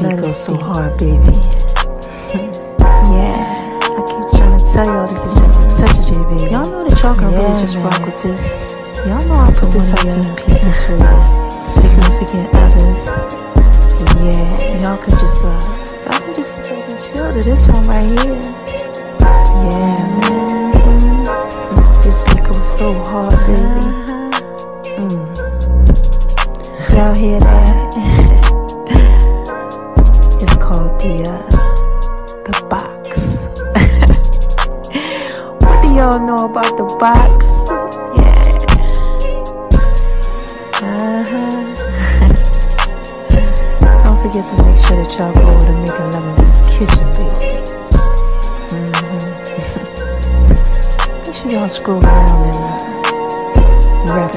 Beat 0.00 0.16
goes 0.16 0.44
so 0.44 0.56
hard, 0.56 0.96
baby. 0.98 1.12
yeah, 3.12 3.36
I 3.84 4.00
keep 4.08 4.24
trying 4.32 4.56
to 4.56 4.64
tell 4.72 4.86
y'all 4.86 5.06
this 5.08 5.24
is 5.28 5.34
just 5.34 5.60
a 5.60 5.68
touch 5.76 5.96
of 5.98 6.04
J, 6.08 6.10
baby. 6.24 6.50
Y'all 6.52 6.64
know 6.64 6.84
that 6.88 6.96
y'all 7.02 7.14
can 7.14 7.28
really 7.32 7.60
just 7.60 7.76
rock 7.76 8.00
with 8.06 8.16
this. 8.22 8.48
Y'all 9.04 9.20
know 9.28 9.36
I 9.36 9.52
put 9.52 9.70
this 9.72 9.92
out 9.92 10.06
in 10.08 10.24
pieces 10.36 10.80
for 10.88 10.96
you. 10.96 11.16
Significant 11.68 12.48
others. 12.56 13.08
Yeah, 14.20 14.80
y'all 14.80 14.96
can 14.96 15.10
just 15.10 15.44
uh, 15.44 15.48
y'all 16.08 16.20
can 16.20 16.34
just 16.34 16.62
take 16.64 16.88
and 16.88 17.00
chill 17.00 17.32
to 17.32 17.40
this 17.44 17.68
one 17.68 17.84
right 17.88 18.08
here. 18.24 18.40
Yeah, 19.20 20.00
man. 20.16 20.72
This 22.00 22.24
beat 22.24 22.44
goes 22.44 22.78
so 22.78 22.94
hard, 23.04 23.36
baby. 23.52 23.84
Mm. 24.96 25.28
Y'all 26.94 27.14
hear 27.14 27.40
that? 27.40 28.46
it's 31.22 31.82
the 32.46 32.54
box. 32.68 33.46
what 35.64 35.76
do 35.82 35.88
y'all 35.94 36.18
know 36.18 36.44
about 36.46 36.76
the 36.76 36.84
box? 36.98 37.46
Yeah. 38.16 38.48
Uh-huh. 40.82 41.50
Don't 44.04 44.18
forget 44.22 44.44
to 44.48 44.54
make 44.64 44.78
sure 44.78 44.96
that 44.96 45.10
y'all 45.18 45.32
go 45.34 45.40
over 45.48 45.66
to 45.66 45.72
making 45.72 46.12
in 46.16 46.24
this 46.36 46.60
kitchen, 46.72 47.06
baby. 47.12 47.46
Mhm. 48.70 49.22
make 51.26 51.34
sure 51.34 51.50
y'all 51.50 51.68
scroll 51.68 52.02
around 52.04 52.46
and 52.46 52.64
uh, 52.64 52.78
grab 54.06 54.30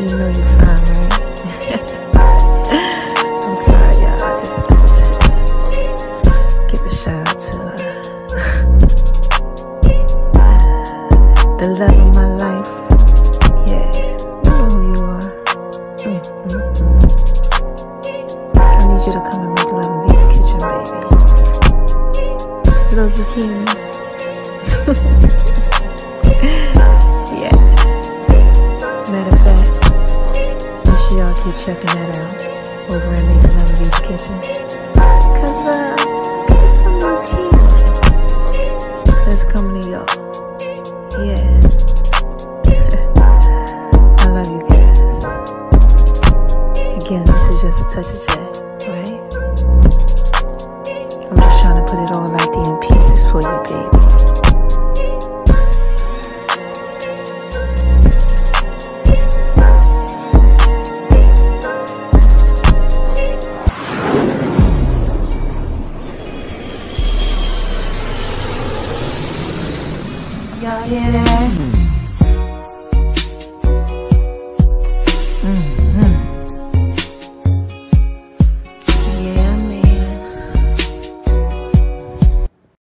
You 0.00 0.06
know 0.16 0.28
you 0.28 0.44
fine, 0.56 0.84
right? 0.88 1.20
I'm 3.44 3.54
sorry, 3.54 3.96
y'all. 4.00 4.22
I 4.22 4.32
just 4.70 4.98
had 5.04 5.12
to 6.22 6.30
give 6.70 6.80
a 6.80 6.88
shout 6.90 7.28
out 7.28 7.38
to 7.38 7.52
uh, 7.60 7.76
the 11.60 11.66
love 11.78 12.09